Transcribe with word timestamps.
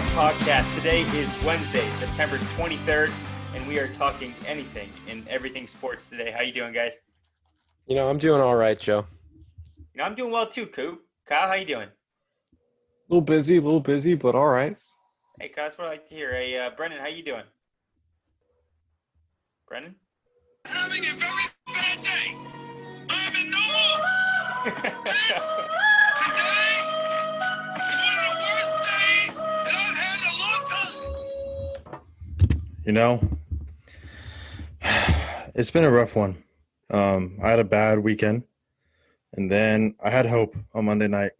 Talk 0.00 0.32
podcast. 0.32 0.74
Today 0.76 1.02
is 1.18 1.30
Wednesday, 1.44 1.90
September 1.90 2.38
23rd, 2.38 3.12
and 3.54 3.68
we 3.68 3.78
are 3.78 3.88
talking 3.88 4.34
anything 4.46 4.88
and 5.08 5.28
everything 5.28 5.66
sports 5.66 6.08
today. 6.08 6.30
How 6.30 6.40
you 6.40 6.52
doing, 6.52 6.72
guys? 6.72 7.00
You 7.86 7.96
know, 7.96 8.08
I'm 8.08 8.16
doing 8.16 8.40
all 8.40 8.56
right, 8.56 8.80
Joe. 8.80 9.04
You 9.76 9.98
know, 9.98 10.04
I'm 10.04 10.14
doing 10.14 10.32
well 10.32 10.46
too, 10.46 10.66
Coop. 10.66 11.02
Kyle, 11.26 11.48
how 11.48 11.54
you 11.54 11.66
doing? 11.66 11.88
A 11.88 12.56
little 13.10 13.20
busy, 13.20 13.58
a 13.58 13.60
little 13.60 13.80
busy, 13.80 14.14
but 14.14 14.34
all 14.34 14.48
right. 14.48 14.74
Hey, 15.38 15.48
Kyle, 15.48 15.64
that's 15.64 15.76
what 15.76 15.88
I 15.88 15.90
like 15.90 16.06
to 16.06 16.14
hear. 16.14 16.32
Hey, 16.32 16.58
uh, 16.58 16.70
Brendan, 16.70 17.00
how 17.00 17.08
you 17.08 17.22
doing? 17.22 17.44
Brendan? 19.68 19.96
having 20.64 21.04
a 21.04 21.12
very 21.12 21.44
bad 21.66 22.00
day. 22.00 22.36
I'm 23.10 23.34
in 23.36 23.50
no 23.50 23.58
mood. 24.64 24.94
This 25.04 25.60
today 26.24 26.49
You 32.90 32.94
know, 32.94 33.38
it's 35.54 35.70
been 35.70 35.84
a 35.84 35.90
rough 35.92 36.16
one. 36.16 36.42
Um, 36.90 37.38
I 37.40 37.50
had 37.50 37.60
a 37.60 37.64
bad 37.64 38.00
weekend, 38.00 38.42
and 39.32 39.48
then 39.48 39.94
I 40.02 40.10
had 40.10 40.26
hope 40.26 40.56
on 40.74 40.86
Monday 40.86 41.06
night. 41.06 41.30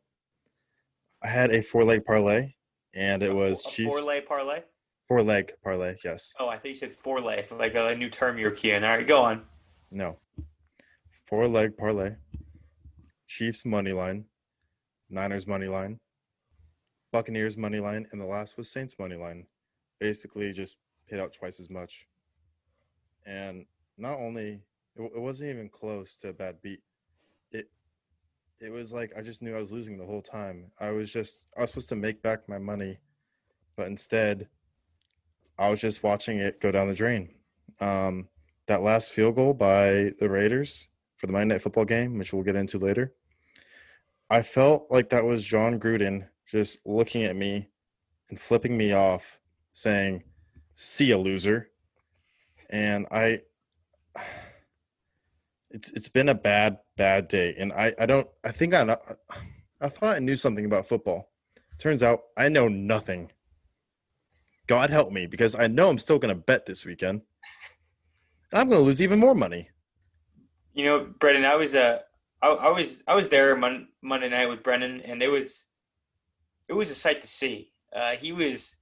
I 1.24 1.26
had 1.26 1.50
a 1.50 1.60
four 1.60 1.82
leg 1.82 2.04
parlay, 2.04 2.54
and 2.94 3.24
it 3.24 3.34
was 3.34 3.66
a 3.66 3.68
Chiefs 3.68 3.88
Four 3.90 4.02
leg 4.02 4.26
parlay. 4.26 4.62
four 5.08 5.24
leg 5.24 5.50
parlay. 5.64 5.96
Yes, 6.04 6.32
Oh, 6.38 6.48
I 6.48 6.56
think 6.56 6.76
you 6.76 6.78
said 6.78 6.92
four 6.92 7.20
lay, 7.20 7.44
like 7.58 7.74
a 7.74 7.96
new 7.96 8.10
term 8.10 8.38
you're 8.38 8.52
keying. 8.52 8.84
All 8.84 8.90
right, 8.90 9.04
go 9.04 9.20
on. 9.20 9.42
no, 9.90 10.18
four 11.26 11.48
leg 11.48 11.76
parlay. 11.76 12.14
Chiefs 13.26 13.64
money 13.66 13.92
line, 13.92 14.26
Niners 15.08 15.48
money 15.48 15.66
line, 15.66 15.98
Buccaneers 17.12 17.56
money 17.56 17.80
line, 17.80 18.06
and 18.12 18.20
the 18.20 18.26
last 18.26 18.56
was 18.56 18.70
Saints 18.70 18.94
money 19.00 19.16
line. 19.16 19.48
Basically, 19.98 20.52
just 20.52 20.76
paid 21.10 21.20
out 21.20 21.32
twice 21.32 21.58
as 21.58 21.68
much. 21.68 22.06
And 23.26 23.66
not 23.98 24.18
only 24.18 24.62
it, 24.96 25.02
it 25.02 25.20
wasn't 25.20 25.50
even 25.50 25.68
close 25.68 26.16
to 26.18 26.28
a 26.28 26.32
bad 26.32 26.62
beat. 26.62 26.80
It 27.52 27.70
it 28.60 28.72
was 28.72 28.92
like 28.92 29.12
I 29.16 29.22
just 29.22 29.42
knew 29.42 29.56
I 29.56 29.60
was 29.60 29.72
losing 29.72 29.98
the 29.98 30.06
whole 30.06 30.22
time. 30.22 30.70
I 30.80 30.90
was 30.92 31.12
just 31.12 31.46
I 31.56 31.62
was 31.62 31.70
supposed 31.70 31.88
to 31.90 31.96
make 31.96 32.22
back 32.22 32.48
my 32.48 32.58
money, 32.58 32.98
but 33.76 33.88
instead, 33.88 34.48
I 35.58 35.68
was 35.68 35.80
just 35.80 36.02
watching 36.02 36.38
it 36.38 36.60
go 36.60 36.70
down 36.70 36.88
the 36.88 36.94
drain. 36.94 37.34
Um, 37.80 38.28
that 38.66 38.82
last 38.82 39.10
field 39.10 39.36
goal 39.36 39.54
by 39.54 40.12
the 40.20 40.28
Raiders 40.28 40.88
for 41.16 41.26
the 41.26 41.32
Monday 41.32 41.54
Night 41.54 41.62
Football 41.62 41.84
game, 41.84 42.18
which 42.18 42.32
we'll 42.32 42.42
get 42.42 42.56
into 42.56 42.78
later, 42.78 43.14
I 44.30 44.42
felt 44.42 44.86
like 44.90 45.10
that 45.10 45.24
was 45.24 45.44
Jon 45.44 45.80
Gruden 45.80 46.28
just 46.46 46.86
looking 46.86 47.24
at 47.24 47.36
me 47.36 47.68
and 48.28 48.40
flipping 48.40 48.76
me 48.76 48.92
off, 48.92 49.38
saying, 49.72 50.22
"See 50.82 51.06
ya, 51.06 51.18
loser." 51.18 51.68
And 52.70 53.06
I, 53.10 53.42
it's 55.70 55.90
it's 55.90 56.08
been 56.08 56.30
a 56.30 56.34
bad 56.34 56.78
bad 56.96 57.28
day, 57.28 57.54
and 57.58 57.70
I 57.70 57.92
I 58.00 58.06
don't 58.06 58.26
I 58.46 58.50
think 58.50 58.72
I 58.72 58.96
I 59.78 59.88
thought 59.90 60.16
I 60.16 60.20
knew 60.20 60.36
something 60.36 60.64
about 60.64 60.86
football. 60.86 61.32
Turns 61.78 62.02
out 62.02 62.20
I 62.34 62.48
know 62.48 62.68
nothing. 62.68 63.30
God 64.66 64.88
help 64.88 65.12
me, 65.12 65.26
because 65.26 65.54
I 65.54 65.66
know 65.66 65.90
I'm 65.90 65.98
still 65.98 66.18
going 66.18 66.34
to 66.34 66.40
bet 66.40 66.64
this 66.64 66.86
weekend. 66.86 67.22
I'm 68.50 68.68
going 68.70 68.80
to 68.80 68.86
lose 68.86 69.02
even 69.02 69.18
more 69.18 69.34
money. 69.34 69.68
You 70.72 70.84
know, 70.86 71.06
Brendan, 71.18 71.44
I 71.44 71.56
was 71.56 71.74
uh, 71.74 71.98
I, 72.40 72.48
I 72.48 72.70
was 72.70 73.02
I 73.06 73.14
was 73.14 73.28
there 73.28 73.54
Mon- 73.54 73.88
Monday 74.00 74.30
night 74.30 74.48
with 74.48 74.62
Brendan, 74.62 75.02
and 75.02 75.22
it 75.22 75.28
was 75.28 75.66
it 76.68 76.72
was 76.72 76.90
a 76.90 76.94
sight 76.94 77.20
to 77.20 77.26
see. 77.26 77.72
Uh, 77.94 78.12
he 78.12 78.32
was. 78.32 78.76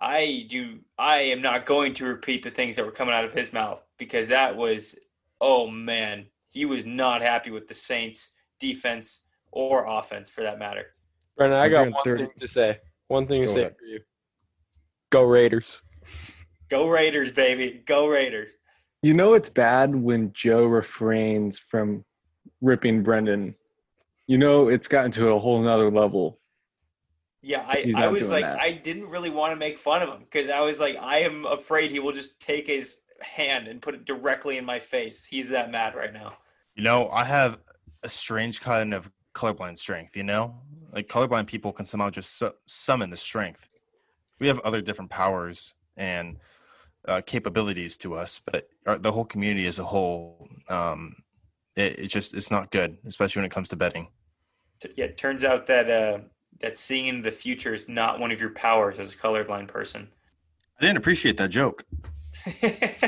I 0.00 0.46
do. 0.48 0.78
I 0.98 1.18
am 1.18 1.40
not 1.40 1.66
going 1.66 1.94
to 1.94 2.04
repeat 2.06 2.42
the 2.42 2.50
things 2.50 2.76
that 2.76 2.84
were 2.84 2.92
coming 2.92 3.14
out 3.14 3.24
of 3.24 3.32
his 3.32 3.52
mouth 3.52 3.82
because 3.98 4.28
that 4.28 4.56
was. 4.56 4.96
Oh 5.40 5.66
man, 5.68 6.26
he 6.50 6.64
was 6.64 6.86
not 6.86 7.20
happy 7.20 7.50
with 7.50 7.68
the 7.68 7.74
Saints 7.74 8.30
defense 8.58 9.22
or 9.52 9.86
offense 9.86 10.30
for 10.30 10.42
that 10.42 10.58
matter. 10.58 10.86
Brendan, 11.36 11.58
I 11.58 11.68
got 11.68 11.90
one 11.90 12.02
thing 12.04 12.28
to 12.38 12.48
say. 12.48 12.78
One 13.08 13.26
thing 13.26 13.42
to 13.42 13.46
Go 13.46 13.54
say 13.54 13.60
ahead. 13.60 13.76
for 13.78 13.84
you. 13.84 14.00
Go 15.10 15.22
Raiders. 15.22 15.82
Go 16.68 16.88
Raiders, 16.88 17.30
baby! 17.30 17.82
Go 17.86 18.08
Raiders! 18.08 18.52
You 19.02 19.14
know 19.14 19.34
it's 19.34 19.48
bad 19.48 19.94
when 19.94 20.32
Joe 20.32 20.64
refrains 20.64 21.58
from 21.58 22.04
ripping 22.60 23.02
Brendan. 23.02 23.54
You 24.26 24.38
know 24.38 24.68
it's 24.68 24.88
gotten 24.88 25.12
to 25.12 25.28
a 25.28 25.38
whole 25.38 25.62
nother 25.62 25.90
level. 25.90 26.40
Yeah, 27.42 27.64
I, 27.66 27.92
I 27.96 28.08
was 28.08 28.30
like, 28.30 28.44
that. 28.44 28.58
I 28.58 28.72
didn't 28.72 29.08
really 29.08 29.30
want 29.30 29.52
to 29.52 29.56
make 29.56 29.78
fun 29.78 30.02
of 30.02 30.08
him 30.08 30.20
because 30.20 30.48
I 30.48 30.60
was 30.60 30.80
like, 30.80 30.96
I 31.00 31.18
am 31.18 31.46
afraid 31.46 31.90
he 31.90 32.00
will 32.00 32.12
just 32.12 32.40
take 32.40 32.66
his 32.66 32.96
hand 33.20 33.68
and 33.68 33.80
put 33.80 33.94
it 33.94 34.04
directly 34.04 34.58
in 34.58 34.64
my 34.64 34.78
face. 34.78 35.24
He's 35.24 35.50
that 35.50 35.70
mad 35.70 35.94
right 35.94 36.12
now. 36.12 36.34
You 36.74 36.82
know, 36.82 37.08
I 37.10 37.24
have 37.24 37.58
a 38.02 38.08
strange 38.08 38.60
kind 38.60 38.92
of 38.92 39.10
colorblind 39.34 39.78
strength, 39.78 40.16
you 40.16 40.24
know? 40.24 40.56
Like 40.92 41.08
colorblind 41.08 41.46
people 41.46 41.72
can 41.72 41.84
somehow 41.84 42.10
just 42.10 42.38
su- 42.38 42.54
summon 42.66 43.10
the 43.10 43.16
strength. 43.16 43.68
We 44.40 44.48
have 44.48 44.60
other 44.60 44.80
different 44.80 45.10
powers 45.10 45.74
and 45.96 46.38
uh, 47.06 47.22
capabilities 47.24 47.96
to 47.98 48.14
us, 48.14 48.40
but 48.44 48.68
our, 48.86 48.98
the 48.98 49.12
whole 49.12 49.24
community 49.24 49.66
as 49.66 49.78
a 49.78 49.84
whole, 49.84 50.48
um, 50.68 51.14
it, 51.76 51.98
it 52.00 52.06
just 52.08 52.34
it's 52.34 52.50
not 52.50 52.70
good, 52.70 52.98
especially 53.06 53.40
when 53.40 53.46
it 53.46 53.52
comes 53.54 53.68
to 53.70 53.76
betting. 53.76 54.08
Yeah, 54.96 55.06
it 55.06 55.16
turns 55.16 55.44
out 55.44 55.66
that 55.66 55.90
uh, 55.90 56.18
that 56.60 56.76
seeing 56.76 57.22
the 57.22 57.30
future 57.30 57.74
is 57.74 57.88
not 57.88 58.18
one 58.18 58.32
of 58.32 58.40
your 58.40 58.50
powers 58.50 58.98
as 58.98 59.12
a 59.12 59.16
colorblind 59.16 59.68
person. 59.68 60.08
I 60.78 60.82
didn't 60.82 60.98
appreciate 60.98 61.36
that 61.38 61.50
joke. 61.50 61.84
Let's 62.62 63.00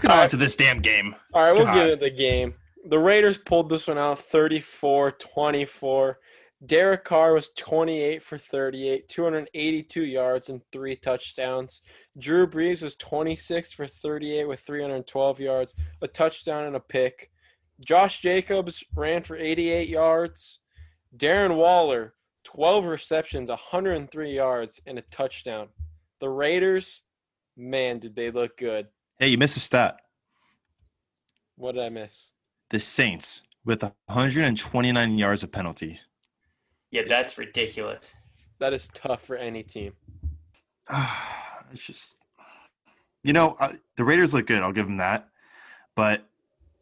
get 0.00 0.10
on 0.10 0.28
to 0.28 0.36
this 0.36 0.56
damn 0.56 0.80
game. 0.80 1.14
All 1.32 1.42
right, 1.42 1.52
we'll 1.52 1.64
God. 1.64 1.74
get 1.74 1.90
into 1.90 2.04
the 2.04 2.10
game. 2.10 2.54
The 2.88 2.98
Raiders 2.98 3.38
pulled 3.38 3.68
this 3.68 3.88
one 3.88 3.98
out 3.98 4.18
34 4.18 5.12
24. 5.12 6.18
Derek 6.66 7.04
Carr 7.04 7.34
was 7.34 7.50
28 7.56 8.22
for 8.22 8.36
38, 8.36 9.08
282 9.08 10.04
yards 10.04 10.48
and 10.48 10.60
three 10.72 10.96
touchdowns. 10.96 11.82
Drew 12.18 12.48
Brees 12.48 12.82
was 12.82 12.96
26 12.96 13.72
for 13.72 13.86
38 13.86 14.46
with 14.46 14.60
312 14.60 15.40
yards, 15.40 15.76
a 16.02 16.08
touchdown 16.08 16.64
and 16.64 16.74
a 16.74 16.80
pick. 16.80 17.30
Josh 17.80 18.20
Jacobs 18.20 18.82
ran 18.96 19.22
for 19.22 19.36
88 19.36 19.88
yards. 19.88 20.58
Darren 21.16 21.56
Waller, 21.56 22.14
12 22.44 22.86
receptions, 22.86 23.48
103 23.48 24.34
yards, 24.34 24.80
and 24.86 24.98
a 24.98 25.02
touchdown. 25.02 25.68
The 26.20 26.28
Raiders, 26.28 27.02
man, 27.56 27.98
did 27.98 28.14
they 28.14 28.30
look 28.30 28.56
good. 28.56 28.88
Hey, 29.18 29.28
you 29.28 29.38
missed 29.38 29.56
a 29.56 29.60
stat. 29.60 29.98
What 31.56 31.74
did 31.74 31.84
I 31.84 31.88
miss? 31.88 32.30
The 32.70 32.78
Saints 32.78 33.42
with 33.64 33.82
129 33.82 35.18
yards 35.18 35.42
of 35.42 35.52
penalties. 35.52 36.04
yeah, 36.90 37.02
that's 37.08 37.36
ridiculous. 37.36 38.14
That 38.60 38.72
is 38.72 38.88
tough 38.94 39.22
for 39.22 39.36
any 39.36 39.62
team. 39.62 39.92
it's 41.70 41.86
just, 41.86 42.16
you 43.24 43.32
know, 43.32 43.56
uh, 43.60 43.72
the 43.96 44.04
Raiders 44.04 44.34
look 44.34 44.46
good. 44.46 44.62
I'll 44.62 44.72
give 44.72 44.86
them 44.86 44.96
that, 44.98 45.28
but 45.94 46.26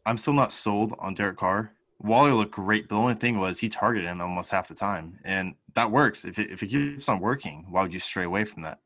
I'm 0.05 0.17
still 0.17 0.33
not 0.33 0.53
sold 0.53 0.93
on 0.99 1.13
Derek 1.13 1.37
Carr. 1.37 1.71
Waller 1.99 2.33
looked 2.33 2.51
great. 2.51 2.89
The 2.89 2.95
only 2.95 3.15
thing 3.15 3.39
was 3.39 3.59
he 3.59 3.69
targeted 3.69 4.07
him 4.07 4.21
almost 4.21 4.51
half 4.51 4.67
the 4.67 4.75
time, 4.75 5.17
and 5.25 5.55
that 5.73 5.91
works. 5.91 6.25
If 6.25 6.37
it, 6.37 6.51
if 6.51 6.61
it 6.61 6.67
keeps 6.67 7.09
on 7.09 7.19
working, 7.19 7.65
why 7.69 7.81
would 7.81 7.93
you 7.93 7.99
stray 7.99 8.23
away 8.23 8.45
from 8.45 8.63
that? 8.63 8.79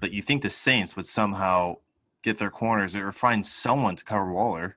But 0.00 0.12
you 0.12 0.22
think 0.22 0.42
the 0.42 0.50
Saints 0.50 0.96
would 0.96 1.06
somehow 1.06 1.76
get 2.22 2.38
their 2.38 2.50
corners 2.50 2.96
or 2.96 3.12
find 3.12 3.44
someone 3.44 3.96
to 3.96 4.04
cover 4.04 4.32
Waller? 4.32 4.76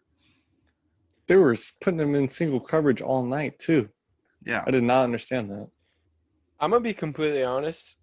They 1.28 1.36
were 1.38 1.56
putting 1.80 2.00
him 2.00 2.16
in 2.16 2.28
single 2.28 2.60
coverage 2.60 3.02
all 3.02 3.24
night 3.24 3.58
too. 3.60 3.88
Yeah, 4.44 4.64
I 4.68 4.72
did 4.72 4.84
not 4.84 5.04
understand 5.04 5.50
that. 5.52 5.70
I'm 6.60 6.72
gonna 6.72 6.84
be 6.84 6.94
completely 6.94 7.44
honest. 7.44 7.98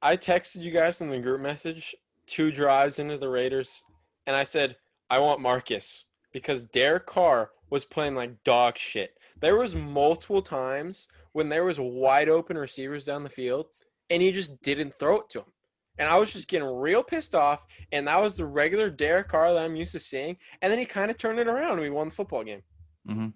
I 0.00 0.16
texted 0.16 0.62
you 0.62 0.70
guys 0.70 1.00
in 1.00 1.08
the 1.08 1.18
group 1.18 1.40
message 1.40 1.94
two 2.26 2.50
drives 2.50 2.98
into 2.98 3.18
the 3.18 3.28
Raiders, 3.28 3.84
and 4.26 4.34
I 4.34 4.44
said 4.44 4.76
I 5.10 5.18
want 5.18 5.40
Marcus 5.40 6.04
because 6.32 6.64
Derek 6.64 7.06
Carr 7.06 7.50
was 7.74 7.84
playing 7.84 8.14
like 8.14 8.44
dog 8.44 8.78
shit. 8.78 9.18
There 9.40 9.56
was 9.56 9.74
multiple 9.74 10.40
times 10.40 11.08
when 11.32 11.48
there 11.48 11.64
was 11.64 11.80
wide 11.80 12.28
open 12.28 12.56
receivers 12.56 13.04
down 13.04 13.24
the 13.24 13.28
field, 13.28 13.66
and 14.10 14.22
he 14.22 14.30
just 14.30 14.62
didn't 14.62 14.94
throw 15.00 15.16
it 15.16 15.28
to 15.30 15.40
him. 15.40 15.52
And 15.98 16.08
I 16.08 16.16
was 16.16 16.32
just 16.32 16.46
getting 16.46 16.68
real 16.68 17.02
pissed 17.02 17.34
off, 17.34 17.64
and 17.90 18.06
that 18.06 18.22
was 18.22 18.36
the 18.36 18.46
regular 18.46 18.90
Derek 18.90 19.26
Carr 19.26 19.52
that 19.52 19.64
I'm 19.64 19.74
used 19.74 19.90
to 19.90 19.98
seeing. 19.98 20.36
And 20.62 20.70
then 20.70 20.78
he 20.78 20.86
kind 20.86 21.10
of 21.10 21.18
turned 21.18 21.40
it 21.40 21.48
around, 21.48 21.72
and 21.72 21.80
we 21.80 21.90
won 21.90 22.08
the 22.08 22.14
football 22.14 22.44
game. 22.44 22.62
hmm 23.08 23.28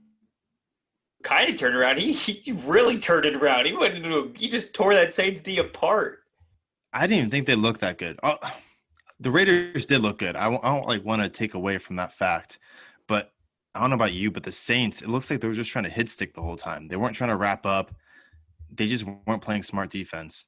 Kind 1.24 1.50
of 1.50 1.58
turned 1.58 1.74
around. 1.74 1.98
He, 1.98 2.12
he 2.12 2.52
really 2.52 2.96
turned 2.96 3.26
it 3.26 3.34
around. 3.34 3.66
He 3.66 3.74
went 3.74 3.96
into 3.96 4.16
a, 4.16 4.38
he 4.38 4.48
just 4.48 4.72
tore 4.72 4.94
that 4.94 5.12
Saints 5.12 5.40
D 5.40 5.58
apart. 5.58 6.20
I 6.92 7.08
didn't 7.08 7.18
even 7.18 7.30
think 7.30 7.46
they 7.46 7.56
looked 7.56 7.80
that 7.80 7.98
good. 7.98 8.20
Oh, 8.22 8.38
the 9.18 9.32
Raiders 9.32 9.84
did 9.84 10.00
look 10.00 10.20
good. 10.20 10.36
I 10.36 10.46
I 10.46 10.76
don't 10.76 10.86
like 10.86 11.04
want 11.04 11.22
to 11.22 11.28
take 11.28 11.54
away 11.54 11.78
from 11.78 11.96
that 11.96 12.12
fact, 12.12 12.60
but 13.08 13.32
I 13.78 13.80
don't 13.82 13.90
know 13.90 13.96
about 13.96 14.12
you, 14.12 14.32
but 14.32 14.42
the 14.42 14.50
Saints, 14.50 15.02
it 15.02 15.08
looks 15.08 15.30
like 15.30 15.40
they 15.40 15.46
were 15.46 15.54
just 15.54 15.70
trying 15.70 15.84
to 15.84 15.90
hit 15.90 16.10
stick 16.10 16.34
the 16.34 16.42
whole 16.42 16.56
time. 16.56 16.88
They 16.88 16.96
weren't 16.96 17.14
trying 17.14 17.30
to 17.30 17.36
wrap 17.36 17.64
up. 17.64 17.94
they 18.74 18.88
just 18.88 19.04
weren't 19.26 19.40
playing 19.40 19.62
smart 19.62 19.88
defense. 19.90 20.46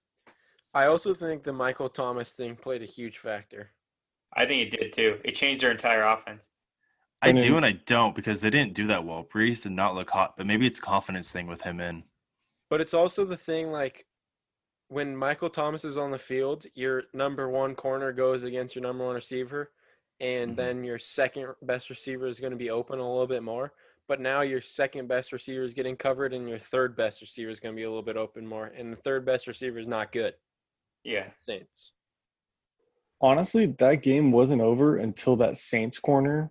I 0.75 0.87
also 0.87 1.15
think 1.15 1.45
the 1.45 1.53
Michael 1.53 1.89
Thomas 1.89 2.33
thing 2.33 2.57
played 2.57 2.83
a 2.83 2.87
huge 2.87 3.19
factor. 3.19 3.71
I 4.35 4.47
think 4.47 4.63
it 4.63 4.79
did 4.79 4.93
too. 4.93 5.21
It 5.25 5.37
changed 5.37 5.63
their 5.63 5.71
entire 5.71 6.03
offense. 6.03 6.49
I 7.23 7.29
And 7.29 7.39
do 7.39 7.57
and 7.57 7.65
I 7.67 7.73
don't 7.73 8.15
because 8.17 8.41
they 8.41 8.51
didn't 8.51 8.75
do 8.75 8.87
that 8.89 9.05
well. 9.05 9.25
Brees 9.25 9.63
did 9.63 9.73
not 9.73 9.95
look 9.95 10.11
hot, 10.11 10.37
but 10.37 10.47
maybe 10.47 10.67
it's 10.67 10.79
a 10.79 10.83
confidence 10.83 11.31
thing 11.33 11.47
with 11.47 11.63
him 11.63 11.81
in. 11.81 12.03
But 12.69 12.81
it's 12.81 12.95
also 12.95 13.25
the 13.25 13.37
thing 13.37 13.71
like 13.71 14.07
when 14.89 15.17
Michael 15.17 15.51
Thomas 15.51 15.85
is 15.85 15.97
on 15.99 16.11
the 16.11 16.19
field, 16.19 16.67
your 16.75 17.05
number 17.15 17.49
one 17.49 17.75
corner 17.77 18.13
goes 18.13 18.43
against 18.43 18.75
your 18.75 18.83
number 18.83 19.05
one 19.07 19.15
receiver, 19.15 19.71
and 20.21 20.53
Mhm. 20.53 20.57
then 20.57 20.85
your 20.85 20.99
second 20.99 21.55
best 21.63 21.91
receiver 21.91 22.27
is 22.27 22.41
going 22.41 22.51
to 22.53 22.57
be 22.57 22.71
open 22.71 22.99
a 22.99 23.09
little 23.11 23.27
bit 23.27 23.43
more. 23.43 23.73
But 24.07 24.21
now 24.21 24.41
your 24.41 24.61
second 24.61 25.07
best 25.07 25.33
receiver 25.33 25.63
is 25.63 25.73
getting 25.73 25.97
covered, 25.97 26.33
and 26.35 26.49
your 26.49 26.59
third 26.59 26.97
best 26.97 27.21
receiver 27.21 27.51
is 27.51 27.61
going 27.61 27.75
to 27.75 27.77
be 27.77 27.85
a 27.85 27.89
little 27.89 28.03
bit 28.03 28.17
open 28.17 28.47
more, 28.47 28.67
and 28.67 28.93
the 28.93 28.97
third 28.97 29.25
best 29.25 29.47
receiver 29.47 29.79
is 29.79 29.87
not 29.89 30.11
good. 30.13 30.35
Yeah. 31.05 31.31
Saints. 31.39 31.93
Honestly, 33.21 33.67
that 33.67 33.97
game 33.97 34.33
wasn't 34.33 34.63
over 34.63 34.97
until 34.97 35.37
that 35.37 35.59
Saints 35.59 35.99
corner 35.99 36.51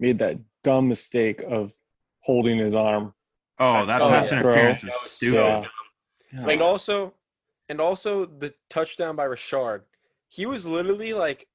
made 0.00 0.18
that 0.18 0.38
dumb 0.62 0.88
mistake 0.88 1.42
of 1.42 1.72
holding 2.20 2.58
his 2.58 2.74
arm. 2.74 3.14
Oh, 3.58 3.84
that 3.84 4.00
pass 4.00 4.32
interference 4.32 4.80
That 4.80 4.86
was 4.92 5.02
was 5.02 5.10
stupid. 5.12 5.34
so 5.36 5.46
Yeah. 5.46 5.60
dumb. 5.60 5.70
Yeah. 6.32 6.40
Like- 6.42 6.52
and 6.54 6.62
also, 6.62 7.14
and 7.68 7.80
also 7.80 8.24
the 8.26 8.54
touchdown 8.70 9.14
by 9.16 9.26
Rashard. 9.26 9.82
He 10.28 10.46
was 10.46 10.66
literally 10.66 11.12
like, 11.12 11.46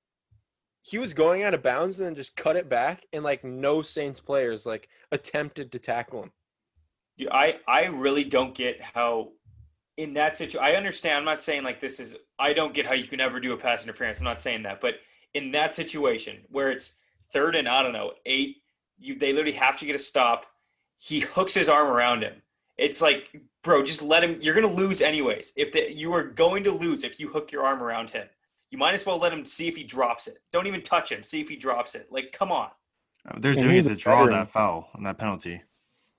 he 0.87 0.97
was 0.97 1.13
going 1.13 1.43
out 1.43 1.53
of 1.53 1.61
bounds 1.61 1.99
and 1.99 2.07
then 2.07 2.15
just 2.15 2.37
cut 2.37 2.55
it 2.55 2.69
back, 2.69 3.05
and 3.11 3.21
like 3.21 3.43
no 3.43 3.81
Saints 3.81 4.21
players 4.21 4.65
like 4.65 4.87
attempted 5.11 5.69
to 5.73 5.79
tackle 5.79 6.23
him. 6.23 6.31
Yeah, 7.17 7.33
I 7.33 7.59
I 7.67 7.85
really 7.87 8.23
don't 8.23 8.55
get 8.55 8.81
how 8.81 9.33
in 9.97 10.13
that 10.13 10.37
situation. 10.37 10.65
I 10.65 10.77
understand. 10.77 11.17
I'm 11.17 11.25
not 11.25 11.41
saying 11.41 11.63
like 11.63 11.81
this 11.81 11.99
is. 11.99 12.15
I 12.39 12.53
don't 12.53 12.73
get 12.73 12.85
how 12.85 12.93
you 12.93 13.03
can 13.03 13.19
ever 13.19 13.41
do 13.41 13.51
a 13.51 13.57
pass 13.57 13.83
interference. 13.83 14.19
I'm 14.19 14.23
not 14.23 14.39
saying 14.39 14.63
that, 14.63 14.79
but 14.79 14.95
in 15.33 15.51
that 15.51 15.73
situation 15.73 16.37
where 16.49 16.71
it's 16.71 16.93
third 17.33 17.57
and 17.57 17.67
I 17.67 17.83
don't 17.83 17.91
know 17.91 18.13
eight, 18.25 18.63
you 18.97 19.19
they 19.19 19.33
literally 19.33 19.57
have 19.57 19.77
to 19.79 19.85
get 19.85 19.95
a 19.95 19.99
stop. 19.99 20.45
He 20.99 21.19
hooks 21.19 21.53
his 21.53 21.67
arm 21.67 21.89
around 21.89 22.21
him. 22.21 22.41
It's 22.77 23.01
like, 23.01 23.41
bro, 23.61 23.83
just 23.83 24.03
let 24.03 24.23
him. 24.23 24.37
You're 24.39 24.55
gonna 24.55 24.67
lose 24.67 25.01
anyways. 25.01 25.51
If 25.57 25.73
the, 25.73 25.91
you 25.91 26.13
are 26.13 26.23
going 26.23 26.63
to 26.63 26.71
lose 26.71 27.03
if 27.03 27.19
you 27.19 27.27
hook 27.27 27.51
your 27.51 27.65
arm 27.65 27.83
around 27.83 28.11
him, 28.11 28.27
you 28.69 28.77
might 28.77 28.93
as 28.93 29.05
well 29.05 29.17
let 29.17 29.31
him 29.33 29.45
see 29.45 29.67
if 29.67 29.75
he 29.77 29.83
drops 29.83 30.27
it. 30.27 30.37
Don't 30.51 30.67
even 30.67 30.81
touch 30.81 31.11
him. 31.11 31.23
See 31.23 31.39
if 31.41 31.49
he 31.49 31.55
drops 31.55 31.95
it. 31.95 32.07
Like, 32.11 32.31
come 32.31 32.51
on. 32.51 32.69
They're 33.39 33.51
And 33.51 33.59
doing 33.61 33.75
it 33.77 33.83
to 33.83 33.95
draw 33.95 34.19
veteran. 34.25 34.37
that 34.39 34.49
foul 34.49 34.89
and 34.93 35.05
that 35.05 35.17
penalty. 35.17 35.61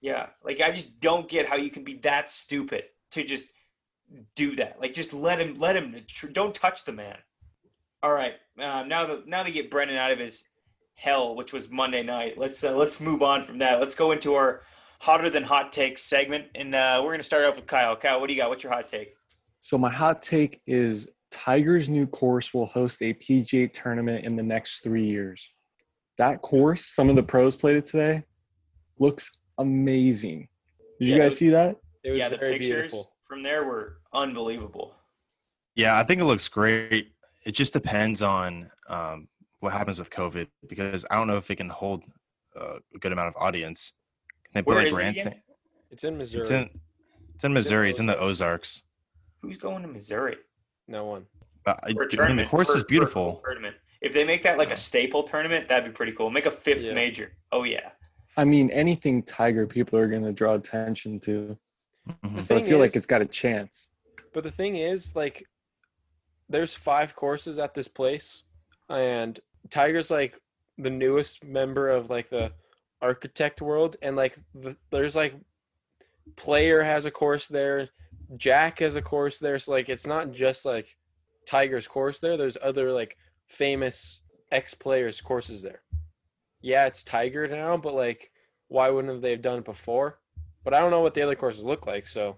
Yeah, 0.00 0.26
like 0.44 0.60
I 0.60 0.70
just 0.70 1.00
don't 1.00 1.28
get 1.28 1.48
how 1.48 1.56
you 1.56 1.70
can 1.70 1.82
be 1.84 1.94
that 1.98 2.30
stupid 2.30 2.84
to 3.10 3.24
just 3.24 3.46
do 4.36 4.54
that. 4.56 4.80
Like, 4.80 4.92
just 4.92 5.12
let 5.12 5.40
him, 5.40 5.58
let 5.58 5.74
him. 5.74 5.96
Don't 6.32 6.54
touch 6.54 6.84
the 6.84 6.92
man. 6.92 7.16
All 8.02 8.12
right, 8.12 8.34
uh, 8.60 8.84
now 8.84 9.06
that 9.06 9.26
now 9.26 9.42
to 9.42 9.50
get 9.50 9.70
Brendan 9.72 9.96
out 9.96 10.12
of 10.12 10.18
his 10.20 10.44
hell, 10.94 11.34
which 11.34 11.52
was 11.52 11.68
Monday 11.68 12.02
night. 12.02 12.38
Let's 12.38 12.62
uh, 12.62 12.76
let's 12.76 13.00
move 13.00 13.22
on 13.22 13.42
from 13.42 13.58
that. 13.58 13.80
Let's 13.80 13.96
go 13.96 14.12
into 14.12 14.34
our 14.34 14.62
hotter 15.00 15.28
than 15.30 15.42
hot 15.42 15.72
takes 15.72 16.02
segment, 16.02 16.46
and 16.54 16.74
uh, 16.76 17.00
we're 17.04 17.12
gonna 17.12 17.22
start 17.24 17.44
off 17.44 17.56
with 17.56 17.66
Kyle. 17.66 17.96
Kyle, 17.96 18.20
what 18.20 18.28
do 18.28 18.34
you 18.34 18.40
got? 18.40 18.50
What's 18.50 18.62
your 18.62 18.72
hot 18.72 18.86
take? 18.88 19.14
So 19.58 19.76
my 19.78 19.90
hot 19.90 20.22
take 20.22 20.60
is 20.66 21.08
Tiger's 21.30 21.88
new 21.88 22.06
course 22.06 22.54
will 22.54 22.66
host 22.66 23.02
a 23.02 23.14
PGA 23.14 23.72
tournament 23.72 24.25
in 24.25 24.36
the 24.36 24.42
next 24.42 24.82
three 24.82 25.04
years. 25.04 25.50
That 26.16 26.42
course, 26.42 26.86
some 26.86 27.10
of 27.10 27.16
the 27.16 27.22
pros 27.22 27.54
played 27.54 27.76
it 27.76 27.86
today, 27.86 28.25
looks 28.98 29.30
amazing. 29.58 30.48
Did 30.98 31.08
you 31.08 31.19
guys 31.19 31.34
it- 31.34 31.36
see 31.36 31.48
that? 31.50 31.76
It 32.04 32.12
was 32.12 32.19
yeah, 32.19 32.28
the 32.28 32.38
very 32.38 32.52
pictures 32.54 32.90
beautiful. 32.92 33.12
from 33.26 33.42
there 33.42 33.64
were 33.64 33.98
unbelievable. 34.12 34.94
Yeah, 35.75 35.98
I 35.98 36.04
think 36.04 36.20
it 36.20 36.25
looks 36.25 36.48
great. 36.48 37.12
It 37.44 37.52
just 37.52 37.72
depends 37.72 38.22
on 38.22 38.70
um, 38.88 39.28
what 39.60 39.72
happens 39.72 39.98
with 39.98 40.10
COVID 40.10 40.46
because 40.69 41.04
I 41.10 41.16
don't 41.16 41.26
know 41.26 41.36
if 41.36 41.50
it 41.50 41.56
can 41.56 41.69
hold 41.69 42.04
uh, 42.58 42.78
a 42.94 42.98
good 42.98 43.12
amount 43.12 43.28
of 43.28 43.36
audience. 43.36 43.92
Can 44.44 44.52
they 44.54 44.62
put 44.62 44.75
Where 44.75 44.78
like 44.78 44.86
is 44.86 44.92
it 44.92 44.96
grandstand? 44.96 45.42
It's 45.90 46.04
in 46.04 46.16
Missouri. 46.16 46.40
It's 46.40 46.50
in 46.50 46.70
it's 47.34 47.44
in 47.44 47.52
Missouri. 47.52 47.90
It's 47.90 48.00
in 48.00 48.06
the 48.06 48.19
Ozarks. 48.19 48.82
Who's 49.42 49.56
going 49.56 49.82
to 49.82 49.88
Missouri? 49.88 50.36
No 50.88 51.05
one. 51.05 51.26
But 51.64 51.79
I, 51.85 51.93
For 51.93 52.26
mean, 52.26 52.37
the 52.37 52.46
course 52.46 52.70
for- 52.70 52.76
is 52.79 52.85
beautiful. 52.85 53.40
tournament. 53.44 53.76
If 54.00 54.12
they 54.14 54.25
make 54.25 54.43
that 54.44 54.58
like 54.58 54.70
a 54.70 54.76
staple 54.76 55.23
tournament, 55.23 55.69
that'd 55.69 55.85
be 55.85 55.94
pretty 55.94 56.12
cool. 56.12 56.31
Make 56.31 56.46
a 56.46 56.50
fifth 56.50 56.82
Yeah. 56.85 56.94
major. 56.94 57.32
Oh 57.52 57.64
yeah. 57.64 57.90
I 58.37 58.44
mean, 58.44 58.70
anything 58.70 59.23
Tiger 59.25 59.67
people 59.67 59.99
are 59.99 60.06
going 60.06 60.23
to 60.23 60.32
draw 60.32 60.55
attention 60.55 61.19
to. 61.20 61.58
Mhm. 62.25 62.35
So 62.46 62.55
I 62.55 62.58
Thing 62.61 62.67
feel 62.67 62.79
like 62.79 62.94
it's 62.96 63.06
got 63.06 63.20
a 63.20 63.26
chance. 63.26 63.88
But 64.32 64.44
the 64.44 64.50
thing 64.50 64.76
is, 64.76 65.17
like, 65.17 65.44
there's 66.49 66.73
five 66.75 67.14
courses 67.17 67.58
at 67.58 67.75
this 67.75 67.88
place, 67.88 68.44
and 68.88 69.38
Tiger's 69.70 70.11
like 70.11 70.40
the 70.79 70.90
newest 70.90 71.44
member 71.44 71.88
of 71.88 72.08
like 72.08 72.29
the 72.31 72.52
architect 73.02 73.61
world, 73.61 73.96
and 74.00 74.14
like 74.17 74.38
the, 74.55 74.76
there's 74.90 75.17
like 75.17 75.35
player 76.37 76.82
has 76.82 77.05
a 77.05 77.11
course 77.11 77.49
there, 77.49 77.88
Jack 78.36 78.80
has 78.80 78.96
a 78.96 79.02
course 79.02 79.38
there. 79.38 79.58
So 79.58 79.72
like, 79.72 79.88
it's 79.88 80.06
not 80.06 80.32
just 80.32 80.64
like 80.64 80.96
Tiger's 81.46 81.88
course 81.88 82.20
there. 82.20 82.36
There's 82.36 82.58
other 82.62 82.92
like 82.92 83.16
famous 83.46 84.20
ex 84.52 84.75
players 84.75 85.20
courses 85.20 85.62
there. 85.62 85.82
Yeah, 86.60 86.86
it's 86.86 87.02
Tiger 87.04 87.46
now, 87.48 87.76
but 87.76 87.94
like, 87.94 88.30
why 88.69 88.90
wouldn't 88.90 89.22
they 89.22 89.30
have 89.30 89.42
done 89.42 89.58
it 89.58 89.64
before? 89.64 90.19
But 90.64 90.75
I 90.75 90.80
don't 90.80 90.90
know 90.90 91.00
what 91.00 91.14
the 91.14 91.22
other 91.22 91.36
courses 91.36 91.62
look 91.64 91.86
like, 91.86 92.06
so. 92.06 92.36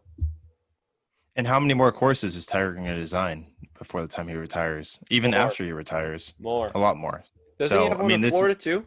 And 1.36 1.46
how 1.46 1.58
many 1.58 1.74
more 1.74 1.90
courses 1.92 2.36
is 2.36 2.46
Tiger 2.46 2.72
going 2.74 2.84
to 2.86 2.94
design 2.94 3.46
before 3.78 4.02
the 4.02 4.08
time 4.08 4.28
he 4.28 4.34
retires? 4.34 4.98
Even 5.10 5.30
More. 5.30 5.40
after 5.40 5.64
he 5.64 5.72
retires, 5.72 6.34
More. 6.38 6.68
a 6.74 6.78
lot 6.78 6.96
more. 6.96 7.24
Doesn't 7.58 7.74
So, 7.76 7.82
he 7.84 7.88
have 7.88 7.98
I 7.98 8.02
one 8.02 8.08
mean, 8.08 8.14
in 8.16 8.20
this 8.20 8.34
is- 8.34 8.38
Florida 8.40 8.60
too? 8.60 8.86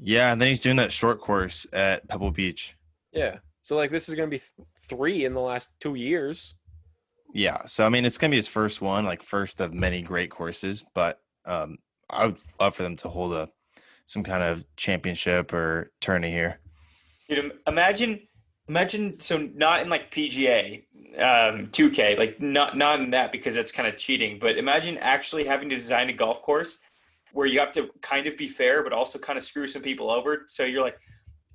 Yeah, 0.00 0.32
and 0.32 0.40
then 0.40 0.48
he's 0.48 0.62
doing 0.62 0.76
that 0.76 0.90
short 0.92 1.20
course 1.20 1.66
at 1.72 2.06
Pebble 2.08 2.32
Beach. 2.32 2.76
Yeah. 3.12 3.38
So 3.62 3.76
like 3.76 3.92
this 3.92 4.08
is 4.08 4.16
gonna 4.16 4.26
be 4.28 4.40
th- 4.40 4.50
three 4.88 5.24
in 5.24 5.34
the 5.34 5.40
last 5.40 5.70
two 5.80 5.94
years. 5.94 6.54
Yeah, 7.34 7.64
so 7.66 7.84
I 7.84 7.88
mean, 7.88 8.04
it's 8.04 8.16
gonna 8.16 8.30
be 8.30 8.36
his 8.36 8.48
first 8.48 8.80
one, 8.80 9.04
like 9.04 9.22
first 9.22 9.60
of 9.60 9.74
many 9.74 10.02
great 10.02 10.30
courses. 10.30 10.84
But 10.94 11.20
um, 11.44 11.78
I 12.08 12.26
would 12.26 12.36
love 12.60 12.76
for 12.76 12.84
them 12.84 12.96
to 12.96 13.08
hold 13.08 13.32
a 13.32 13.48
some 14.04 14.22
kind 14.22 14.42
of 14.42 14.64
championship 14.76 15.52
or 15.52 15.90
tourney 16.00 16.30
here. 16.30 16.60
Dude, 17.28 17.38
im- 17.38 17.52
imagine, 17.66 18.20
imagine. 18.68 19.18
So 19.18 19.48
not 19.54 19.82
in 19.82 19.88
like 19.88 20.12
PGA, 20.12 20.84
um, 21.16 21.68
2K, 21.68 22.18
like 22.18 22.40
not 22.40 22.76
not 22.76 23.00
in 23.00 23.10
that 23.10 23.32
because 23.32 23.54
that's 23.56 23.72
kind 23.72 23.88
of 23.88 23.96
cheating. 23.96 24.38
But 24.38 24.56
imagine 24.56 24.96
actually 24.98 25.44
having 25.44 25.68
to 25.70 25.74
design 25.74 26.10
a 26.10 26.12
golf 26.12 26.40
course 26.40 26.78
where 27.32 27.46
you 27.46 27.58
have 27.58 27.72
to 27.72 27.90
kind 28.00 28.28
of 28.28 28.36
be 28.36 28.46
fair, 28.46 28.84
but 28.84 28.92
also 28.92 29.18
kind 29.18 29.36
of 29.36 29.42
screw 29.42 29.66
some 29.66 29.82
people 29.82 30.08
over. 30.08 30.44
So 30.48 30.62
you're 30.64 30.82
like, 30.82 30.98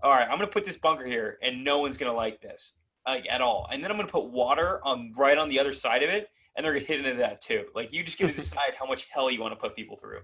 all 0.04 0.12
right, 0.12 0.28
I'm 0.28 0.38
gonna 0.38 0.48
put 0.48 0.66
this 0.66 0.78
bunker 0.78 1.06
here, 1.06 1.38
and 1.42 1.64
no 1.64 1.80
one's 1.80 1.96
gonna 1.96 2.12
like 2.12 2.42
this 2.42 2.74
like 3.08 3.28
at 3.30 3.42
all. 3.42 3.68
And 3.72 3.84
then 3.84 3.92
I'm 3.92 3.98
gonna 3.98 4.10
put 4.10 4.26
water 4.26 4.80
on 4.84 5.12
right 5.18 5.38
on 5.38 5.50
the 5.50 5.60
other 5.60 5.74
side 5.74 6.04
of 6.04 6.10
it, 6.10 6.30
and 6.56 6.66
they're 6.66 6.74
gonna 6.74 6.86
hit 6.86 7.06
into 7.06 7.20
that 7.20 7.42
too. 7.42 7.66
Like 7.76 7.94
you 7.94 8.04
just 8.04 8.18
get 8.18 8.28
to 8.28 8.34
decide 8.36 8.74
how 8.78 8.86
much 8.86 9.08
hell 9.12 9.30
you 9.30 9.42
want 9.42 9.54
to 9.54 9.60
put 9.60 9.76
people 9.76 9.98
through. 9.98 10.20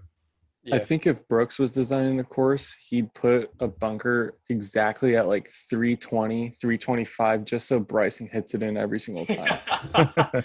Yeah. 0.66 0.74
I 0.74 0.78
think 0.80 1.06
if 1.06 1.26
Brooks 1.28 1.60
was 1.60 1.70
designing 1.70 2.16
the 2.16 2.24
course, 2.24 2.74
he'd 2.88 3.14
put 3.14 3.52
a 3.60 3.68
bunker 3.68 4.36
exactly 4.50 5.16
at 5.16 5.28
like 5.28 5.48
320, 5.48 6.56
325, 6.60 7.44
just 7.44 7.68
so 7.68 7.78
Bryson 7.78 8.26
hits 8.26 8.52
it 8.52 8.64
in 8.64 8.76
every 8.76 8.98
single 8.98 9.26
time. 9.94 10.42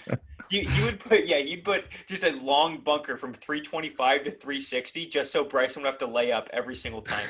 You, 0.50 0.68
you 0.76 0.84
would 0.84 1.00
put 1.00 1.24
yeah 1.24 1.38
you'd 1.38 1.64
put 1.64 1.86
just 2.06 2.24
a 2.24 2.36
long 2.44 2.76
bunker 2.76 3.16
from 3.16 3.32
325 3.32 4.24
to 4.24 4.30
360 4.30 5.06
just 5.06 5.32
so 5.32 5.44
Bryson 5.44 5.82
would 5.82 5.88
have 5.88 5.96
to 5.98 6.06
lay 6.06 6.30
up 6.30 6.50
every 6.52 6.74
single 6.74 7.00
time. 7.00 7.26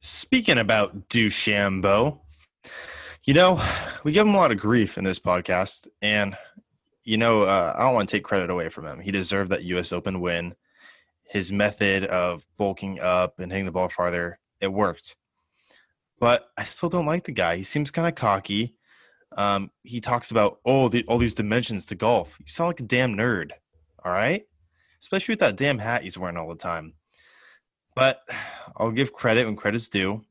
Speaking 0.00 0.58
about 0.58 1.08
DeChambeau, 1.10 2.18
you 3.24 3.34
know, 3.34 3.62
we 4.02 4.12
give 4.12 4.26
him 4.26 4.34
a 4.34 4.38
lot 4.38 4.50
of 4.50 4.58
grief 4.58 4.98
in 4.98 5.04
this 5.04 5.20
podcast, 5.20 5.86
and 6.00 6.36
you 7.04 7.16
know, 7.16 7.42
uh, 7.42 7.74
I 7.76 7.82
don't 7.82 7.94
want 7.94 8.08
to 8.08 8.16
take 8.16 8.24
credit 8.24 8.50
away 8.50 8.68
from 8.68 8.86
him. 8.86 9.00
He 9.00 9.10
deserved 9.10 9.50
that 9.50 9.64
U.S. 9.64 9.92
Open 9.92 10.20
win. 10.20 10.54
His 11.24 11.50
method 11.50 12.04
of 12.04 12.44
bulking 12.58 13.00
up 13.00 13.38
and 13.38 13.50
hitting 13.50 13.64
the 13.64 13.72
ball 13.72 13.88
farther, 13.88 14.38
it 14.60 14.72
worked. 14.72 15.16
But 16.18 16.48
I 16.58 16.64
still 16.64 16.88
don't 16.88 17.06
like 17.06 17.24
the 17.24 17.32
guy. 17.32 17.56
He 17.56 17.62
seems 17.62 17.90
kind 17.90 18.06
of 18.06 18.14
cocky. 18.14 18.74
Um, 19.36 19.70
he 19.82 20.00
talks 20.00 20.30
about 20.30 20.58
oh, 20.64 20.88
the, 20.88 21.04
all 21.06 21.18
these 21.18 21.34
dimensions 21.34 21.86
to 21.86 21.94
golf. 21.94 22.36
You 22.40 22.46
sound 22.48 22.68
like 22.68 22.80
a 22.80 22.84
damn 22.84 23.16
nerd. 23.16 23.52
All 24.04 24.12
right, 24.12 24.42
especially 25.00 25.32
with 25.32 25.40
that 25.40 25.56
damn 25.56 25.78
hat 25.78 26.02
he's 26.02 26.18
wearing 26.18 26.36
all 26.36 26.48
the 26.48 26.56
time. 26.56 26.94
But 27.94 28.20
I'll 28.76 28.90
give 28.90 29.12
credit 29.12 29.46
when 29.46 29.56
credit's 29.56 29.88
due. 29.88 30.24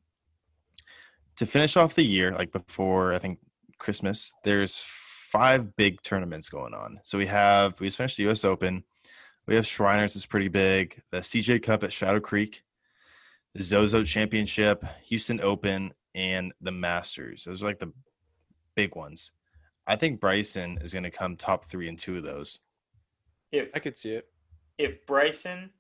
To 1.37 1.45
finish 1.45 1.75
off 1.75 1.95
the 1.95 2.03
year, 2.03 2.31
like 2.33 2.51
before 2.51 3.13
I 3.13 3.19
think 3.19 3.39
Christmas, 3.79 4.33
there's 4.43 4.77
five 4.77 5.75
big 5.75 6.01
tournaments 6.01 6.49
going 6.49 6.73
on. 6.73 6.99
So 7.03 7.17
we 7.17 7.25
have 7.27 7.79
we 7.79 7.87
just 7.87 7.97
finished 7.97 8.17
the 8.17 8.29
US 8.29 8.45
Open. 8.45 8.83
We 9.47 9.55
have 9.55 9.65
Shriners 9.65 10.15
is 10.15 10.25
pretty 10.25 10.49
big. 10.49 11.01
The 11.09 11.17
CJ 11.17 11.63
Cup 11.63 11.83
at 11.83 11.91
Shadow 11.91 12.19
Creek, 12.19 12.61
the 13.55 13.63
Zozo 13.63 14.03
Championship, 14.03 14.85
Houston 15.05 15.41
Open, 15.41 15.91
and 16.13 16.53
the 16.61 16.71
Masters. 16.71 17.45
Those 17.45 17.63
are 17.63 17.65
like 17.65 17.79
the 17.79 17.91
big 18.75 18.95
ones. 18.95 19.31
I 19.87 19.95
think 19.95 20.19
Bryson 20.19 20.77
is 20.81 20.93
going 20.93 21.03
to 21.03 21.09
come 21.11 21.35
top 21.35 21.65
three 21.65 21.89
in 21.89 21.97
two 21.97 22.17
of 22.17 22.23
those. 22.23 22.59
If 23.51 23.71
I 23.73 23.79
could 23.79 23.97
see 23.97 24.11
it. 24.11 24.27
if 24.77 25.05
Bryson 25.05 25.57
beco- 25.59 25.71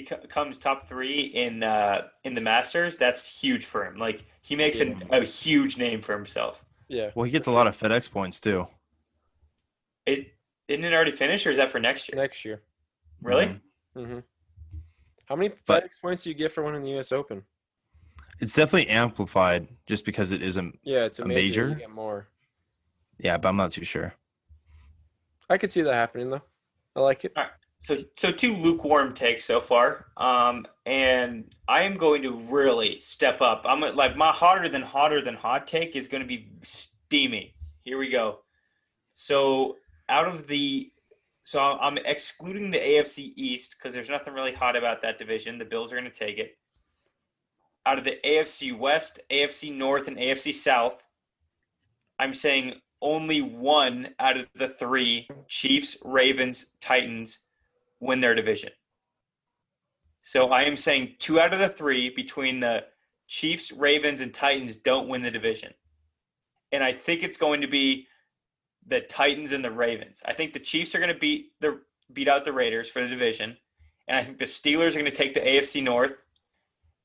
becomes 0.00 0.58
top 0.58 0.88
three 0.88 1.20
in 1.20 1.62
uh, 1.62 2.08
in 2.24 2.34
the 2.34 2.40
Masters, 2.40 2.96
that's 2.96 3.40
huge 3.40 3.64
for 3.64 3.84
him. 3.86 3.96
Like 3.96 4.24
he 4.42 4.56
makes 4.56 4.80
an, 4.80 5.02
a 5.10 5.22
huge 5.24 5.78
name 5.78 6.00
for 6.02 6.14
himself. 6.14 6.64
Yeah. 6.88 7.10
Well, 7.14 7.24
he 7.24 7.30
gets 7.30 7.46
a 7.46 7.50
lot 7.50 7.66
of 7.66 7.76
FedEx 7.76 8.10
points 8.10 8.40
too. 8.40 8.66
It 10.06 10.34
didn't 10.68 10.84
it 10.84 10.92
already 10.94 11.10
finish, 11.10 11.46
or 11.46 11.50
is 11.50 11.56
that 11.56 11.70
for 11.70 11.78
next 11.80 12.08
year? 12.08 12.16
Next 12.20 12.44
year. 12.44 12.62
Really? 13.22 13.46
Mhm. 13.46 13.60
hmm 14.06 14.18
How 15.26 15.36
many 15.36 15.52
But- 15.66 15.84
FedEx 15.84 16.00
points 16.00 16.22
do 16.22 16.30
you 16.30 16.34
get 16.36 16.52
for 16.52 16.62
winning 16.62 16.82
the 16.82 16.90
U.S. 16.90 17.12
Open? 17.12 17.42
It's 18.38 18.52
definitely 18.54 18.88
amplified 18.88 19.66
just 19.86 20.04
because 20.04 20.30
it 20.30 20.42
is 20.42 20.56
a 20.58 20.70
Yeah, 20.82 21.04
it's 21.06 21.18
a, 21.18 21.22
A 21.22 21.26
major. 21.26 21.68
Major? 21.68 21.78
get 21.80 21.90
more. 21.90 22.28
yeah, 23.18 23.36
but 23.38 23.48
I'm 23.48 23.56
not 23.56 23.70
too 23.70 23.84
sure. 23.84 24.14
I 25.48 25.56
could 25.58 25.72
see 25.72 25.82
that 25.82 25.94
happening 25.94 26.30
though. 26.30 26.42
I 26.94 27.00
like 27.00 27.24
it. 27.24 27.32
So, 27.86 27.98
so 28.16 28.32
two 28.32 28.52
lukewarm 28.52 29.14
takes 29.14 29.44
so 29.44 29.60
far, 29.60 30.06
um, 30.16 30.66
and 30.86 31.54
I 31.68 31.82
am 31.82 31.94
going 31.94 32.20
to 32.22 32.32
really 32.50 32.96
step 32.96 33.40
up. 33.40 33.64
I'm 33.64 33.78
like 33.94 34.16
my 34.16 34.32
hotter 34.32 34.68
than 34.68 34.82
hotter 34.82 35.20
than 35.20 35.36
hot 35.36 35.68
take 35.68 35.94
is 35.94 36.08
going 36.08 36.20
to 36.20 36.26
be 36.26 36.48
steamy. 36.62 37.54
Here 37.84 37.96
we 37.96 38.10
go. 38.10 38.40
So, 39.14 39.76
out 40.08 40.26
of 40.26 40.48
the, 40.48 40.90
so 41.44 41.60
I'm 41.60 41.96
excluding 41.98 42.72
the 42.72 42.78
AFC 42.78 43.34
East 43.36 43.76
because 43.78 43.94
there's 43.94 44.10
nothing 44.10 44.34
really 44.34 44.52
hot 44.52 44.74
about 44.74 45.00
that 45.02 45.16
division. 45.16 45.56
The 45.56 45.64
Bills 45.64 45.92
are 45.92 45.96
going 45.96 46.10
to 46.10 46.18
take 46.18 46.38
it. 46.38 46.58
Out 47.86 47.98
of 47.98 48.04
the 48.04 48.18
AFC 48.24 48.76
West, 48.76 49.20
AFC 49.30 49.72
North, 49.72 50.08
and 50.08 50.16
AFC 50.16 50.52
South, 50.52 51.06
I'm 52.18 52.34
saying 52.34 52.80
only 53.00 53.42
one 53.42 54.08
out 54.18 54.38
of 54.38 54.46
the 54.56 54.70
three 54.70 55.28
Chiefs, 55.46 55.96
Ravens, 56.02 56.66
Titans 56.80 57.42
win 58.00 58.20
their 58.20 58.34
division. 58.34 58.70
So 60.24 60.48
I 60.48 60.62
am 60.62 60.76
saying 60.76 61.16
two 61.18 61.40
out 61.40 61.52
of 61.52 61.60
the 61.60 61.68
three 61.68 62.10
between 62.10 62.60
the 62.60 62.84
Chiefs, 63.28 63.72
Ravens, 63.72 64.20
and 64.20 64.32
Titans 64.32 64.76
don't 64.76 65.08
win 65.08 65.22
the 65.22 65.30
division. 65.30 65.72
And 66.72 66.82
I 66.82 66.92
think 66.92 67.22
it's 67.22 67.36
going 67.36 67.60
to 67.60 67.68
be 67.68 68.06
the 68.86 69.00
Titans 69.00 69.52
and 69.52 69.64
the 69.64 69.70
Ravens. 69.70 70.22
I 70.26 70.32
think 70.32 70.52
the 70.52 70.60
Chiefs 70.60 70.94
are 70.94 70.98
going 70.98 71.12
to 71.12 71.18
beat 71.18 71.52
the 71.60 71.80
beat 72.12 72.28
out 72.28 72.44
the 72.44 72.52
Raiders 72.52 72.88
for 72.88 73.02
the 73.02 73.08
division. 73.08 73.56
And 74.08 74.16
I 74.16 74.22
think 74.22 74.38
the 74.38 74.44
Steelers 74.44 74.90
are 74.90 75.00
going 75.00 75.04
to 75.06 75.10
take 75.10 75.34
the 75.34 75.40
AFC 75.40 75.82
North 75.82 76.22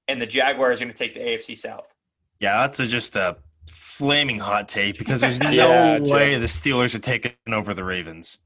and 0.07 0.21
the 0.21 0.27
Jaguars 0.27 0.81
are 0.81 0.85
going 0.85 0.93
to 0.93 0.97
take 0.97 1.13
the 1.13 1.21
AFC 1.21 1.57
South. 1.57 1.95
Yeah, 2.39 2.57
that's 2.61 2.79
a, 2.79 2.87
just 2.87 3.15
a 3.15 3.37
flaming 3.67 4.39
hot 4.39 4.67
take 4.67 4.97
because 4.97 5.21
there's 5.21 5.39
no 5.43 5.49
Yeah, 5.51 5.99
way 5.99 6.37
the 6.37 6.45
Steelers 6.45 6.93
are 6.95 6.99
taking 6.99 7.33
over 7.51 7.73
the 7.73 7.83
Ravens. 7.83 8.39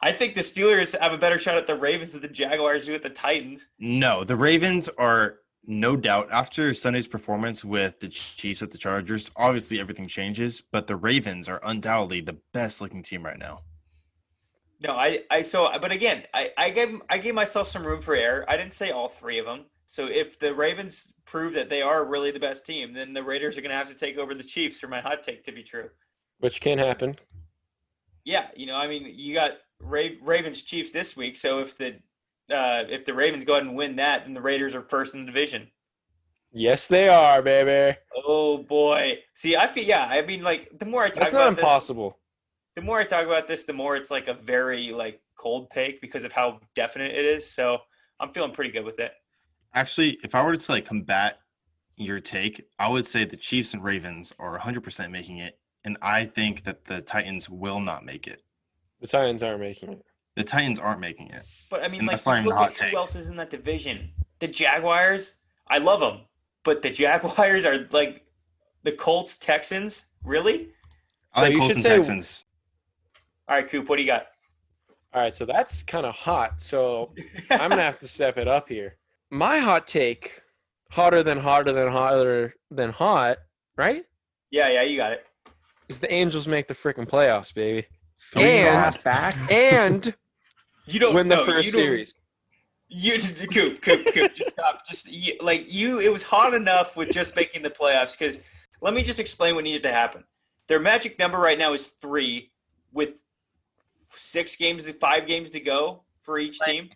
I 0.00 0.12
think 0.12 0.34
the 0.34 0.42
Steelers 0.42 0.98
have 0.98 1.12
a 1.12 1.18
better 1.18 1.38
shot 1.38 1.56
at 1.56 1.66
the 1.66 1.74
Ravens 1.74 2.12
than 2.12 2.22
the 2.22 2.28
Jaguars 2.28 2.86
do 2.86 2.94
at 2.94 3.02
the 3.02 3.10
Titans. 3.10 3.68
No, 3.80 4.22
the 4.22 4.36
Ravens 4.36 4.88
are 4.90 5.40
no 5.66 5.96
doubt 5.96 6.28
after 6.30 6.72
Sunday's 6.72 7.08
performance 7.08 7.64
with 7.64 7.98
the 7.98 8.08
Chiefs 8.08 8.62
at 8.62 8.70
the 8.70 8.78
Chargers. 8.78 9.30
Obviously, 9.36 9.80
everything 9.80 10.06
changes, 10.06 10.60
but 10.60 10.86
the 10.86 10.94
Ravens 10.94 11.48
are 11.48 11.60
undoubtedly 11.64 12.20
the 12.20 12.38
best 12.52 12.80
looking 12.80 13.02
team 13.02 13.24
right 13.24 13.38
now. 13.38 13.62
No, 14.80 14.92
I, 14.92 15.24
I 15.30 15.42
so, 15.42 15.68
but 15.80 15.90
again, 15.90 16.22
I, 16.32 16.50
I 16.56 16.70
gave, 16.70 17.00
I 17.10 17.18
gave 17.18 17.34
myself 17.34 17.66
some 17.66 17.84
room 17.84 18.00
for 18.00 18.14
error. 18.14 18.44
I 18.48 18.56
didn't 18.56 18.74
say 18.74 18.92
all 18.92 19.08
three 19.08 19.40
of 19.40 19.46
them. 19.46 19.66
So 19.86 20.06
if 20.06 20.38
the 20.38 20.54
Ravens 20.54 21.12
prove 21.24 21.54
that 21.54 21.68
they 21.68 21.82
are 21.82 22.04
really 22.04 22.30
the 22.30 22.38
best 22.38 22.64
team, 22.64 22.92
then 22.92 23.12
the 23.12 23.22
Raiders 23.22 23.58
are 23.58 23.62
going 23.62 23.70
to 23.70 23.76
have 23.76 23.88
to 23.88 23.94
take 23.94 24.16
over 24.16 24.34
the 24.34 24.44
Chiefs 24.44 24.78
for 24.78 24.86
my 24.86 25.00
hot 25.00 25.24
take 25.24 25.42
to 25.44 25.52
be 25.52 25.64
true. 25.64 25.90
Which 26.38 26.60
can 26.60 26.78
happen. 26.78 27.18
Yeah, 28.24 28.48
you 28.54 28.66
know, 28.66 28.76
I 28.76 28.86
mean, 28.86 29.12
you 29.16 29.34
got 29.34 29.52
Ra- 29.52 29.58
Ravens 29.88 30.62
Chiefs 30.62 30.90
this 30.90 31.16
week. 31.16 31.36
So 31.36 31.60
if 31.60 31.76
the, 31.76 31.96
uh, 32.50 32.84
if 32.88 33.04
the 33.04 33.14
Ravens 33.14 33.44
go 33.44 33.54
ahead 33.54 33.66
and 33.66 33.76
win 33.76 33.96
that, 33.96 34.24
then 34.24 34.34
the 34.34 34.40
Raiders 34.40 34.74
are 34.74 34.82
first 34.82 35.14
in 35.14 35.20
the 35.20 35.26
division. 35.26 35.68
Yes, 36.52 36.88
they 36.88 37.08
are, 37.08 37.42
baby. 37.42 37.98
Oh 38.24 38.58
boy. 38.58 39.18
See, 39.34 39.56
I 39.56 39.66
feel 39.66 39.84
yeah. 39.84 40.06
I 40.08 40.22
mean, 40.22 40.42
like 40.42 40.78
the 40.78 40.86
more 40.86 41.04
I 41.04 41.08
talk 41.08 41.24
That's 41.24 41.32
not 41.32 41.42
about 41.42 41.56
this, 41.56 41.64
impossible. 41.64 42.18
the 42.74 42.82
more 42.82 42.98
I 42.98 43.04
talk 43.04 43.26
about 43.26 43.46
this, 43.46 43.64
the 43.64 43.74
more 43.74 43.96
it's 43.96 44.10
like 44.10 44.28
a 44.28 44.34
very 44.34 44.90
like 44.90 45.20
cold 45.36 45.70
take 45.70 46.00
because 46.00 46.24
of 46.24 46.32
how 46.32 46.60
definite 46.74 47.12
it 47.12 47.24
is. 47.24 47.48
So 47.48 47.78
I'm 48.18 48.30
feeling 48.30 48.52
pretty 48.52 48.70
good 48.70 48.84
with 48.84 48.98
it. 48.98 49.12
Actually, 49.74 50.18
if 50.24 50.34
I 50.34 50.42
were 50.42 50.56
to 50.56 50.72
like 50.72 50.86
combat 50.86 51.40
your 51.96 52.18
take, 52.18 52.66
I 52.78 52.88
would 52.88 53.04
say 53.04 53.24
the 53.24 53.36
Chiefs 53.36 53.74
and 53.74 53.84
Ravens 53.84 54.32
are 54.38 54.58
100% 54.58 55.10
making 55.10 55.38
it, 55.38 55.58
and 55.84 55.98
I 56.00 56.24
think 56.24 56.64
that 56.64 56.86
the 56.86 57.02
Titans 57.02 57.50
will 57.50 57.80
not 57.80 58.04
make 58.04 58.26
it. 58.26 58.42
The 59.00 59.06
Titans 59.06 59.42
aren't 59.42 59.60
making 59.60 59.92
it. 59.92 60.04
The 60.34 60.44
Titans 60.44 60.78
aren't 60.78 61.00
making 61.00 61.28
it. 61.30 61.42
But 61.70 61.82
I 61.82 61.88
mean, 61.88 62.00
And 62.00 62.08
like, 62.08 62.14
that's 62.14 62.26
not 62.26 62.34
even 62.38 62.46
look 62.46 62.54
a 62.54 62.58
hot 62.58 62.70
at 62.70 62.74
take. 62.76 62.90
who 62.92 62.96
else 62.96 63.16
is 63.16 63.28
in 63.28 63.36
that 63.36 63.50
division? 63.50 64.10
The 64.38 64.48
Jaguars. 64.48 65.34
I 65.68 65.78
love 65.78 66.00
them, 66.00 66.20
but 66.64 66.82
the 66.82 66.90
Jaguars 66.90 67.64
are 67.64 67.86
like 67.90 68.24
the 68.84 68.92
Colts, 68.92 69.36
Texans. 69.36 70.06
Really? 70.24 70.68
I 71.34 71.42
like 71.42 71.52
you 71.52 71.58
Colts 71.58 71.74
and 71.74 71.82
say- 71.82 71.88
Texans. 71.90 72.44
All 73.48 73.56
right, 73.56 73.68
Coop. 73.68 73.88
What 73.88 73.96
do 73.96 74.02
you 74.02 74.08
got? 74.08 74.26
All 75.14 75.22
right, 75.22 75.34
so 75.34 75.46
that's 75.46 75.82
kind 75.82 76.04
of 76.06 76.14
hot. 76.14 76.60
So 76.60 77.12
I'm 77.50 77.70
gonna 77.70 77.82
have 77.82 77.98
to 78.00 78.08
step 78.08 78.36
it 78.38 78.46
up 78.46 78.68
here. 78.68 78.96
My 79.30 79.58
hot 79.58 79.86
take, 79.86 80.40
hotter 80.90 81.22
than 81.22 81.38
hotter 81.38 81.72
than 81.72 81.88
hotter 81.88 82.54
than 82.70 82.90
hot, 82.90 83.38
right? 83.76 84.04
yeah, 84.50 84.68
yeah, 84.70 84.82
you 84.82 84.96
got 84.96 85.12
it. 85.12 85.26
Is 85.88 85.98
the 85.98 86.12
Angels 86.12 86.46
make 86.46 86.68
the 86.68 86.74
freaking 86.74 87.06
playoffs, 87.08 87.52
baby, 87.54 87.86
Three 88.32 88.42
and 88.42 88.94
And- 88.94 89.02
back. 89.04 89.34
and 89.50 90.14
You 90.86 91.00
don't 91.00 91.14
win 91.14 91.28
the 91.28 91.36
no, 91.36 91.44
first 91.44 91.72
series. 91.72 92.14
You 92.88 93.18
Coop, 93.52 93.82
Coop, 93.82 94.06
Coop. 94.14 94.34
Just 94.34 94.50
stop. 94.50 94.86
Just 94.88 95.12
you, 95.12 95.34
like 95.42 95.72
you. 95.72 96.00
It 96.00 96.10
was 96.10 96.22
hot 96.22 96.54
enough 96.54 96.96
with 96.96 97.10
just 97.10 97.36
making 97.36 97.62
the 97.62 97.68
playoffs. 97.68 98.18
Because 98.18 98.40
let 98.80 98.94
me 98.94 99.02
just 99.02 99.20
explain 99.20 99.54
what 99.54 99.64
needed 99.64 99.82
to 99.82 99.92
happen. 99.92 100.24
Their 100.66 100.80
magic 100.80 101.18
number 101.18 101.36
right 101.38 101.58
now 101.58 101.74
is 101.74 101.88
three, 101.88 102.50
with 102.92 103.20
six 104.10 104.56
games, 104.56 104.90
five 104.92 105.26
games 105.26 105.50
to 105.50 105.60
go 105.60 106.04
for 106.22 106.38
each 106.38 106.58
team. 106.60 106.88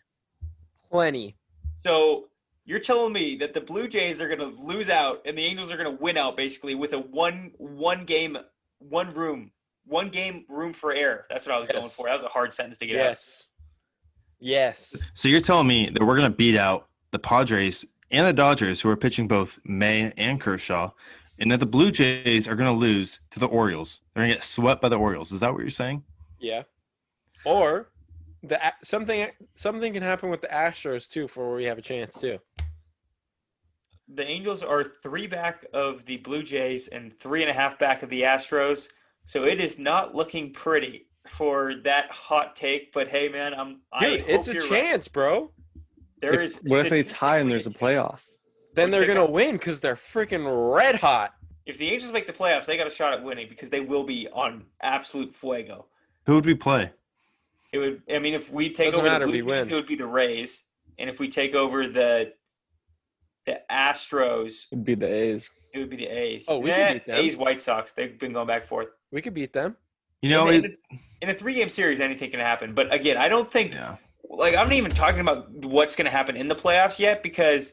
Plenty. 0.91 1.37
So 1.85 2.29
you're 2.65 2.79
telling 2.79 3.12
me 3.12 3.37
that 3.37 3.53
the 3.53 3.61
Blue 3.61 3.89
Jays 3.89 4.23
are 4.23 4.29
going 4.29 4.39
to 4.41 4.62
lose 4.62 4.89
out 4.89 5.21
and 5.27 5.37
the 5.37 5.45
Angels 5.45 5.71
are 5.71 5.77
going 5.77 5.95
to 5.95 6.03
win 6.03 6.17
out 6.17 6.37
basically 6.37 6.75
with 6.75 6.95
a 6.95 6.99
one 6.99 7.53
one 7.59 8.05
game 8.05 8.39
one 8.79 9.12
room 9.12 9.51
one 9.87 10.09
game 10.09 10.45
room 10.49 10.73
for 10.73 10.93
error. 10.93 11.27
That's 11.29 11.47
what 11.47 11.55
I 11.55 11.59
was 11.59 11.69
going 11.69 11.89
for. 11.89 12.07
That 12.07 12.15
was 12.15 12.23
a 12.23 12.29
hard 12.29 12.53
sentence 12.53 12.79
to 12.79 12.87
get 12.87 12.97
out. 12.97 13.11
Yes. 13.11 13.49
Yes. 14.41 15.09
So 15.15 15.29
you're 15.29 15.41
telling 15.41 15.67
me 15.67 15.89
that 15.91 16.03
we're 16.03 16.17
going 16.17 16.31
to 16.31 16.37
beat 16.37 16.57
out 16.57 16.89
the 17.12 17.19
Padres 17.19 17.85
and 18.11 18.27
the 18.27 18.33
Dodgers, 18.33 18.81
who 18.81 18.89
are 18.89 18.97
pitching 18.97 19.29
both 19.29 19.59
May 19.65 20.12
and 20.17 20.41
Kershaw, 20.41 20.91
and 21.39 21.51
that 21.51 21.61
the 21.61 21.67
Blue 21.67 21.91
Jays 21.91 22.47
are 22.47 22.57
going 22.57 22.73
to 22.73 22.79
lose 22.79 23.21
to 23.31 23.41
the 23.41 23.47
Orioles. 23.47 24.01
They're 24.15 24.23
going 24.23 24.31
to 24.31 24.37
get 24.37 24.45
swept 24.45 24.83
by 24.83 24.89
the 24.89 24.99
Orioles. 24.99 25.33
Is 25.33 25.41
that 25.41 25.53
what 25.53 25.61
you're 25.61 25.71
saying? 25.71 26.03
Yeah. 26.39 26.62
Or 27.45 27.89
the 28.43 28.61
something 28.83 29.29
something 29.55 29.93
can 29.93 30.03
happen 30.03 30.31
with 30.31 30.41
the 30.41 30.49
Astros 30.49 31.09
too, 31.09 31.29
for 31.29 31.49
where 31.49 31.57
we 31.57 31.65
have 31.65 31.79
a 31.79 31.83
chance 31.83 32.15
too. 32.15 32.39
The 34.15 34.27
Angels 34.27 34.62
are 34.62 34.85
three 34.85 35.27
back 35.27 35.65
of 35.73 36.05
the 36.05 36.19
Blue 36.19 36.43
Jays 36.43 36.89
and 36.89 37.19
three 37.19 37.43
and 37.43 37.51
a 37.51 37.55
half 37.55 37.79
back 37.79 38.03
of 38.03 38.11
the 38.11 38.23
Astros. 38.23 38.89
So 39.26 39.45
it 39.45 39.61
is 39.61 39.79
not 39.79 40.14
looking 40.14 40.52
pretty 40.52 41.07
for 41.29 41.75
that 41.85 42.11
hot 42.11 42.57
take. 42.57 42.93
But 42.93 43.09
hey, 43.09 43.29
man, 43.29 43.55
I'm 43.55 43.69
Dude, 43.69 43.81
I 43.93 44.07
it's 44.26 44.49
a 44.49 44.52
hope 44.52 44.62
you're 44.62 44.71
right. 44.71 44.83
chance, 44.85 45.09
bro. 45.09 45.50
There 46.21 46.35
If- 46.35 46.41
is 46.41 46.61
what 46.67 46.81
if 46.81 46.91
they 46.91 47.02
tie 47.02 47.38
and 47.38 47.50
there's 47.50 47.67
a 47.67 47.71
playoff? 47.71 48.21
Then 48.75 48.91
they're 48.91 49.07
gonna 49.07 49.21
Kyle? 49.21 49.33
win 49.33 49.52
because 49.57 49.81
they're 49.81 49.97
freaking 49.97 50.75
red 50.75 50.97
hot. 50.97 51.35
If 51.67 51.79
the 51.79 51.88
Angels 51.91 52.11
make 52.11 52.26
the 52.26 52.33
playoffs, 52.33 52.64
they 52.67 52.76
got 52.76 52.87
a 52.87 52.91
shot 52.91 53.12
at 53.12 53.23
winning 53.23 53.49
because 53.49 53.69
they 53.71 53.81
will 53.81 54.02
be 54.05 54.29
on 54.33 54.64
absolute 54.81 55.35
fuego. 55.35 55.87
Who 56.26 56.35
would 56.37 56.47
we 56.47 56.55
play? 56.55 56.91
It 57.73 57.79
would. 57.79 58.02
I 58.12 58.19
mean, 58.19 58.35
if 58.35 58.50
we 58.50 58.71
take 58.71 58.88
Doesn't 58.93 59.00
over 59.00 59.09
matter, 59.09 59.26
the 59.26 59.33
we 59.33 59.41
Blue 59.43 59.55
Jays, 59.55 59.71
it 59.71 59.75
would 59.75 59.87
be 59.87 59.95
the 59.95 60.07
Rays, 60.07 60.62
and 60.99 61.09
if 61.09 61.21
we 61.21 61.29
take 61.29 61.55
over 61.55 61.87
the 61.87 62.33
the 63.45 63.61
Astros, 63.71 64.67
It'd 64.71 64.85
be 64.85 64.95
the 64.95 65.07
A's. 65.12 65.50
it 65.75 65.79
would 65.81 65.91
be 65.91 65.97
the 65.97 66.07
A's. 66.07 66.45
Oh, 66.49 66.59
we 66.59 66.71
could 66.71 66.79
Eh, 66.79 66.93
beat 66.95 67.07
them. 67.07 67.17
A's, 67.17 67.37
White 67.37 67.61
Sox. 67.61 67.93
They've 67.93 68.17
been 68.19 68.33
going 68.33 68.47
back 68.47 68.62
and 68.62 68.69
forth. 68.69 68.88
We 69.12 69.23
could 69.23 69.35
beat 69.35 69.52
them. 69.52 69.76
You 70.23 70.31
know, 70.31 70.49
in, 70.49 70.64
it, 70.64 70.78
in, 71.21 71.28
a, 71.28 71.33
a 71.33 71.35
three 71.35 71.54
game 71.54 71.69
series, 71.69 72.00
anything 72.00 72.31
can 72.31 72.40
happen. 72.40 72.75
But 72.75 72.92
again, 72.92 73.16
I 73.16 73.28
don't 73.28 73.50
think 73.50 73.75
yeah. 73.75 73.97
like 74.28 74.54
I'm 74.54 74.69
not 74.69 74.73
even 74.73 74.92
talking 74.92 75.21
about 75.21 75.50
what's 75.64 75.95
going 75.97 76.07
to 76.07 76.11
happen 76.12 76.37
in 76.37 76.49
the 76.49 76.54
playoffs 76.54 76.99
yet 76.99 77.23
because 77.23 77.73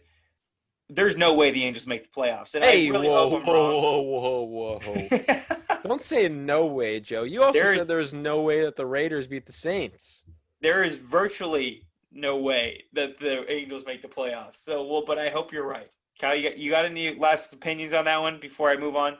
there's 0.89 1.15
no 1.15 1.35
way 1.35 1.51
the 1.51 1.63
Angels 1.63 1.85
make 1.87 2.03
the 2.03 2.09
playoffs. 2.09 2.55
And 2.55 2.63
Hey, 2.63 2.87
I 2.87 2.89
really 2.89 3.07
whoa, 3.07 3.29
hope 3.29 3.41
I'm 3.41 3.45
whoa, 3.45 4.01
whoa, 4.01 4.41
whoa, 4.41 4.79
whoa! 4.79 5.77
Don't 5.83 6.01
say 6.01 6.27
no 6.27 6.65
way, 6.65 6.99
Joe. 6.99 7.23
You 7.23 7.43
also 7.43 7.59
There 7.59 7.71
is- 7.73 7.77
said 7.79 7.87
there 7.87 7.97
was 7.97 8.13
no 8.13 8.41
way 8.41 8.63
that 8.65 8.75
the 8.75 8.85
Raiders 8.85 9.27
beat 9.27 9.45
the 9.45 9.53
Saints. 9.53 10.23
there 10.61 10.83
is 10.83 10.97
virtually 10.97 11.85
no 12.11 12.37
way 12.37 12.83
that 12.93 13.19
the 13.19 13.49
Angels 13.51 13.85
make 13.85 14.01
the 14.01 14.07
playoffs. 14.07 14.63
So, 14.63 14.83
well, 14.85 15.03
but 15.05 15.19
I 15.19 15.29
hope 15.29 15.53
you're 15.53 15.67
right. 15.67 15.95
Kyle, 16.19 16.35
you 16.35 16.49
got, 16.49 16.57
you 16.57 16.71
got 16.71 16.85
any 16.85 17.15
last 17.15 17.53
opinions 17.53 17.93
on 17.93 18.05
that 18.05 18.19
one 18.19 18.39
before 18.41 18.69
I 18.71 18.75
move 18.75 18.95
on? 18.95 19.17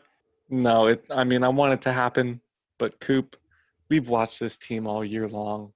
No, 0.49 0.87
it. 0.87 1.05
I 1.11 1.23
mean, 1.23 1.43
I 1.43 1.49
want 1.49 1.73
it 1.73 1.81
to 1.83 1.91
happen. 1.91 2.41
but 2.77 2.99
Coop, 2.99 3.35
we've 3.89 4.09
watched 4.09 4.39
this 4.39 4.57
team 4.57 4.87
all 4.87 5.03
year 5.03 5.27
long, 5.27 5.71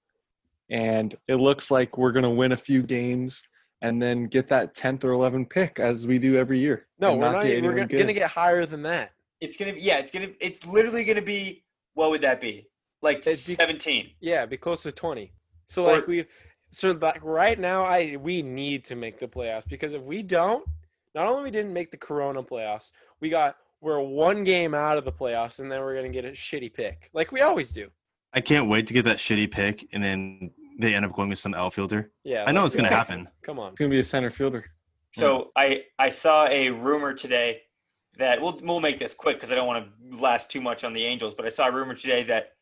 and 0.69 1.15
it 1.27 1.35
looks 1.35 1.69
like 1.69 1.97
we're 1.97 2.11
going 2.11 2.23
to 2.23 2.29
win 2.29 2.51
a 2.53 2.57
few 2.57 2.81
games 2.81 3.43
and 3.81 4.01
then 4.01 4.27
get 4.27 4.47
that 4.47 4.73
10th 4.73 5.03
or 5.03 5.09
11th 5.09 5.49
pick 5.49 5.79
as 5.79 6.07
we 6.07 6.17
do 6.17 6.37
every 6.37 6.59
year. 6.59 6.87
No, 6.99 7.15
we're 7.15 7.31
not. 7.31 7.43
get 7.43 7.61
We're 7.63 7.73
gonna, 7.73 7.87
gonna 7.87 8.13
get 8.13 8.31
higher 8.31 8.65
than 8.65 8.81
that. 8.83 9.11
It's 9.41 9.57
gonna 9.57 9.73
be 9.73 9.81
yeah. 9.81 9.97
It's 9.97 10.09
gonna 10.09 10.29
it's 10.39 10.65
literally 10.65 11.03
gonna 11.03 11.21
be 11.21 11.63
what 11.95 12.09
would 12.11 12.21
that 12.21 12.39
be? 12.39 12.65
Like 13.01 13.25
be- 13.25 13.33
seventeen. 13.33 14.11
Yeah, 14.21 14.45
be 14.45 14.55
close 14.55 14.83
to 14.83 14.93
twenty. 14.93 15.33
So 15.65 15.85
Or- 15.85 15.95
like 15.97 16.07
we, 16.07 16.25
so 16.71 16.91
like 16.91 17.19
right 17.21 17.59
now, 17.59 17.83
I 17.83 18.15
we 18.15 18.41
need 18.41 18.85
to 18.85 18.95
make 18.95 19.19
the 19.19 19.27
playoffs 19.27 19.67
because 19.67 19.91
if 19.91 20.01
we 20.01 20.23
don't, 20.23 20.65
not 21.13 21.27
only 21.27 21.43
we 21.43 21.51
didn't 21.51 21.73
make 21.73 21.91
the 21.91 21.97
Corona 21.97 22.41
playoffs, 22.41 22.93
we 23.19 23.27
got 23.27 23.57
we're 23.83 23.99
one 23.99 24.43
game 24.43 24.73
out 24.73 24.97
of 24.97 25.05
the 25.05 25.11
playoffs, 25.11 25.59
and 25.59 25.71
then 25.71 25.81
we're 25.81 25.95
gonna 25.95 26.09
get 26.09 26.25
a 26.25 26.29
shitty 26.31 26.73
pick 26.73 27.09
like 27.13 27.31
we 27.31 27.41
always 27.41 27.71
do. 27.71 27.89
I 28.33 28.41
can't 28.41 28.67
wait 28.67 28.87
to 28.87 28.93
get 28.93 29.05
that 29.05 29.17
shitty 29.17 29.51
pick, 29.51 29.87
and 29.93 30.03
then 30.03 30.51
they 30.79 30.95
end 30.95 31.05
up 31.05 31.13
going 31.13 31.29
with 31.29 31.39
some 31.39 31.53
outfielder. 31.53 32.11
Yeah, 32.23 32.45
I 32.47 32.51
know 32.51 32.65
it's 32.65 32.75
gonna 32.75 32.89
happen. 32.89 33.27
Come 33.43 33.59
on. 33.59 33.71
It's 33.71 33.79
going 33.79 33.91
to 33.91 33.95
be 33.95 33.99
a 33.99 34.03
center 34.03 34.29
fielder. 34.29 34.65
So 35.11 35.51
I 35.55 35.83
I 35.99 36.09
saw 36.09 36.47
a 36.47 36.71
rumor 36.71 37.13
today 37.13 37.61
that 38.17 38.41
we'll 38.41 38.59
we'll 38.63 38.79
make 38.79 38.97
this 38.97 39.13
quick 39.13 39.37
because 39.37 39.51
I 39.51 39.55
don't 39.55 39.67
want 39.67 39.85
to 39.85 40.17
last 40.17 40.49
too 40.49 40.61
much 40.61 40.83
on 40.83 40.93
the 40.93 41.03
Angels. 41.03 41.35
But 41.35 41.45
I 41.45 41.49
saw 41.49 41.67
a 41.67 41.71
rumor 41.71 41.93
today 41.93 42.23
that 42.23 42.53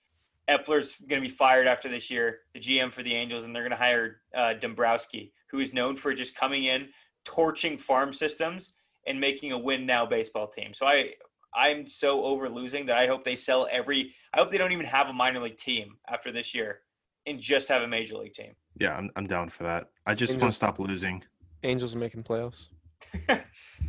Eppler's 0.50 0.98
going 1.08 1.22
to 1.22 1.28
be 1.28 1.34
fired 1.34 1.68
after 1.68 1.88
this 1.88 2.10
year, 2.10 2.40
the 2.54 2.60
GM 2.60 2.92
for 2.92 3.04
the 3.04 3.14
Angels, 3.14 3.46
and 3.46 3.56
they're 3.56 3.64
going 3.64 3.72
to 3.72 3.78
hire 3.78 4.22
uh, 4.36 4.54
Dombrowski, 4.56 5.32
who 5.50 5.60
is 5.60 5.74
known 5.74 5.96
for 5.96 6.14
just 6.14 6.36
coming 6.36 6.66
in, 6.66 6.90
torching 7.24 7.78
farm 7.78 8.12
systems, 8.12 8.74
and 9.08 9.20
making 9.20 9.52
a 9.52 9.58
win 9.58 9.86
now 9.86 10.06
baseball 10.06 10.48
team. 10.48 10.74
So 10.74 10.86
I 10.86 11.12
I'm 11.54 11.88
so 11.88 12.24
over 12.24 12.50
losing 12.50 12.86
that 12.86 12.98
I 12.98 13.08
hope 13.08 13.24
they 13.24 13.36
sell 13.36 13.68
every. 13.70 14.14
I 14.34 14.40
hope 14.40 14.52
they 14.52 14.58
don't 14.58 14.72
even 14.72 14.86
have 14.86 15.08
a 15.08 15.14
minor 15.14 15.42
league 15.42 15.58
team 15.58 15.98
after 16.08 16.32
this 16.32 16.56
year, 16.56 16.80
and 17.26 17.40
just 17.40 17.68
have 17.70 17.82
a 17.82 17.88
major 17.88 18.16
league 18.18 18.34
team. 18.34 18.54
Yeah, 18.78 18.96
I'm, 18.96 19.10
I'm 19.16 19.28
down 19.28 19.50
for 19.50 19.64
that. 19.64 19.90
I 20.06 20.16
just 20.16 20.40
want 20.40 20.54
to 20.54 20.58
stop 20.58 20.80
losing. 20.80 21.24
Angels 21.64 21.94
are 21.94 22.00
making 22.00 22.24
playoffs. 22.24 22.68
All 23.30 23.38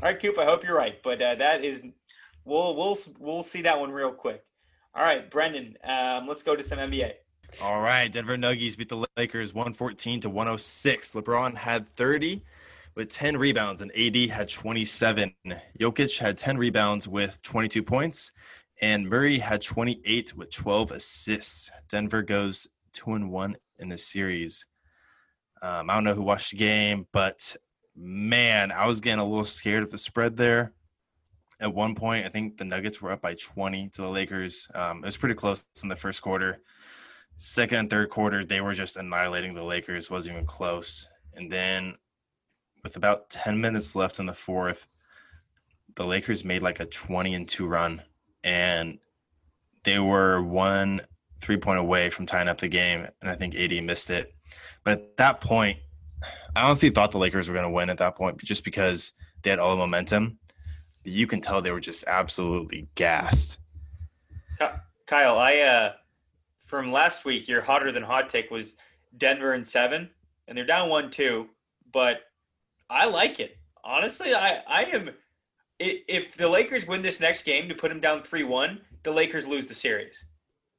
right, 0.02 0.20
Coop. 0.20 0.38
I 0.38 0.44
hope 0.44 0.64
you're 0.64 0.76
right, 0.76 1.00
but 1.02 1.22
uh, 1.22 1.36
that 1.36 1.64
is 1.64 1.82
we'll 2.44 2.74
we'll 2.74 2.98
we'll 3.18 3.42
see 3.42 3.62
that 3.62 3.78
one 3.78 3.92
real 3.92 4.12
quick. 4.12 4.42
All 4.94 5.02
right, 5.02 5.30
Brendan. 5.30 5.76
Um, 5.84 6.26
let's 6.26 6.42
go 6.42 6.56
to 6.56 6.62
some 6.62 6.78
NBA. 6.78 7.12
All 7.60 7.80
right, 7.80 8.10
Denver 8.10 8.36
Nuggets 8.36 8.76
beat 8.76 8.88
the 8.88 9.06
Lakers 9.16 9.54
114 9.54 10.20
to 10.20 10.30
106. 10.30 11.14
LeBron 11.14 11.54
had 11.54 11.86
30 11.96 12.42
with 12.94 13.08
10 13.08 13.36
rebounds, 13.36 13.80
and 13.80 13.90
AD 13.96 14.30
had 14.30 14.48
27. 14.48 15.32
Jokic 15.78 16.18
had 16.18 16.38
10 16.38 16.58
rebounds 16.58 17.08
with 17.08 17.42
22 17.42 17.82
points, 17.82 18.32
and 18.80 19.08
Murray 19.08 19.38
had 19.38 19.62
28 19.62 20.36
with 20.36 20.50
12 20.50 20.92
assists. 20.92 21.70
Denver 21.88 22.22
goes 22.22 22.66
two 22.92 23.12
and 23.12 23.30
one 23.30 23.56
in 23.78 23.88
the 23.88 23.98
series. 23.98 24.66
Um, 25.62 25.88
I 25.88 25.94
don't 25.94 26.04
know 26.04 26.14
who 26.14 26.22
watched 26.22 26.50
the 26.50 26.56
game, 26.56 27.06
but 27.12 27.56
man, 27.96 28.72
I 28.72 28.86
was 28.86 29.00
getting 29.00 29.20
a 29.20 29.24
little 29.24 29.44
scared 29.44 29.82
of 29.82 29.90
the 29.90 29.98
spread 29.98 30.36
there. 30.36 30.72
At 31.60 31.74
one 31.74 31.94
point, 31.94 32.26
I 32.26 32.28
think 32.28 32.56
the 32.56 32.64
Nuggets 32.64 33.00
were 33.00 33.12
up 33.12 33.22
by 33.22 33.34
20 33.34 33.90
to 33.90 34.02
the 34.02 34.08
Lakers. 34.08 34.68
Um, 34.74 34.98
it 34.98 35.04
was 35.04 35.16
pretty 35.16 35.36
close 35.36 35.64
in 35.82 35.88
the 35.88 35.96
first 35.96 36.20
quarter 36.20 36.60
second 37.36 37.78
and 37.78 37.90
third 37.90 38.08
quarter 38.08 38.44
they 38.44 38.60
were 38.60 38.74
just 38.74 38.96
annihilating 38.96 39.54
the 39.54 39.62
lakers 39.62 40.10
wasn't 40.10 40.32
even 40.32 40.46
close 40.46 41.08
and 41.34 41.50
then 41.50 41.94
with 42.82 42.96
about 42.96 43.30
10 43.30 43.60
minutes 43.60 43.94
left 43.94 44.18
in 44.18 44.26
the 44.26 44.34
fourth 44.34 44.86
the 45.94 46.04
lakers 46.04 46.44
made 46.44 46.62
like 46.62 46.80
a 46.80 46.86
20 46.86 47.34
and 47.34 47.48
2 47.48 47.66
run 47.66 48.02
and 48.44 48.98
they 49.84 49.98
were 49.98 50.42
one 50.42 51.00
three 51.40 51.56
point 51.56 51.78
away 51.78 52.08
from 52.08 52.26
tying 52.26 52.48
up 52.48 52.58
the 52.58 52.68
game 52.68 53.06
and 53.20 53.30
i 53.30 53.34
think 53.34 53.54
AD 53.54 53.82
missed 53.84 54.10
it. 54.10 54.34
But 54.84 54.92
at 54.92 55.16
that 55.16 55.40
point 55.40 55.78
i 56.54 56.62
honestly 56.62 56.90
thought 56.90 57.12
the 57.12 57.18
lakers 57.18 57.48
were 57.48 57.54
going 57.54 57.66
to 57.66 57.70
win 57.70 57.90
at 57.90 57.98
that 57.98 58.16
point 58.16 58.38
just 58.38 58.64
because 58.64 59.12
they 59.42 59.50
had 59.50 59.58
all 59.58 59.70
the 59.70 59.76
momentum. 59.76 60.38
But 61.02 61.12
you 61.12 61.26
can 61.26 61.40
tell 61.40 61.60
they 61.60 61.72
were 61.72 61.80
just 61.80 62.04
absolutely 62.06 62.88
gassed. 62.94 63.58
Kyle, 65.06 65.36
I 65.36 65.58
uh, 65.58 65.92
from 66.58 66.92
last 66.92 67.24
week, 67.24 67.48
your 67.48 67.60
hotter 67.60 67.92
than 67.92 68.02
hot 68.02 68.28
take 68.28 68.50
was 68.50 68.76
Denver 69.18 69.52
and 69.52 69.66
seven, 69.66 70.08
and 70.48 70.56
they're 70.56 70.64
down 70.64 70.88
one 70.88 71.10
two, 71.10 71.48
but 71.92 72.20
I 72.92 73.06
like 73.06 73.40
it. 73.40 73.56
Honestly, 73.82 74.34
I 74.34 74.62
I 74.68 74.82
am. 74.84 75.10
If 75.78 76.36
the 76.36 76.48
Lakers 76.48 76.86
win 76.86 77.02
this 77.02 77.18
next 77.18 77.44
game 77.44 77.68
to 77.68 77.74
put 77.74 77.88
them 77.88 78.00
down 78.00 78.22
three 78.22 78.44
one, 78.44 78.80
the 79.02 79.10
Lakers 79.10 79.46
lose 79.46 79.66
the 79.66 79.74
series. 79.74 80.24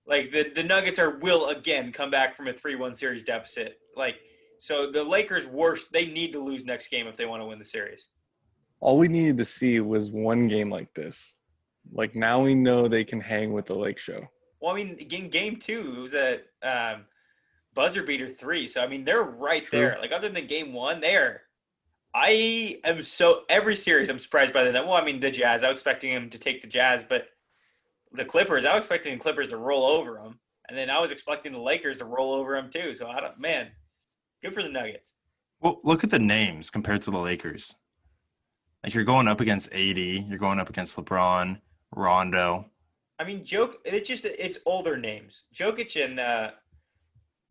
Like 0.06 0.32
the 0.32 0.52
the 0.54 0.64
Nuggets 0.64 1.00
are 1.00 1.18
will 1.18 1.50
again 1.50 1.92
come 1.92 2.12
back 2.12 2.38
from 2.38 2.48
a 2.48 2.54
three 2.54 2.76
one 2.76 2.94
series 2.94 3.24
deficit. 3.24 3.80
Like 3.98 4.16
so, 4.60 4.90
the 4.90 5.04
Lakers 5.04 5.48
worst. 5.48 5.92
They 5.92 6.06
need 6.06 6.32
to 6.34 6.40
lose 6.40 6.64
next 6.64 6.90
game 6.90 7.08
if 7.08 7.18
they 7.18 7.26
want 7.26 7.42
to 7.42 7.46
win 7.46 7.60
the 7.60 7.66
series. 7.66 8.10
All 8.80 8.98
we 8.98 9.08
needed 9.08 9.38
to 9.38 9.46
see 9.46 9.80
was 9.80 10.12
one 10.12 10.48
game 10.48 10.70
like 10.70 10.94
this. 10.94 11.34
Like 11.92 12.16
now 12.16 12.42
we 12.42 12.54
know 12.56 12.88
they 12.88 13.04
can 13.04 13.20
hang 13.20 13.54
with 13.54 13.66
the 13.66 13.76
Lake 13.76 13.98
Show. 13.98 14.26
Well, 14.62 14.74
I 14.74 14.76
mean, 14.76 14.96
in 14.96 15.30
game 15.30 15.58
two, 15.58 15.96
it 15.98 16.00
was 16.00 16.14
a 16.14 16.40
um, 16.62 17.06
buzzer 17.74 18.04
beater 18.04 18.30
three. 18.30 18.68
So 18.68 18.82
I 18.82 18.88
mean, 18.88 19.04
they're 19.04 19.24
right 19.24 19.66
True. 19.66 19.80
there. 19.80 19.98
Like 20.00 20.12
other 20.12 20.30
than 20.30 20.48
game 20.48 20.74
one, 20.74 21.02
they're. 21.02 21.42
I 22.16 22.80
am 22.84 23.02
so 23.04 23.44
every 23.50 23.76
series 23.76 24.10
I'm 24.10 24.20
surprised 24.20 24.54
by 24.54 24.64
the 24.64 24.72
well. 24.72 24.94
I 24.94 25.04
mean, 25.04 25.20
the 25.20 25.32
Jazz. 25.32 25.64
I 25.64 25.70
was 25.70 25.78
expecting 25.78 26.12
him 26.12 26.30
to 26.30 26.38
take 26.38 26.62
the 26.62 26.68
Jazz, 26.68 27.04
but 27.04 27.30
the 28.12 28.26
Clippers. 28.26 28.66
I 28.66 28.76
was 28.76 28.86
expecting 28.86 29.14
the 29.14 29.20
Clippers 29.20 29.48
to 29.50 29.58
roll 29.58 29.86
over 29.86 30.14
them, 30.16 30.40
and 30.70 30.78
then 30.78 30.90
I 30.90 31.00
was 31.00 31.12
expecting 31.12 31.54
the 31.54 31.62
Lakers 31.62 31.98
to 32.00 32.06
roll 32.06 32.34
over 32.34 32.56
them 32.56 32.70
too. 32.70 32.94
So 32.94 33.08
I 33.08 33.20
don't. 33.20 33.40
Man, 33.40 33.70
good 34.44 34.54
for 34.54 34.62
the 34.62 34.70
Nuggets. 34.70 35.14
Well, 35.60 35.80
look 35.84 36.04
at 36.04 36.12
the 36.12 36.20
names 36.20 36.70
compared 36.70 37.02
to 37.04 37.12
the 37.12 37.18
Lakers. 37.18 37.76
Like 38.84 38.94
you're 38.94 39.06
going 39.06 39.28
up 39.28 39.42
against 39.42 39.74
AD, 39.74 39.98
you're 39.98 40.38
going 40.38 40.60
up 40.60 40.70
against 40.70 40.98
LeBron, 40.98 41.60
Rondo. 41.96 42.70
I 43.18 43.24
mean, 43.24 43.46
joke. 43.46 43.78
It's 43.86 44.08
just 44.08 44.26
it's 44.26 44.60
older 44.66 44.98
names. 44.98 45.44
Jokic 45.54 46.04
and 46.04 46.20
uh, 46.20 46.52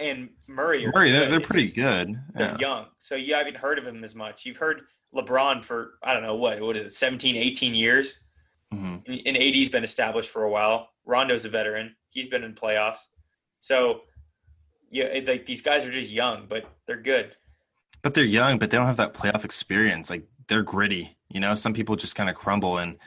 and 0.01 0.31
Murray. 0.49 0.87
Are 0.87 0.93
Murray, 0.95 1.11
they're, 1.11 1.29
they're 1.29 1.41
pretty 1.41 1.71
good. 1.73 2.15
Yeah. 2.37 2.57
young. 2.59 2.87
So 2.99 3.15
you 3.15 3.35
haven't 3.35 3.57
heard 3.57 3.79
of 3.79 3.87
him 3.87 4.03
as 4.05 4.15
much. 4.15 4.45
You've 4.45 4.57
heard 4.57 4.83
LeBron 5.15 5.65
for, 5.65 5.95
I 6.03 6.13
don't 6.15 6.23
know, 6.23 6.37
what, 6.37 6.61
what 6.61 6.77
is 6.77 6.87
it, 6.87 6.93
17, 6.93 7.37
18 7.37 7.75
years? 7.75 8.19
Mhm. 8.73 9.03
And 9.07 9.21
and 9.27 9.37
AD's 9.37 9.69
been 9.69 9.85
established 9.85 10.31
for 10.31 10.45
a 10.45 10.51
while. 10.51 10.89
Rondo's 11.05 11.45
a 11.45 11.49
veteran. 11.49 11.95
He's 12.09 12.27
been 12.29 12.43
in 12.43 12.55
playoffs. 12.55 13.07
So, 13.61 14.03
yeah, 14.91 15.05
it, 15.05 15.27
like 15.27 15.47
these 15.47 15.63
guys 15.63 15.85
are 15.85 15.91
just 15.91 16.11
young, 16.11 16.47
but 16.49 16.65
they're 16.87 17.01
good. 17.01 17.37
But 18.03 18.15
they're 18.15 18.25
young, 18.25 18.59
but 18.59 18.71
they 18.71 18.77
don't 18.77 18.87
have 18.87 18.97
that 18.97 19.15
playoff 19.15 19.45
experience. 19.45 20.11
Like 20.11 20.27
they're 20.49 20.63
gritty. 20.63 21.17
You 21.29 21.41
know, 21.41 21.55
some 21.55 21.73
people 21.73 21.97
just 21.97 22.17
kind 22.17 22.29
of 22.29 22.37
crumble. 22.37 22.79
And 22.79 22.99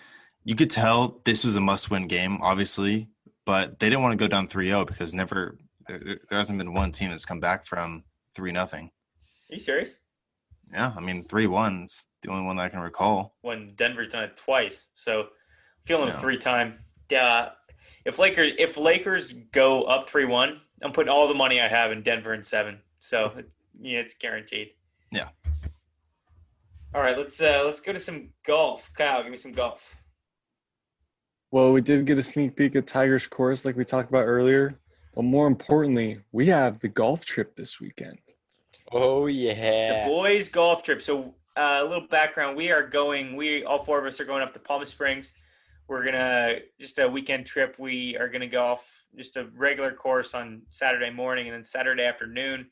you 0.43 0.55
could 0.55 0.69
tell 0.69 1.21
this 1.25 1.43
was 1.43 1.55
a 1.55 1.61
must 1.61 1.91
win 1.91 2.07
game, 2.07 2.37
obviously, 2.41 3.09
but 3.45 3.79
they 3.79 3.89
didn't 3.89 4.03
want 4.03 4.13
to 4.17 4.23
go 4.23 4.27
down 4.27 4.47
3 4.47 4.67
0 4.67 4.85
because 4.85 5.13
never, 5.13 5.57
there, 5.87 5.99
there 5.99 6.37
hasn't 6.37 6.57
been 6.57 6.73
one 6.73 6.91
team 6.91 7.09
that's 7.09 7.25
come 7.25 7.39
back 7.39 7.65
from 7.65 8.03
3 8.35 8.51
nothing. 8.51 8.91
Are 9.51 9.53
you 9.55 9.59
serious? 9.59 9.97
Yeah. 10.71 10.93
I 10.95 10.99
mean, 10.99 11.23
3 11.25 11.47
1 11.47 11.83
is 11.85 12.07
the 12.21 12.29
only 12.31 12.43
one 12.45 12.55
that 12.57 12.63
I 12.63 12.69
can 12.69 12.79
recall. 12.79 13.35
When 13.41 13.73
Denver's 13.75 14.09
done 14.09 14.23
it 14.23 14.35
twice. 14.37 14.85
So, 14.95 15.27
feeling 15.85 16.07
Yeah. 16.09 16.19
three 16.19 16.37
time. 16.37 16.79
Uh, 17.15 17.49
if 18.05 18.17
Lakers 18.19 18.53
if 18.57 18.77
Lakers 18.77 19.33
go 19.51 19.83
up 19.83 20.09
three 20.09 20.25
one, 20.25 20.61
I'm 20.81 20.91
putting 20.91 21.11
all 21.11 21.27
the 21.27 21.33
money 21.35 21.61
I 21.61 21.67
have 21.67 21.91
in 21.91 22.01
Denver 22.01 22.33
in 22.33 22.43
seven. 22.43 22.79
So 22.99 23.31
yeah, 23.79 23.99
it's 23.99 24.15
guaranteed. 24.15 24.69
Yeah. 25.11 25.29
All 26.93 27.01
right, 27.01 27.17
let's 27.17 27.39
uh 27.41 27.63
let's 27.65 27.79
go 27.79 27.93
to 27.93 27.99
some 27.99 28.29
golf. 28.45 28.91
Kyle, 28.95 29.21
give 29.21 29.31
me 29.31 29.37
some 29.37 29.51
golf. 29.51 29.97
Well, 31.51 31.71
we 31.71 31.81
did 31.81 32.05
get 32.05 32.19
a 32.19 32.23
sneak 32.23 32.55
peek 32.55 32.75
at 32.75 32.87
Tiger's 32.87 33.27
course 33.27 33.65
like 33.65 33.75
we 33.75 33.83
talked 33.85 34.09
about 34.09 34.25
earlier. 34.25 34.79
But 35.15 35.23
more 35.23 35.47
importantly, 35.47 36.19
we 36.33 36.45
have 36.47 36.81
the 36.81 36.89
golf 36.89 37.23
trip 37.23 37.55
this 37.55 37.79
weekend. 37.79 38.19
Oh 38.91 39.27
yeah, 39.27 40.03
The 40.03 40.09
boys 40.09 40.49
golf 40.49 40.83
trip. 40.83 41.01
So 41.01 41.33
uh, 41.55 41.79
a 41.81 41.83
little 41.83 42.07
background: 42.07 42.57
we 42.57 42.71
are 42.71 42.85
going. 42.85 43.35
We 43.35 43.63
all 43.63 43.83
four 43.83 43.97
of 43.97 44.05
us 44.05 44.19
are 44.19 44.25
going 44.25 44.43
up 44.43 44.53
to 44.53 44.59
Palm 44.59 44.83
Springs. 44.85 45.31
We're 45.87 46.03
gonna 46.03 46.59
just 46.79 46.99
a 46.99 47.07
weekend 47.07 47.45
trip. 47.45 47.77
We 47.79 48.17
are 48.17 48.27
gonna 48.27 48.47
golf 48.47 48.87
just 49.15 49.37
a 49.37 49.47
regular 49.55 49.93
course 49.93 50.33
on 50.33 50.63
Saturday 50.69 51.09
morning, 51.09 51.47
and 51.47 51.55
then 51.55 51.63
Saturday 51.63 52.03
afternoon, 52.03 52.67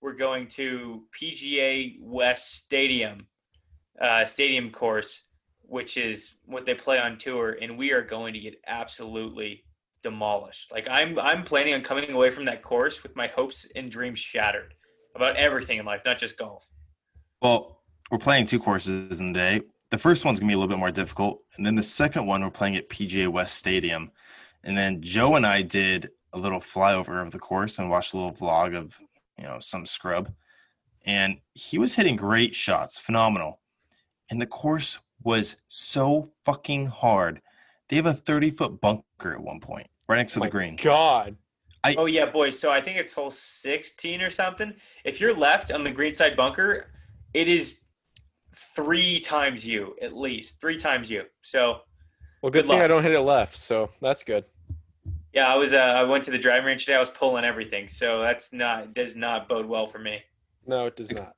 we're 0.00 0.14
going 0.14 0.46
to 0.46 1.02
PGA 1.20 1.96
West 2.00 2.54
Stadium, 2.54 3.26
uh, 4.00 4.24
stadium 4.24 4.70
course, 4.70 5.22
which 5.62 5.96
is 5.96 6.34
what 6.44 6.64
they 6.64 6.74
play 6.74 7.00
on 7.00 7.18
tour, 7.18 7.58
and 7.60 7.76
we 7.76 7.92
are 7.92 8.02
going 8.02 8.32
to 8.34 8.38
get 8.38 8.60
absolutely 8.68 9.63
demolished. 10.04 10.70
Like 10.70 10.86
I'm, 10.88 11.18
I'm 11.18 11.42
planning 11.42 11.74
on 11.74 11.80
coming 11.80 12.12
away 12.12 12.30
from 12.30 12.44
that 12.44 12.62
course 12.62 13.02
with 13.02 13.16
my 13.16 13.26
hopes 13.26 13.66
and 13.74 13.90
dreams 13.90 14.20
shattered 14.20 14.74
about 15.16 15.34
everything 15.36 15.78
in 15.78 15.86
life, 15.86 16.02
not 16.04 16.18
just 16.18 16.36
golf. 16.36 16.68
Well, 17.42 17.80
we're 18.10 18.18
playing 18.18 18.46
two 18.46 18.60
courses 18.60 19.18
in 19.18 19.32
the 19.32 19.38
day. 19.38 19.62
The 19.90 19.98
first 19.98 20.24
one's 20.24 20.38
gonna 20.38 20.50
be 20.50 20.54
a 20.54 20.58
little 20.58 20.68
bit 20.68 20.78
more 20.78 20.90
difficult, 20.90 21.42
and 21.56 21.64
then 21.66 21.74
the 21.74 21.82
second 21.82 22.26
one 22.26 22.42
we're 22.42 22.50
playing 22.50 22.76
at 22.76 22.88
PGA 22.88 23.28
West 23.28 23.56
Stadium, 23.56 24.12
And 24.62 24.76
then 24.76 25.02
Joe 25.02 25.36
and 25.36 25.46
I 25.46 25.62
did 25.62 26.10
a 26.32 26.38
little 26.38 26.60
flyover 26.60 27.22
of 27.22 27.32
the 27.32 27.38
course 27.38 27.78
and 27.78 27.90
watched 27.90 28.12
a 28.12 28.16
little 28.16 28.32
vlog 28.32 28.76
of, 28.76 28.98
you 29.38 29.44
know, 29.44 29.58
some 29.58 29.86
scrub. 29.86 30.32
And 31.06 31.38
he 31.54 31.78
was 31.78 31.94
hitting 31.94 32.16
great 32.16 32.54
shots, 32.54 32.98
phenomenal. 32.98 33.60
And 34.30 34.40
the 34.40 34.46
course 34.46 34.98
was 35.22 35.56
so 35.68 36.30
fucking 36.44 36.86
hard. 36.86 37.40
They 37.88 37.96
have 37.96 38.06
a 38.06 38.14
30 38.14 38.50
foot 38.50 38.80
bunker 38.80 39.34
at 39.34 39.42
one 39.42 39.60
point, 39.60 39.88
right 40.08 40.16
next 40.16 40.34
to 40.34 40.38
the 40.40 40.46
My 40.46 40.50
green. 40.50 40.76
God. 40.76 41.36
Oh 41.98 42.06
yeah, 42.06 42.24
boys. 42.24 42.58
So 42.58 42.70
I 42.72 42.80
think 42.80 42.98
it's 42.98 43.12
hole 43.12 43.30
sixteen 43.30 44.22
or 44.22 44.30
something. 44.30 44.72
If 45.04 45.20
you're 45.20 45.34
left 45.34 45.70
on 45.70 45.84
the 45.84 45.90
green 45.90 46.14
side 46.14 46.34
bunker, 46.36 46.86
it 47.34 47.46
is 47.48 47.80
three 48.74 49.20
times 49.20 49.66
you 49.66 49.94
at 50.00 50.16
least 50.16 50.60
three 50.60 50.78
times 50.78 51.10
you. 51.10 51.24
So 51.42 51.80
Well, 52.42 52.50
good, 52.50 52.64
Good 52.64 52.68
thing 52.68 52.80
I 52.80 52.86
don't 52.86 53.02
hit 53.02 53.12
it 53.12 53.20
left, 53.20 53.56
so 53.56 53.90
that's 54.00 54.22
good. 54.24 54.44
yeah, 55.34 55.52
I 55.52 55.56
was. 55.56 55.74
Uh, 55.74 55.78
I 55.78 56.04
went 56.04 56.24
to 56.24 56.30
the 56.30 56.38
driving 56.38 56.66
range 56.68 56.86
today. 56.86 56.96
I 56.96 57.00
was 57.00 57.10
pulling 57.10 57.44
everything. 57.44 57.88
So 57.88 58.22
that's 58.22 58.52
not 58.52 58.94
does 58.94 59.14
not 59.14 59.46
bode 59.48 59.66
well 59.66 59.86
for 59.86 59.98
me. 59.98 60.22
No, 60.66 60.86
it 60.86 60.96
does 60.96 61.10
not. 61.10 61.34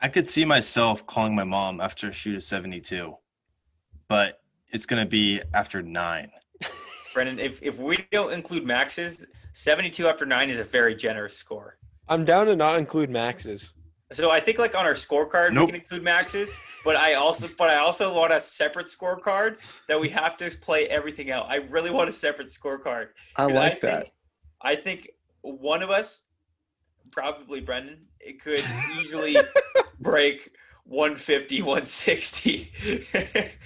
I 0.00 0.08
could 0.08 0.26
see 0.26 0.44
myself 0.46 1.04
calling 1.06 1.34
my 1.34 1.44
mom 1.44 1.80
after 1.80 2.08
a 2.08 2.12
shoot 2.12 2.36
of 2.36 2.42
72, 2.44 3.16
but 4.06 4.40
it's 4.68 4.86
going 4.86 5.02
to 5.02 5.08
be 5.08 5.42
after 5.52 5.82
nine. 5.82 6.30
Brendan, 7.18 7.40
if 7.40 7.60
if 7.64 7.80
we 7.80 8.06
don't 8.12 8.32
include 8.32 8.64
maxes, 8.64 9.24
seventy 9.52 9.90
two 9.90 10.06
after 10.06 10.24
nine 10.24 10.50
is 10.50 10.58
a 10.60 10.62
very 10.62 10.94
generous 10.94 11.36
score. 11.36 11.76
I'm 12.08 12.24
down 12.24 12.46
to 12.46 12.54
not 12.54 12.78
include 12.78 13.10
maxes. 13.10 13.74
So 14.12 14.30
I 14.30 14.38
think 14.38 14.60
like 14.60 14.76
on 14.76 14.86
our 14.86 14.92
scorecard 14.92 15.52
Nope. 15.52 15.66
we 15.66 15.72
can 15.72 15.80
include 15.80 16.04
maxes, 16.04 16.54
but 16.84 16.94
I 16.94 17.14
also 17.14 17.48
but 17.58 17.70
I 17.70 17.78
also 17.78 18.14
want 18.14 18.32
a 18.32 18.40
separate 18.40 18.86
scorecard 18.86 19.56
that 19.88 19.98
we 19.98 20.08
have 20.10 20.36
to 20.36 20.48
play 20.58 20.86
everything 20.86 21.32
out. 21.32 21.46
I 21.50 21.56
really 21.56 21.90
want 21.90 22.08
a 22.08 22.12
separate 22.12 22.46
scorecard. 22.46 23.08
I 23.34 23.46
like 23.46 23.80
that. 23.80 24.02
Think, 24.02 24.14
I 24.62 24.76
think 24.76 25.08
one 25.40 25.82
of 25.82 25.90
us, 25.90 26.22
probably 27.10 27.60
Brendan, 27.60 28.02
it 28.20 28.40
could 28.40 28.62
easily 29.00 29.36
break 30.00 30.52
150, 30.84 31.62
160. 31.62 32.72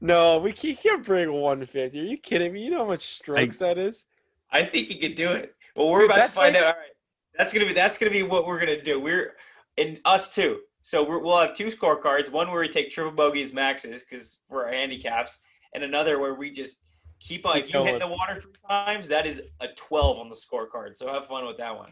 No, 0.00 0.38
we 0.38 0.52
can't, 0.52 0.78
can't 0.78 1.04
bring 1.04 1.32
150. 1.32 2.00
Are 2.00 2.02
you 2.04 2.16
kidding 2.18 2.52
me? 2.52 2.64
You 2.64 2.70
know 2.70 2.78
how 2.78 2.86
much 2.90 3.14
strokes 3.14 3.58
that 3.58 3.78
is? 3.78 4.06
I 4.50 4.64
think 4.64 4.88
he 4.88 4.98
could 4.98 5.14
do 5.14 5.32
it. 5.32 5.54
Well, 5.76 5.90
we're 5.90 6.02
Dude, 6.02 6.10
about 6.10 6.26
to 6.26 6.32
find 6.32 6.54
like- 6.54 6.62
out. 6.62 6.74
All 6.74 6.80
right, 6.80 6.90
that's 7.36 7.52
gonna 7.52 7.66
be 7.66 7.72
that's 7.72 7.98
gonna 7.98 8.12
be 8.12 8.22
what 8.22 8.46
we're 8.46 8.60
gonna 8.60 8.80
do. 8.82 9.00
We're 9.00 9.34
and 9.76 10.00
us 10.04 10.32
too. 10.34 10.60
So 10.82 11.02
we're, 11.08 11.18
we'll 11.18 11.38
have 11.38 11.54
two 11.54 11.66
scorecards. 11.66 12.30
One 12.30 12.50
where 12.50 12.60
we 12.60 12.68
take 12.68 12.90
triple 12.90 13.12
bogey 13.12 13.42
as 13.42 13.52
maxes 13.52 14.04
because 14.04 14.38
for 14.48 14.66
our 14.66 14.72
handicaps, 14.72 15.38
and 15.74 15.82
another 15.82 16.18
where 16.20 16.34
we 16.34 16.50
just 16.50 16.76
keep 17.18 17.46
on. 17.46 17.56
If 17.56 17.72
you 17.72 17.82
hit 17.82 17.98
the 17.98 18.06
water 18.06 18.36
three 18.40 18.52
times, 18.68 19.08
that 19.08 19.26
is 19.26 19.42
a 19.60 19.68
twelve 19.76 20.18
on 20.18 20.28
the 20.28 20.36
scorecard. 20.36 20.94
So 20.94 21.12
have 21.12 21.26
fun 21.26 21.46
with 21.46 21.56
that 21.58 21.76
one. 21.76 21.90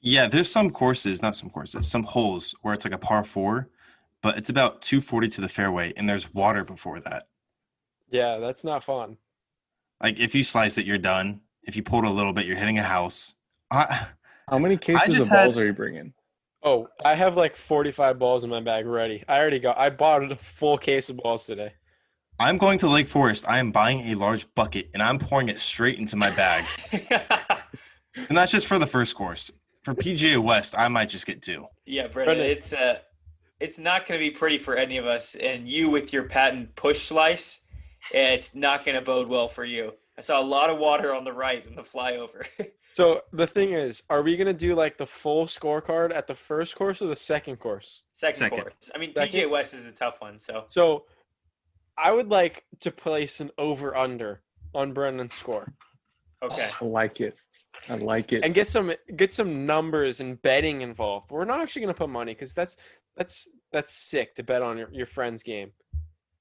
Yeah, 0.00 0.28
there's 0.28 0.50
some 0.50 0.70
courses, 0.70 1.20
not 1.22 1.34
some 1.36 1.50
courses, 1.50 1.88
some 1.88 2.04
holes 2.04 2.54
where 2.62 2.72
it's 2.72 2.84
like 2.84 2.94
a 2.94 2.98
par 2.98 3.24
four, 3.24 3.68
but 4.22 4.36
it's 4.36 4.50
about 4.50 4.82
240 4.82 5.28
to 5.28 5.40
the 5.40 5.48
fairway 5.48 5.92
and 5.96 6.08
there's 6.08 6.32
water 6.32 6.64
before 6.64 7.00
that. 7.00 7.24
Yeah, 8.10 8.38
that's 8.38 8.64
not 8.64 8.84
fun. 8.84 9.16
Like 10.02 10.18
if 10.18 10.34
you 10.34 10.42
slice 10.42 10.78
it, 10.78 10.86
you're 10.86 10.98
done. 10.98 11.40
If 11.64 11.76
you 11.76 11.82
pull 11.82 12.00
it 12.00 12.06
a 12.06 12.10
little 12.10 12.32
bit, 12.32 12.46
you're 12.46 12.56
hitting 12.56 12.78
a 12.78 12.82
house. 12.82 13.34
I, 13.70 14.06
How 14.48 14.58
many 14.58 14.76
cases 14.76 15.14
just 15.14 15.26
of 15.28 15.32
balls 15.36 15.54
had- 15.54 15.62
are 15.62 15.66
you 15.66 15.72
bringing? 15.72 16.12
Oh, 16.62 16.88
I 17.02 17.14
have 17.14 17.38
like 17.38 17.56
45 17.56 18.18
balls 18.18 18.44
in 18.44 18.50
my 18.50 18.60
bag 18.60 18.84
ready. 18.84 19.24
I 19.26 19.38
already 19.38 19.58
got. 19.60 19.78
I 19.78 19.88
bought 19.88 20.30
a 20.30 20.36
full 20.36 20.76
case 20.76 21.08
of 21.08 21.16
balls 21.16 21.46
today. 21.46 21.72
I'm 22.38 22.58
going 22.58 22.76
to 22.78 22.88
Lake 22.88 23.06
Forest. 23.08 23.46
I 23.48 23.58
am 23.58 23.72
buying 23.72 24.00
a 24.10 24.14
large 24.14 24.52
bucket 24.54 24.90
and 24.92 25.02
I'm 25.02 25.18
pouring 25.18 25.48
it 25.48 25.58
straight 25.58 25.98
into 25.98 26.16
my 26.16 26.30
bag. 26.36 26.64
and 28.28 28.36
that's 28.36 28.52
just 28.52 28.66
for 28.66 28.78
the 28.78 28.86
first 28.86 29.14
course. 29.14 29.50
For 29.84 29.94
PGA 29.94 30.36
West, 30.42 30.74
I 30.76 30.88
might 30.88 31.08
just 31.08 31.26
get 31.26 31.40
two. 31.40 31.66
Yeah, 31.86 32.08
Brendan, 32.08 32.36
Brendan. 32.36 32.46
it's 32.58 32.72
uh, 32.74 32.98
it's 33.60 33.78
not 33.78 34.06
going 34.06 34.18
to 34.18 34.24
be 34.24 34.30
pretty 34.30 34.58
for 34.58 34.74
any 34.74 34.96
of 34.96 35.06
us, 35.06 35.34
and 35.36 35.68
you 35.68 35.90
with 35.90 36.12
your 36.12 36.24
patent 36.24 36.74
push 36.74 37.02
slice, 37.02 37.60
it's 38.12 38.54
not 38.54 38.84
going 38.84 38.94
to 38.94 39.02
bode 39.02 39.28
well 39.28 39.48
for 39.48 39.64
you. 39.64 39.92
I 40.16 40.22
saw 40.22 40.40
a 40.40 40.44
lot 40.44 40.70
of 40.70 40.78
water 40.78 41.14
on 41.14 41.24
the 41.24 41.32
right 41.32 41.64
in 41.66 41.74
the 41.74 41.82
flyover. 41.82 42.46
So 42.92 43.22
the 43.32 43.46
thing 43.46 43.72
is, 43.72 44.02
are 44.10 44.20
we 44.20 44.36
gonna 44.36 44.52
do 44.52 44.74
like 44.74 44.98
the 44.98 45.06
full 45.06 45.46
scorecard 45.46 46.12
at 46.12 46.26
the 46.26 46.34
first 46.34 46.74
course 46.74 47.00
or 47.00 47.06
the 47.06 47.14
second 47.14 47.58
course? 47.60 48.02
Second, 48.14 48.38
Second. 48.38 48.60
course. 48.62 48.90
I 48.92 48.98
mean, 48.98 49.12
Second? 49.14 49.42
PGA 49.42 49.48
West 49.48 49.74
is 49.74 49.86
a 49.86 49.92
tough 49.92 50.20
one, 50.20 50.40
so 50.40 50.64
So 50.66 51.04
I 51.96 52.10
would 52.10 52.30
like 52.30 52.64
to 52.80 52.90
place 52.90 53.38
an 53.38 53.52
over 53.58 53.96
under 53.96 54.42
on 54.74 54.92
Brendan's 54.92 55.34
score 55.34 55.72
okay. 56.42 56.70
Oh, 56.80 56.86
I 56.86 56.88
like 56.88 57.20
it. 57.20 57.36
I 57.88 57.94
like 57.94 58.32
it. 58.32 58.42
and 58.44 58.52
get 58.52 58.68
some 58.68 58.92
get 59.16 59.32
some 59.32 59.64
numbers 59.66 60.20
and 60.20 60.40
betting 60.42 60.82
involved. 60.82 61.30
We're 61.30 61.44
not 61.44 61.60
actually 61.60 61.82
gonna 61.82 61.94
put 61.94 62.10
money 62.10 62.34
because 62.34 62.52
that's 62.52 62.76
that's 63.16 63.48
that's 63.72 63.94
sick 63.94 64.34
to 64.36 64.42
bet 64.42 64.62
on 64.62 64.78
your, 64.78 64.88
your 64.92 65.06
friend's 65.06 65.42
game. 65.42 65.72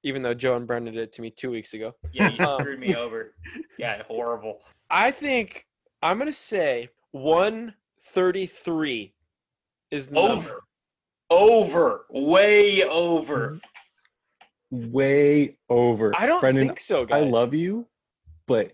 Even 0.03 0.21
though 0.21 0.33
Joe 0.33 0.55
and 0.55 0.65
Brendan 0.65 0.93
did 0.93 1.03
it 1.03 1.13
to 1.13 1.21
me 1.21 1.29
two 1.29 1.51
weeks 1.51 1.73
ago. 1.73 1.93
Yeah, 2.13 2.29
you 2.29 2.39
Um, 2.45 2.61
screwed 2.61 2.79
me 2.79 2.95
over. 2.95 3.33
Yeah, 3.77 4.01
horrible. 4.07 4.59
I 4.89 5.11
think 5.11 5.65
I'm 6.01 6.17
gonna 6.17 6.31
say 6.33 6.89
133 7.11 9.13
is 9.91 10.07
the 10.07 10.13
number. 10.13 10.63
Over, 11.29 11.29
over, 11.29 12.05
way 12.09 12.83
over. 12.85 13.59
Way 14.71 15.57
over. 15.69 16.13
I 16.15 16.27
don't 16.27 16.39
Brendan, 16.39 16.67
think 16.67 16.79
so, 16.79 17.05
I 17.11 17.21
love 17.21 17.53
you, 17.53 17.87
but 18.47 18.71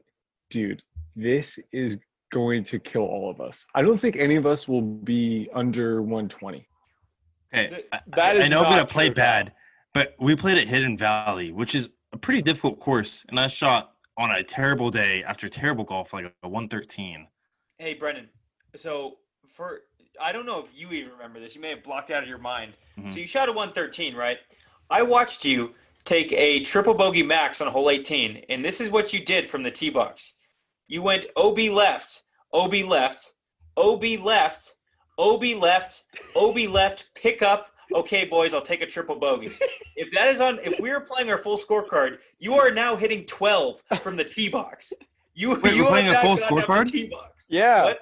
dude, 0.50 0.84
this 1.16 1.58
is 1.72 1.98
going 2.32 2.64
to 2.66 2.80
kill 2.80 3.04
all 3.04 3.30
of 3.30 3.40
us. 3.40 3.66
I 3.76 3.82
don't 3.82 3.98
think 3.98 4.18
any 4.18 4.36
of 4.36 4.46
us 4.46 4.68
will 4.68 4.82
be 4.82 5.48
under 5.54 6.02
120. 6.02 6.68
Okay, 7.60 7.84
I, 7.92 7.98
I- 7.98 8.00
I 8.44 8.48
know 8.48 8.60
I'm 8.64 8.70
gonna 8.72 8.86
play 8.86 9.10
bad, 9.10 9.54
but 9.94 10.16
we 10.20 10.36
played 10.36 10.58
at 10.58 10.68
Hidden 10.68 10.98
Valley, 10.98 11.52
which 11.52 11.76
is 11.76 11.90
a 12.14 12.18
pretty 12.18 12.42
difficult 12.42 12.80
course, 12.80 13.26
and 13.30 13.40
I 13.40 13.48
shot 13.48 13.94
on 14.18 14.32
a 14.32 14.44
terrible 14.44 14.90
day 14.92 15.24
after 15.24 15.48
terrible 15.50 15.84
golf, 15.84 16.14
like 16.14 16.26
a 16.44 16.48
113. 16.48 17.28
Hey, 17.78 17.94
Brendan. 17.94 18.30
So 18.76 19.18
for 19.48 19.82
I 20.22 20.32
don't 20.32 20.46
know 20.46 20.60
if 20.64 20.68
you 20.80 20.92
even 20.92 21.12
remember 21.12 21.40
this. 21.42 21.56
You 21.56 21.62
may 21.62 21.72
have 21.72 21.84
blocked 21.84 22.10
out 22.12 22.24
of 22.24 22.30
your 22.30 22.38
mind. 22.38 22.74
Mhm. 22.98 23.12
So 23.12 23.20
you 23.20 23.28
shot 23.28 23.50
a 23.50 23.52
113, 23.52 24.16
right? 24.16 24.40
I 24.90 25.02
watched 25.02 25.44
you 25.44 25.76
take 26.06 26.32
a 26.32 26.62
triple 26.62 26.94
bogey 26.94 27.24
max 27.24 27.60
on 27.60 27.68
hole 27.68 27.90
18, 27.90 28.46
and 28.48 28.64
this 28.64 28.80
is 28.80 28.90
what 28.90 29.12
you 29.12 29.20
did 29.26 29.46
from 29.46 29.64
the 29.64 29.72
tee 29.72 29.90
box. 29.90 30.36
You 30.88 31.02
went 31.02 31.26
OB 31.36 31.70
left, 31.70 32.22
OB 32.54 32.84
left, 32.84 33.34
OB 33.76 34.16
left, 34.18 34.76
OB 35.18 35.44
left, 35.60 36.04
OB 36.36 36.58
left, 36.70 37.08
pick 37.16 37.42
up. 37.42 37.72
Okay, 37.94 38.26
boys, 38.26 38.54
I'll 38.54 38.62
take 38.62 38.82
a 38.82 38.86
triple 38.86 39.16
bogey. 39.16 39.52
If 39.96 40.12
that 40.14 40.28
is 40.28 40.42
on, 40.42 40.60
if 40.60 40.80
we 40.80 40.90
are 40.92 41.00
playing 41.00 41.30
our 41.30 41.38
full 41.38 41.58
scorecard, 41.58 42.18
you 42.40 42.54
are 42.56 42.72
now 42.72 42.96
hitting 42.96 43.26
12 43.26 43.82
from 44.02 44.18
the 44.18 44.24
tee 44.26 44.50
box. 44.50 44.92
You, 45.34 45.60
Wait, 45.62 45.76
you 45.76 45.84
we're 45.84 45.90
playing 45.90 46.08
have 46.08 46.18
a 46.18 46.22
full 46.22 46.36
not 46.36 46.40
gotten 46.40 46.58
up 46.58 46.68
the 46.68 46.74
scorecard? 46.74 46.92
Tee 46.92 47.08
box. 47.08 47.46
Yeah. 47.50 47.84
What? 47.84 48.00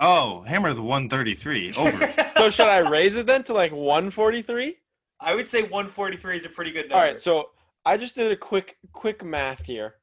Oh, 0.00 0.42
hammer 0.42 0.72
the 0.72 0.82
133 0.82 1.72
over. 1.78 2.12
So 2.36 2.50
should 2.50 2.68
I 2.68 2.78
raise 2.88 3.16
it 3.16 3.26
then 3.26 3.42
to 3.44 3.52
like 3.52 3.72
143? 3.72 4.76
I 5.20 5.34
would 5.34 5.48
say 5.48 5.62
143 5.62 6.36
is 6.36 6.44
a 6.44 6.48
pretty 6.48 6.70
good 6.70 6.88
number. 6.88 6.94
All 6.94 7.02
right, 7.02 7.20
so 7.20 7.50
I 7.84 7.96
just 7.96 8.14
did 8.14 8.30
a 8.30 8.36
quick 8.36 8.76
quick 8.92 9.24
math 9.24 9.64
here. 9.64 9.94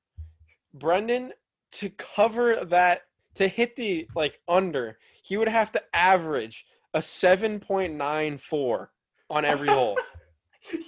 Brendan 0.73 1.31
to 1.73 1.89
cover 1.91 2.65
that 2.65 3.03
to 3.35 3.47
hit 3.47 3.75
the 3.75 4.07
like 4.15 4.41
under, 4.47 4.97
he 5.25 5.37
would 5.37 5.47
have 5.49 5.71
to 5.71 5.81
average 5.93 6.65
a 6.93 6.99
7.94 6.99 8.87
on 9.29 9.45
every 9.45 9.67
hole. 9.67 9.97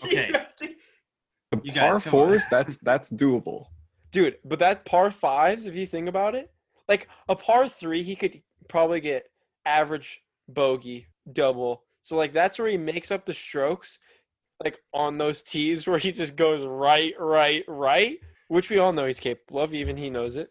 Okay. 0.04 0.32
to- 0.58 0.73
The 1.52 1.62
You 1.63 1.71
par 1.71 1.93
guys, 1.93 2.04
come 2.04 2.15
on. 2.15 2.28
fours, 2.30 2.43
that's 2.50 2.78
that's 2.78 3.12
doable. 3.12 3.65
Dude, 4.12 4.38
but 4.43 4.58
that 4.58 4.86
par 4.86 5.12
5s 5.12 5.67
if 5.67 5.76
you 5.76 5.86
think 5.86 6.10
about 6.10 6.34
it, 6.34 6.50
like 6.89 7.08
a 7.30 7.36
par 7.36 7.69
3 7.69 8.02
he 8.02 8.15
could 8.15 8.41
probably 8.69 9.00
get 9.02 9.30
average 9.67 10.19
bogey, 10.50 11.06
double. 11.32 11.84
So 12.02 12.15
like 12.17 12.34
that's 12.34 12.58
where 12.58 12.69
he 12.69 12.78
makes 12.78 13.12
up 13.12 13.26
the 13.28 13.36
strokes 13.36 14.00
like 14.63 14.80
on 14.95 15.19
those 15.19 15.43
tees 15.43 15.86
where 15.86 16.00
he 16.00 16.12
just 16.12 16.36
goes 16.36 16.65
right, 16.65 17.13
right, 17.19 17.63
right, 17.67 18.17
which 18.47 18.71
we 18.71 18.80
all 18.80 18.93
know 18.93 19.06
he's 19.06 19.19
capable 19.19 19.60
of, 19.62 19.76
even 19.76 19.95
he 19.95 20.10
knows 20.10 20.38
it. 20.38 20.50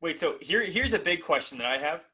Wait, 0.00 0.18
so 0.18 0.36
here 0.40 0.64
here's 0.64 0.94
a 0.94 0.98
big 0.98 1.22
question 1.22 1.58
that 1.58 1.66
I 1.68 1.78
have 1.78 2.04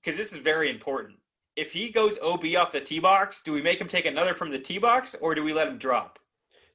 because 0.00 0.16
this 0.16 0.32
is 0.32 0.38
very 0.38 0.70
important. 0.70 1.18
If 1.56 1.72
he 1.72 1.90
goes 1.90 2.18
OB 2.22 2.44
off 2.56 2.72
the 2.72 2.80
tee 2.80 3.00
box, 3.00 3.40
do 3.44 3.52
we 3.52 3.62
make 3.62 3.80
him 3.80 3.88
take 3.88 4.06
another 4.06 4.32
from 4.34 4.50
the 4.50 4.58
tee 4.58 4.78
box 4.78 5.16
or 5.20 5.34
do 5.34 5.42
we 5.42 5.52
let 5.52 5.68
him 5.68 5.78
drop? 5.78 6.18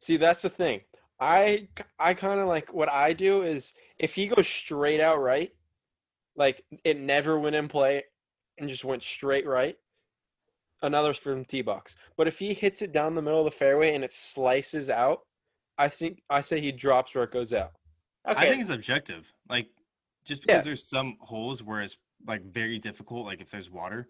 See, 0.01 0.17
that's 0.17 0.41
the 0.41 0.49
thing. 0.49 0.81
I 1.19 1.69
I 1.99 2.13
kind 2.13 2.39
of 2.39 2.47
like 2.47 2.73
what 2.73 2.89
I 2.89 3.13
do 3.13 3.43
is 3.43 3.73
if 3.97 4.13
he 4.13 4.27
goes 4.27 4.47
straight 4.47 4.99
out 4.99 5.21
right, 5.21 5.51
like 6.35 6.65
it 6.83 6.99
never 6.99 7.39
went 7.39 7.55
in 7.55 7.67
play 7.69 8.03
and 8.57 8.69
just 8.69 8.83
went 8.83 9.03
straight 9.03 9.47
right, 9.47 9.77
another's 10.81 11.17
from 11.17 11.45
tee 11.45 11.61
box. 11.61 11.95
But 12.17 12.27
if 12.27 12.37
he 12.39 12.53
hits 12.53 12.81
it 12.81 12.91
down 12.91 13.15
the 13.15 13.21
middle 13.21 13.39
of 13.39 13.45
the 13.45 13.57
fairway 13.57 13.95
and 13.95 14.03
it 14.03 14.11
slices 14.11 14.89
out, 14.89 15.21
I 15.77 15.87
think 15.87 16.21
I 16.29 16.41
say 16.41 16.59
he 16.59 16.71
drops 16.73 17.15
where 17.15 17.23
it 17.23 17.31
goes 17.31 17.53
out. 17.53 17.71
Okay. 18.27 18.39
I 18.39 18.49
think 18.49 18.61
it's 18.61 18.69
objective. 18.69 19.31
Like 19.49 19.69
Just 20.25 20.41
because 20.41 20.57
Yeah. 20.57 20.61
there's 20.63 20.87
some 20.87 21.17
holes 21.21 21.61
where 21.63 21.81
it's 21.81 21.97
like 22.25 22.43
very 22.43 22.79
difficult, 22.79 23.25
like 23.25 23.41
if 23.41 23.51
there's 23.51 23.69
water, 23.69 24.07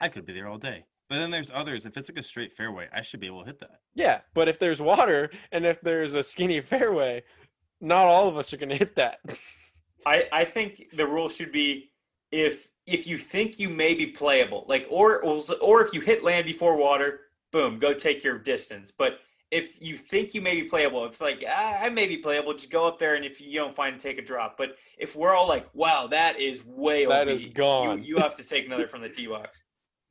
I 0.00 0.08
could 0.08 0.24
be 0.24 0.32
there 0.32 0.48
all 0.48 0.58
day. 0.58 0.84
But 1.08 1.16
then 1.16 1.30
there's 1.30 1.50
others. 1.50 1.86
If 1.86 1.96
it's 1.96 2.10
like 2.10 2.18
a 2.18 2.22
straight 2.22 2.52
fairway, 2.52 2.86
I 2.92 3.00
should 3.00 3.20
be 3.20 3.26
able 3.26 3.40
to 3.40 3.46
hit 3.46 3.60
that. 3.60 3.80
Yeah, 3.94 4.20
but 4.34 4.48
if 4.48 4.58
there's 4.58 4.80
water 4.80 5.30
and 5.52 5.64
if 5.64 5.80
there's 5.80 6.14
a 6.14 6.22
skinny 6.22 6.60
fairway, 6.60 7.22
not 7.80 8.06
all 8.06 8.28
of 8.28 8.36
us 8.36 8.52
are 8.52 8.58
going 8.58 8.68
to 8.68 8.76
hit 8.76 8.94
that. 8.96 9.20
I, 10.06 10.28
I 10.32 10.44
think 10.44 10.88
the 10.92 11.06
rule 11.06 11.28
should 11.28 11.52
be 11.52 11.90
if 12.30 12.68
if 12.86 13.06
you 13.06 13.18
think 13.18 13.58
you 13.58 13.68
may 13.68 13.94
be 13.94 14.06
playable, 14.06 14.64
like 14.68 14.86
or 14.90 15.22
or 15.22 15.82
if 15.82 15.94
you 15.94 16.00
hit 16.00 16.22
land 16.22 16.46
before 16.46 16.76
water, 16.76 17.20
boom, 17.52 17.78
go 17.78 17.94
take 17.94 18.22
your 18.22 18.38
distance. 18.38 18.92
But 18.96 19.20
if 19.50 19.80
you 19.80 19.96
think 19.96 20.34
you 20.34 20.40
may 20.42 20.60
be 20.60 20.68
playable, 20.68 21.04
it's 21.04 21.20
like 21.20 21.42
ah, 21.48 21.78
I 21.80 21.88
may 21.88 22.06
be 22.06 22.18
playable, 22.18 22.52
just 22.54 22.70
go 22.70 22.86
up 22.86 22.98
there, 22.98 23.14
and 23.14 23.24
if 23.24 23.40
you 23.40 23.58
don't 23.58 23.74
find 23.74 23.94
it, 23.96 24.00
take 24.00 24.18
a 24.18 24.22
drop. 24.22 24.56
But 24.58 24.76
if 24.98 25.16
we're 25.16 25.34
all 25.34 25.48
like, 25.48 25.66
wow, 25.74 26.06
that 26.08 26.38
is 26.38 26.66
way 26.66 27.06
That 27.06 27.28
OP, 27.28 27.34
is 27.34 27.46
gone. 27.46 27.98
You, 28.02 28.16
you 28.16 28.18
have 28.18 28.34
to 28.34 28.44
take 28.46 28.66
another 28.66 28.86
from 28.86 29.00
the 29.00 29.08
tee 29.08 29.26
box. 29.26 29.62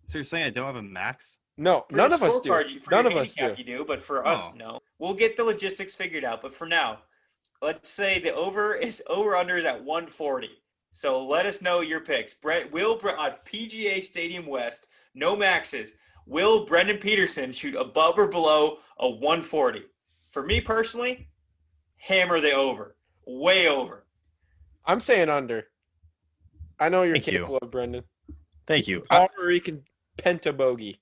So 0.06 0.18
you're 0.18 0.26
saying 0.26 0.46
I 0.46 0.50
don't 0.50 0.66
have 0.66 0.76
a 0.78 0.82
max? 0.84 1.38
No, 1.58 1.86
For 1.90 1.96
none 1.98 2.14
of 2.14 2.22
us 2.24 2.40
do. 2.40 2.50
scorecard, 2.50 2.70
you- 2.72 2.80
For 2.80 2.92
None 2.92 3.06
of 3.08 3.16
us 3.16 3.34
do. 3.34 3.54
You 3.58 3.64
do, 3.64 3.86
but 3.86 4.00
for 4.02 4.26
us, 4.26 4.42
Oh. 4.44 4.54
no. 4.56 4.80
We'll 5.00 5.14
get 5.16 5.36
the 5.36 5.44
logistics 5.44 5.96
figured 5.96 6.24
out. 6.24 6.42
But 6.42 6.54
for 6.54 6.68
now, 6.68 7.00
let's 7.62 7.90
say 7.90 8.20
the 8.20 8.34
over 8.34 8.76
is 8.88 9.02
over 9.08 9.36
under 9.36 9.58
is 9.58 9.66
at 9.66 9.84
140. 9.84 10.50
So 10.92 11.24
let 11.26 11.46
us 11.46 11.62
know 11.62 11.82
your 11.82 12.00
picks. 12.00 12.34
Brent 12.34 12.72
will 12.72 12.98
Bre- 12.98 13.12
on 13.12 13.34
PGA 13.46 14.04
Stadium 14.04 14.46
West, 14.48 14.88
no 15.14 15.36
maxes. 15.36 15.94
Will 16.28 16.66
Brendan 16.66 16.98
Peterson 16.98 17.54
shoot 17.54 17.74
above 17.76 18.20
or 18.20 18.28
below 18.28 18.80
a 19.00 19.10
140? 19.10 19.84
For 20.30 20.44
me 20.44 20.60
personally, 20.60 21.30
hammer 21.96 22.42
the 22.42 22.52
over, 22.52 22.98
way 23.26 23.70
over. 23.70 24.06
I'm 24.86 25.00
saying 25.00 25.30
under. 25.30 25.68
I 26.80 26.90
know 26.90 27.04
you're 27.04 27.16
Thank 27.16 27.28
you. 27.28 27.34
capable 27.40 27.58
of 27.62 27.72
Brendan. 27.72 28.04
Thank 28.66 28.90
you. 28.90 29.04
I- 29.10 29.20
Puerto 29.20 29.46
Rican 29.46 29.84
pentabogey. 30.18 30.98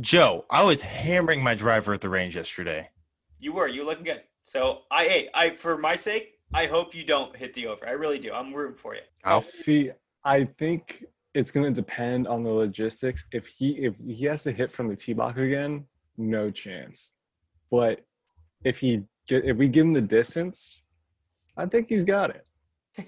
Joe, 0.00 0.44
I 0.50 0.64
was 0.64 0.82
hammering 0.82 1.42
my 1.42 1.54
driver 1.54 1.92
at 1.92 2.00
the 2.00 2.08
range 2.08 2.34
yesterday. 2.36 2.90
You 3.38 3.52
were, 3.52 3.68
you 3.68 3.80
were 3.82 3.86
looking 3.86 4.04
good. 4.04 4.22
So 4.42 4.82
I, 4.90 5.04
hey, 5.04 5.28
I 5.34 5.50
for 5.50 5.78
my 5.78 5.94
sake, 5.94 6.38
I 6.52 6.66
hope 6.66 6.94
you 6.94 7.04
don't 7.04 7.34
hit 7.36 7.54
the 7.54 7.66
over. 7.68 7.86
I 7.86 7.92
really 7.92 8.18
do. 8.18 8.32
I'm 8.32 8.52
rooting 8.52 8.76
for 8.76 8.94
you. 8.94 9.02
Ow. 9.26 9.40
See, 9.40 9.90
I 10.24 10.44
think 10.44 11.04
it's 11.38 11.52
going 11.52 11.72
to 11.72 11.72
depend 11.72 12.26
on 12.26 12.42
the 12.42 12.50
logistics. 12.50 13.24
If 13.32 13.46
he 13.46 13.70
if 13.86 13.94
he 14.06 14.24
has 14.26 14.42
to 14.42 14.52
hit 14.52 14.72
from 14.72 14.88
the 14.88 14.96
tee 14.96 15.12
box 15.12 15.38
again, 15.38 15.84
no 16.16 16.50
chance. 16.50 17.10
But 17.70 18.00
if 18.64 18.78
he 18.78 19.02
get 19.28 19.44
if 19.44 19.56
we 19.56 19.68
give 19.68 19.86
him 19.86 19.92
the 19.92 20.00
distance, 20.02 20.80
I 21.56 21.66
think 21.66 21.88
he's 21.88 22.04
got 22.04 22.30
it. 22.36 22.44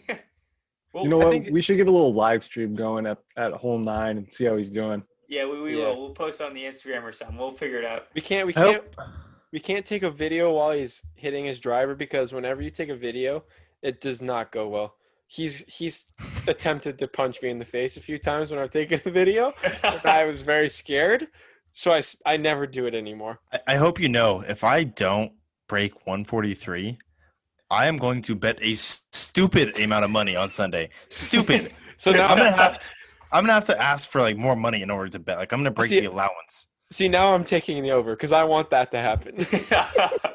well, 0.93 1.03
you 1.05 1.11
know 1.11 1.21
I 1.21 1.25
what? 1.25 1.31
think- 1.33 1.49
we 1.51 1.61
should 1.61 1.77
get 1.77 1.89
a 1.89 1.91
little 1.91 2.15
live 2.15 2.45
stream 2.45 2.75
going 2.75 3.07
at, 3.07 3.19
at 3.37 3.53
hole 3.53 3.79
nine 3.79 4.19
and 4.19 4.33
see 4.33 4.45
how 4.45 4.57
he's 4.57 4.71
doing. 4.71 5.03
Yeah, 5.29 5.49
we, 5.51 5.61
we 5.61 5.79
Yeah. 5.79 5.87
will. 5.89 6.01
We'll 6.01 6.11
post 6.15 6.41
on 6.41 6.55
the 6.55 6.63
Instagram 6.63 7.03
or 7.03 7.13
something. 7.13 7.37
We'll 7.37 7.53
figure 7.53 7.79
it 7.79 7.85
out. 7.85 8.07
We 8.15 8.21
can't. 8.21 8.47
We 8.47 8.53
can't. 8.53 8.77
hope- 8.97 9.09
We 9.53 9.59
can't 9.59 9.85
take 9.85 10.05
a 10.05 10.11
video 10.13 10.53
while 10.53 10.71
he's 10.71 11.03
hitting 11.17 11.45
his 11.45 11.59
driver 11.59 11.97
because 11.97 12.33
whenever 12.33 12.63
you 12.63 12.71
take 12.71 12.89
a 12.89 12.95
video, 12.97 13.43
it 13.83 14.01
does 14.01 14.23
not 14.23 14.53
go 14.53 14.69
well. 14.69 14.95
He's 15.33 15.63
he's 15.69 16.07
attempted 16.49 16.99
to 16.99 17.07
punch 17.07 17.41
me 17.41 17.51
in 17.51 17.61
the 17.61 17.65
face 17.65 17.97
a 17.97 18.01
few 18.01 18.19
times 18.19 18.51
when 18.51 18.59
I've 18.59 18.73
taken 18.73 19.01
the 19.05 19.13
video. 19.13 19.55
I 20.05 20.25
was 20.31 20.43
very 20.43 20.69
scared, 20.69 21.29
so 21.73 21.93
I 21.93 22.03
I 22.27 22.37
never 22.37 22.67
do 22.67 22.87
it 22.87 22.95
anymore. 22.97 23.39
I, 23.53 23.61
I 23.69 23.77
hope 23.77 24.01
you 24.01 24.09
know 24.09 24.41
if 24.41 24.65
I 24.65 24.83
don't 24.83 25.31
break 25.69 25.95
143, 26.05 26.99
I 27.71 27.87
am 27.87 27.97
going 27.97 28.23
to 28.23 28.35
bet 28.35 28.61
a 28.61 28.73
s- 28.73 29.03
stupid 29.13 29.79
amount 29.79 30.05
of 30.05 30.11
money 30.11 30.35
on 30.35 30.49
Sunday. 30.49 30.91
Stupid. 31.11 31.73
So 31.97 32.13
now 32.13 32.29
I'm 32.29 32.39
gonna 32.39 32.51
have 32.51 32.79
to. 32.79 32.87
I'm 33.31 33.43
gonna 33.45 33.53
have 33.53 33.67
to 33.67 33.79
ask 33.79 34.09
for 34.11 34.23
like 34.23 34.35
more 34.39 34.57
money 34.57 34.81
in 34.81 34.91
order 34.91 35.11
to 35.11 35.19
bet. 35.19 35.37
Like 35.37 35.53
I'm 35.53 35.61
gonna 35.61 35.71
break 35.71 35.91
See- 35.91 36.01
the 36.01 36.07
allowance. 36.07 36.67
see 36.91 37.09
now 37.09 37.35
I'm 37.35 37.45
taking 37.45 37.83
the 37.83 37.91
over 37.91 38.17
because 38.17 38.33
I 38.33 38.43
want 38.45 38.71
that 38.71 38.91
to 38.93 38.99
happen. 38.99 39.47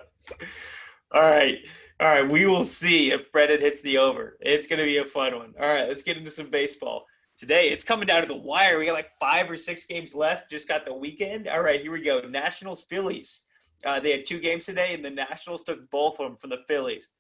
All 1.12 1.22
right. 1.22 1.58
All 2.00 2.08
right. 2.08 2.30
We 2.30 2.46
will 2.46 2.64
see 2.64 3.12
if 3.12 3.32
Brendan 3.32 3.62
hits 3.62 3.82
the 3.82 3.98
over. 3.98 4.38
It's 4.42 4.68
going 4.68 4.80
to 4.80 4.86
be 4.86 4.98
a 4.98 5.06
fun 5.06 5.36
one. 5.36 5.54
All 5.60 5.68
right. 5.68 5.88
Let's 5.88 6.04
get 6.04 6.18
into 6.18 6.32
some 6.32 6.50
baseball. 6.50 7.06
Today, 7.38 7.70
it's 7.70 7.84
coming 7.84 8.08
down 8.08 8.22
to 8.22 8.28
the 8.28 8.36
wire. 8.36 8.78
We 8.78 8.86
got 8.86 8.94
like 8.94 9.12
five 9.20 9.50
or 9.50 9.58
six 9.58 9.86
games 9.86 10.16
left. 10.16 10.50
Just 10.50 10.68
got 10.68 10.86
the 10.86 10.94
weekend. 10.94 11.48
All 11.48 11.62
right. 11.62 11.82
Here 11.82 11.92
we 11.92 12.02
go. 12.02 12.22
Nationals, 12.22 12.84
Phillies. 12.84 13.42
Uh, 13.86 14.00
they 14.00 14.12
had 14.12 14.26
two 14.26 14.40
games 14.40 14.66
today, 14.66 14.94
and 14.94 15.04
the 15.04 15.10
Nationals 15.10 15.62
took 15.62 15.90
both 15.92 16.20
of 16.20 16.28
them 16.28 16.38
from 16.38 16.50
the 16.50 16.64
Phillies. 16.68 17.12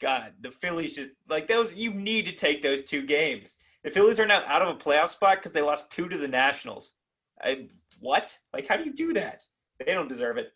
God, 0.00 0.32
the 0.40 0.50
Phillies 0.50 0.94
just 0.94 1.10
like 1.28 1.46
those. 1.46 1.74
You 1.74 1.92
need 1.92 2.24
to 2.26 2.32
take 2.32 2.62
those 2.62 2.82
two 2.82 3.04
games. 3.04 3.56
The 3.84 3.90
Phillies 3.90 4.18
are 4.18 4.26
now 4.26 4.42
out 4.46 4.62
of 4.62 4.68
a 4.68 4.74
playoff 4.74 5.10
spot 5.10 5.36
because 5.36 5.52
they 5.52 5.62
lost 5.62 5.90
two 5.90 6.08
to 6.08 6.18
the 6.18 6.28
Nationals. 6.28 6.94
I, 7.42 7.68
what? 8.00 8.36
Like, 8.52 8.66
how 8.66 8.76
do 8.76 8.84
you 8.84 8.92
do 8.92 9.12
that? 9.14 9.44
They 9.78 9.92
don't 9.92 10.08
deserve 10.08 10.38
it. 10.38 10.52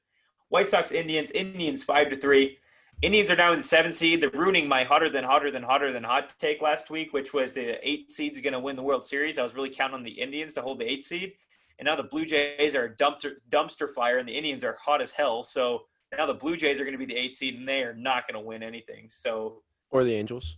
White 0.49 0.71
Sox, 0.71 0.91
Indians, 0.91 1.31
Indians 1.31 1.85
five 1.85 2.09
to 2.11 2.17
three. 2.17 2.59
Indians 3.03 3.33
are 3.33 3.37
now 3.37 3.51
in 3.51 3.59
the 3.59 3.65
seven 3.65 3.93
seed. 3.93 4.21
They're 4.23 4.31
ruining 4.31 4.69
my 4.69 4.85
hotter 4.85 5.11
than 5.11 5.25
hotter 5.25 5.51
than 5.51 5.65
hotter 5.65 5.93
than 5.93 6.05
hot 6.05 6.33
take 6.39 6.63
last 6.63 6.89
week, 6.89 7.13
which 7.13 7.35
was 7.35 7.53
the 7.53 7.77
eight 7.87 8.13
seed's 8.13 8.41
going 8.41 8.53
to 8.53 8.61
win 8.61 8.77
the 8.77 8.83
World 8.83 9.05
Series. 9.05 9.39
I 9.39 9.43
was 9.43 9.57
really 9.57 9.71
counting 9.71 9.97
on 9.97 10.05
the 10.05 10.13
Indians 10.13 10.53
to 10.55 10.63
hold 10.63 10.79
the 10.79 10.89
eight 10.89 11.03
seed, 11.03 11.33
and 11.81 11.87
now 11.87 11.97
the 11.97 12.05
Blue 12.05 12.25
Jays 12.25 12.77
are 12.77 12.85
a 12.85 12.95
dumpster 12.95 13.33
dumpster 13.51 13.93
fire, 13.93 14.19
and 14.19 14.29
the 14.29 14.33
Indians 14.33 14.63
are 14.63 14.77
hot 14.81 15.03
as 15.03 15.11
hell. 15.11 15.43
So 15.43 15.83
now 16.17 16.27
the 16.27 16.35
Blue 16.35 16.57
Jays 16.57 16.79
are 16.79 16.85
going 16.85 16.93
to 16.93 16.99
be 16.99 17.13
the 17.13 17.17
eight 17.17 17.35
seed, 17.35 17.57
and 17.57 17.67
they 17.67 17.83
are 17.83 17.95
not 17.95 18.29
going 18.29 18.41
to 18.41 18.47
win 18.47 18.63
anything. 18.63 19.09
So 19.11 19.63
or 19.91 20.05
the 20.05 20.15
Angels. 20.15 20.57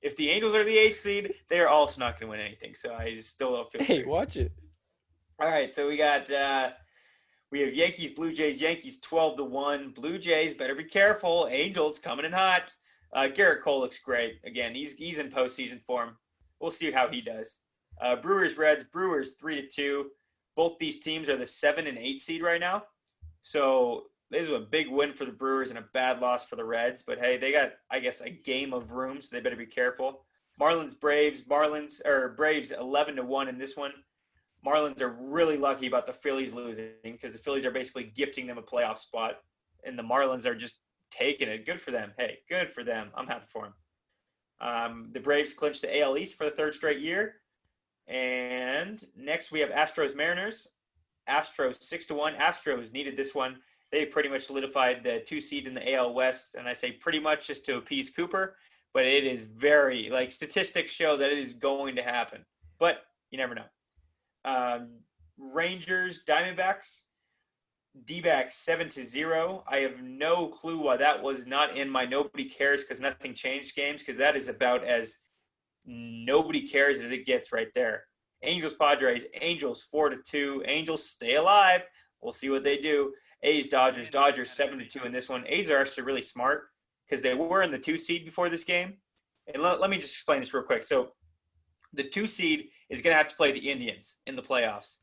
if 0.00 0.16
the 0.16 0.30
Angels 0.30 0.54
are 0.54 0.64
the 0.64 0.76
eight 0.76 0.96
seed, 0.96 1.34
they 1.50 1.60
are 1.60 1.68
also 1.68 2.00
not 2.00 2.18
going 2.18 2.28
to 2.28 2.30
win 2.30 2.40
anything. 2.40 2.74
So 2.74 2.94
I 2.94 3.14
just 3.14 3.30
still 3.30 3.52
don't 3.54 3.70
feel. 3.70 3.82
Hey, 3.82 3.98
great. 3.98 4.08
watch 4.08 4.36
it. 4.38 4.50
All 5.40 5.48
right, 5.48 5.74
so 5.74 5.88
we 5.88 5.98
got 5.98 6.30
uh 6.30 6.70
we 7.52 7.60
have 7.60 7.74
Yankees, 7.74 8.10
Blue 8.10 8.32
Jays, 8.32 8.60
Yankees 8.60 8.98
twelve 8.98 9.36
to 9.36 9.44
one. 9.44 9.90
Blue 9.90 10.18
Jays 10.18 10.54
better 10.54 10.74
be 10.74 10.84
careful. 10.84 11.46
Angels 11.50 11.98
coming 11.98 12.24
in 12.24 12.32
hot. 12.32 12.74
Uh, 13.12 13.28
Gerrit 13.28 13.62
Cole 13.62 13.80
looks 13.80 13.98
great. 13.98 14.40
Again, 14.44 14.74
he's 14.74 14.94
he's 14.94 15.18
in 15.18 15.28
postseason 15.28 15.80
form. 15.80 16.16
We'll 16.58 16.70
see 16.70 16.90
how 16.90 17.08
he 17.08 17.20
does. 17.20 17.58
Uh, 18.00 18.16
Brewers, 18.16 18.56
Reds, 18.56 18.84
Brewers 18.84 19.32
three 19.38 19.60
to 19.60 19.68
two. 19.68 20.10
Both 20.56 20.78
these 20.80 20.98
teams 20.98 21.28
are 21.28 21.36
the 21.36 21.46
seven 21.46 21.86
and 21.86 21.98
eight 21.98 22.20
seed 22.20 22.42
right 22.42 22.60
now. 22.60 22.84
So 23.42 24.04
this 24.30 24.42
is 24.42 24.48
a 24.48 24.58
big 24.58 24.88
win 24.88 25.12
for 25.12 25.26
the 25.26 25.32
Brewers 25.32 25.68
and 25.68 25.78
a 25.78 25.84
bad 25.92 26.20
loss 26.20 26.46
for 26.46 26.56
the 26.56 26.64
Reds. 26.64 27.02
But 27.02 27.18
hey, 27.18 27.36
they 27.36 27.52
got 27.52 27.72
I 27.90 28.00
guess 28.00 28.22
a 28.22 28.30
game 28.30 28.72
of 28.72 28.92
room, 28.92 29.20
so 29.20 29.28
they 29.30 29.42
better 29.42 29.56
be 29.56 29.66
careful. 29.66 30.24
Marlins, 30.58 30.98
Braves, 30.98 31.42
Marlins 31.42 32.00
or 32.06 32.30
Braves 32.30 32.70
eleven 32.70 33.16
to 33.16 33.22
one 33.22 33.48
in 33.48 33.58
this 33.58 33.76
one. 33.76 33.92
Marlins 34.66 35.00
are 35.00 35.16
really 35.20 35.56
lucky 35.56 35.86
about 35.86 36.06
the 36.06 36.12
Phillies 36.12 36.54
losing 36.54 36.92
because 37.02 37.32
the 37.32 37.38
Phillies 37.38 37.66
are 37.66 37.70
basically 37.70 38.04
gifting 38.14 38.46
them 38.46 38.58
a 38.58 38.62
playoff 38.62 38.98
spot, 38.98 39.38
and 39.84 39.98
the 39.98 40.02
Marlins 40.02 40.46
are 40.46 40.54
just 40.54 40.76
taking 41.10 41.48
it. 41.48 41.66
Good 41.66 41.80
for 41.80 41.90
them. 41.90 42.12
Hey, 42.16 42.38
good 42.48 42.72
for 42.72 42.84
them. 42.84 43.10
I'm 43.14 43.26
happy 43.26 43.46
for 43.48 43.64
them. 43.64 43.74
Um, 44.60 45.08
the 45.12 45.20
Braves 45.20 45.52
clinched 45.52 45.82
the 45.82 46.00
AL 46.00 46.16
East 46.16 46.38
for 46.38 46.44
the 46.44 46.52
third 46.52 46.74
straight 46.74 47.00
year, 47.00 47.34
and 48.06 49.02
next 49.16 49.50
we 49.50 49.60
have 49.60 49.70
Astros 49.70 50.14
Mariners. 50.14 50.68
Astros 51.28 51.82
six 51.82 52.06
to 52.06 52.14
one. 52.14 52.34
Astros 52.34 52.92
needed 52.92 53.16
this 53.16 53.34
one. 53.34 53.58
They 53.90 54.06
pretty 54.06 54.28
much 54.28 54.42
solidified 54.42 55.04
the 55.04 55.22
two 55.26 55.40
seed 55.40 55.66
in 55.66 55.74
the 55.74 55.94
AL 55.94 56.14
West, 56.14 56.54
and 56.54 56.68
I 56.68 56.72
say 56.72 56.92
pretty 56.92 57.20
much 57.20 57.48
just 57.48 57.64
to 57.66 57.76
appease 57.76 58.10
Cooper, 58.10 58.56
but 58.94 59.04
it 59.04 59.24
is 59.24 59.44
very 59.44 60.08
like 60.08 60.30
statistics 60.30 60.92
show 60.92 61.16
that 61.16 61.30
it 61.30 61.38
is 61.38 61.52
going 61.52 61.96
to 61.96 62.02
happen, 62.02 62.44
but 62.78 63.02
you 63.30 63.38
never 63.38 63.54
know. 63.54 63.64
Um, 64.44 65.00
Rangers, 65.38 66.20
Diamondbacks, 66.26 67.00
D-backs 68.04 68.56
seven 68.56 68.88
to 68.90 69.04
zero. 69.04 69.64
I 69.68 69.78
have 69.78 70.02
no 70.02 70.48
clue 70.48 70.82
why 70.82 70.96
that 70.96 71.22
was 71.22 71.46
not 71.46 71.76
in 71.76 71.90
my 71.90 72.06
nobody 72.06 72.44
cares 72.44 72.82
because 72.82 73.00
nothing 73.00 73.34
changed 73.34 73.76
games 73.76 74.00
because 74.00 74.16
that 74.18 74.36
is 74.36 74.48
about 74.48 74.84
as 74.84 75.16
nobody 75.84 76.66
cares 76.66 77.00
as 77.00 77.12
it 77.12 77.26
gets 77.26 77.52
right 77.52 77.68
there. 77.74 78.04
Angels, 78.42 78.74
Padres, 78.74 79.24
Angels 79.40 79.82
four 79.82 80.08
to 80.08 80.16
two. 80.24 80.62
Angels 80.66 81.08
stay 81.08 81.34
alive. 81.34 81.82
We'll 82.20 82.32
see 82.32 82.50
what 82.50 82.64
they 82.64 82.78
do. 82.78 83.12
A's, 83.42 83.66
Dodgers, 83.66 84.08
Dodgers 84.08 84.50
seven 84.50 84.78
to 84.78 84.86
two 84.86 85.04
in 85.04 85.12
this 85.12 85.28
one. 85.28 85.44
A's 85.46 85.70
are 85.70 85.78
actually 85.78 86.04
really 86.04 86.22
smart 86.22 86.68
because 87.06 87.22
they 87.22 87.34
were 87.34 87.62
in 87.62 87.70
the 87.70 87.78
two 87.78 87.98
seed 87.98 88.24
before 88.24 88.48
this 88.48 88.64
game. 88.64 88.94
And 89.52 89.62
let, 89.62 89.80
let 89.80 89.90
me 89.90 89.96
just 89.96 90.14
explain 90.14 90.40
this 90.40 90.54
real 90.54 90.62
quick. 90.62 90.82
So 90.82 91.12
the 91.92 92.04
two 92.04 92.26
seed 92.26 92.68
is 92.88 93.02
going 93.02 93.12
to 93.12 93.16
have 93.16 93.28
to 93.28 93.36
play 93.36 93.52
the 93.52 93.70
Indians 93.70 94.16
in 94.26 94.36
the 94.36 94.42
playoffs 94.42 94.98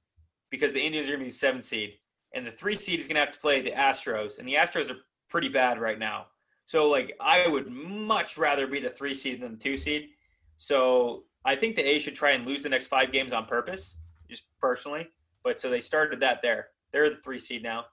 because 0.49 0.73
the 0.73 0.81
Indians 0.81 1.07
are 1.07 1.11
going 1.11 1.19
to 1.19 1.25
be 1.25 1.29
the 1.31 1.35
seven 1.35 1.61
seed, 1.61 1.93
and 2.33 2.45
the 2.45 2.51
three 2.51 2.75
seed 2.75 2.99
is 2.99 3.07
going 3.07 3.15
to 3.15 3.21
have 3.21 3.31
to 3.31 3.39
play 3.39 3.61
the 3.61 3.71
Astros, 3.71 4.39
and 4.39 4.47
the 4.47 4.55
Astros 4.55 4.89
are 4.89 4.97
pretty 5.29 5.47
bad 5.47 5.79
right 5.79 5.99
now. 5.99 6.27
So 6.65 6.89
like 6.89 7.15
I 7.19 7.47
would 7.47 7.71
much 7.71 8.37
rather 8.37 8.67
be 8.67 8.79
the 8.79 8.89
three 8.89 9.15
seed 9.15 9.41
than 9.41 9.53
the 9.53 9.57
two 9.57 9.77
seed. 9.77 10.09
So 10.57 11.23
I 11.45 11.55
think 11.55 11.75
the 11.75 11.87
A's 11.87 12.03
should 12.03 12.15
try 12.15 12.31
and 12.31 12.45
lose 12.45 12.63
the 12.63 12.69
next 12.69 12.87
five 12.87 13.11
games 13.11 13.33
on 13.33 13.45
purpose, 13.45 13.95
just 14.29 14.43
personally. 14.59 15.09
But 15.43 15.59
so 15.59 15.69
they 15.69 15.79
started 15.79 16.19
that 16.19 16.41
there. 16.41 16.67
They're 16.91 17.09
the 17.09 17.15
three 17.15 17.39
seed 17.39 17.63
now. 17.63 17.85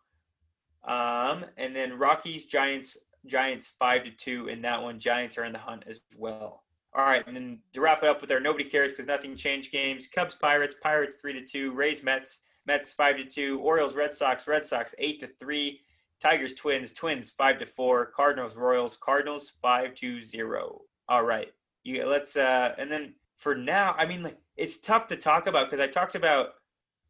Um, 0.84 1.44
and 1.56 1.74
then 1.74 1.98
Rockies, 1.98 2.46
Giants, 2.46 2.98
Giants 3.24 3.68
five 3.78 4.04
to 4.04 4.10
two 4.10 4.48
in 4.48 4.62
that 4.62 4.82
one. 4.82 4.98
Giants 4.98 5.38
are 5.38 5.44
in 5.44 5.52
the 5.52 5.58
hunt 5.58 5.84
as 5.86 6.00
well. 6.16 6.64
All 6.96 7.04
right, 7.04 7.22
and 7.26 7.36
then 7.36 7.58
to 7.74 7.82
wrap 7.82 8.02
it 8.02 8.08
up 8.08 8.22
with 8.22 8.32
our 8.32 8.40
nobody 8.40 8.64
cares 8.64 8.92
because 8.92 9.06
nothing 9.06 9.36
changed 9.36 9.70
games. 9.70 10.06
Cubs 10.06 10.34
Pirates 10.34 10.74
Pirates 10.82 11.16
three 11.16 11.34
to 11.34 11.44
two. 11.44 11.72
Rays 11.72 12.02
Mets 12.02 12.38
Mets 12.66 12.94
five 12.94 13.18
to 13.18 13.24
two. 13.26 13.60
Orioles 13.60 13.94
Red 13.94 14.14
Sox 14.14 14.48
Red 14.48 14.64
Sox 14.64 14.94
eight 14.98 15.20
to 15.20 15.26
three. 15.26 15.80
Tigers 16.20 16.54
Twins 16.54 16.92
Twins 16.92 17.28
five 17.28 17.58
to 17.58 17.66
four. 17.66 18.06
Cardinals 18.06 18.56
Royals 18.56 18.96
Cardinals 18.96 19.52
five 19.60 19.94
to 19.96 20.22
zero. 20.22 20.80
All 21.06 21.22
right, 21.22 21.52
you 21.84 22.06
let's 22.06 22.34
uh 22.34 22.74
and 22.78 22.90
then 22.90 23.14
for 23.36 23.54
now, 23.54 23.94
I 23.98 24.06
mean 24.06 24.22
like 24.22 24.38
it's 24.56 24.78
tough 24.78 25.06
to 25.08 25.16
talk 25.16 25.46
about 25.46 25.66
because 25.66 25.80
I 25.80 25.88
talked 25.88 26.14
about 26.14 26.54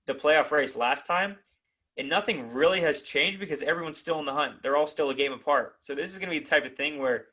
the 0.07 0.14
playoff 0.16 0.51
race 0.51 0.75
last 0.75 1.07
time, 1.07 1.37
and 1.96 2.09
nothing 2.09 2.51
really 2.51 2.81
has 2.81 3.03
changed 3.03 3.38
because 3.38 3.62
everyone's 3.62 3.99
still 3.99 4.18
in 4.18 4.25
the 4.25 4.33
hunt. 4.33 4.64
They're 4.64 4.77
all 4.77 4.88
still 4.88 5.11
a 5.11 5.14
game 5.14 5.33
apart. 5.33 5.77
So 5.79 5.94
this 5.94 6.11
is 6.11 6.18
going 6.18 6.29
to 6.29 6.37
be 6.37 6.40
the 6.40 6.51
type 6.51 6.64
of 6.64 6.75
thing 6.75 6.99
where 6.99 7.27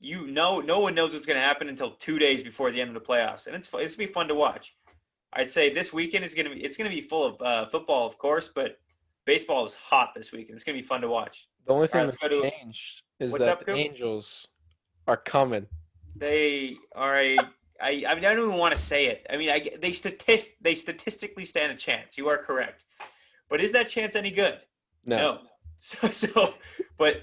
you 0.00 0.26
know 0.26 0.60
no 0.60 0.80
one 0.80 0.94
knows 0.94 1.12
what's 1.12 1.26
going 1.26 1.38
to 1.38 1.44
happen 1.44 1.68
until 1.68 1.92
two 1.92 2.18
days 2.18 2.42
before 2.42 2.72
the 2.72 2.80
end 2.80 2.88
of 2.88 2.94
the 2.94 3.06
playoffs, 3.06 3.46
and 3.46 3.54
it's 3.54 3.70
it's 3.74 3.96
gonna 3.96 4.08
be 4.08 4.12
fun 4.12 4.28
to 4.28 4.34
watch. 4.34 4.74
I'd 5.32 5.50
say 5.50 5.72
this 5.72 5.92
weekend 5.92 6.24
is 6.24 6.34
going 6.34 6.48
to 6.48 6.54
be 6.54 6.60
it's 6.62 6.76
to 6.76 6.88
be 6.88 7.00
full 7.00 7.24
of 7.24 7.42
uh, 7.42 7.66
football, 7.66 8.06
of 8.06 8.18
course, 8.18 8.48
but 8.48 8.78
baseball 9.24 9.64
is 9.64 9.74
hot 9.74 10.10
this 10.14 10.32
weekend. 10.32 10.56
It's 10.56 10.64
going 10.64 10.76
to 10.76 10.82
be 10.82 10.86
fun 10.86 11.00
to 11.02 11.08
watch. 11.08 11.48
The 11.66 11.72
only 11.72 11.86
thing 11.86 12.00
Alright, 12.00 12.18
that's 12.20 12.34
to- 12.34 12.50
changed 12.50 13.02
is 13.20 13.32
that 13.32 13.48
up, 13.48 13.64
the 13.64 13.74
Angels 13.74 14.48
are 15.06 15.16
coming. 15.16 15.66
They 16.16 16.76
are 16.96 17.20
a. 17.20 17.36
I, 17.82 18.04
I 18.08 18.14
mean, 18.14 18.24
I 18.24 18.34
don't 18.34 18.46
even 18.46 18.58
want 18.58 18.74
to 18.74 18.80
say 18.80 19.06
it. 19.06 19.26
I 19.30 19.36
mean, 19.36 19.50
I, 19.50 19.62
they 19.80 19.92
statist, 19.92 20.50
they 20.60 20.74
statistically 20.74 21.44
stand 21.44 21.72
a 21.72 21.76
chance. 21.76 22.18
You 22.18 22.28
are 22.28 22.36
correct, 22.36 22.84
but 23.48 23.60
is 23.60 23.72
that 23.72 23.88
chance 23.88 24.16
any 24.16 24.30
good? 24.30 24.58
No. 25.04 25.16
No. 25.16 25.38
So, 25.82 26.08
so, 26.10 26.52
but 26.98 27.22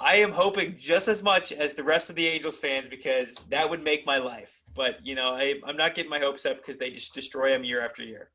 I 0.00 0.16
am 0.16 0.30
hoping 0.30 0.76
just 0.78 1.08
as 1.08 1.22
much 1.22 1.50
as 1.50 1.74
the 1.74 1.82
rest 1.82 2.08
of 2.08 2.16
the 2.16 2.26
Angels 2.26 2.58
fans 2.58 2.88
because 2.88 3.34
that 3.48 3.68
would 3.68 3.82
make 3.82 4.06
my 4.06 4.18
life. 4.18 4.62
But 4.74 5.04
you 5.04 5.14
know, 5.14 5.34
I, 5.34 5.54
I'm 5.66 5.76
not 5.76 5.94
getting 5.94 6.10
my 6.10 6.20
hopes 6.20 6.46
up 6.46 6.58
because 6.58 6.76
they 6.76 6.90
just 6.90 7.14
destroy 7.14 7.50
them 7.50 7.64
year 7.64 7.84
after 7.84 8.02
year. 8.02 8.30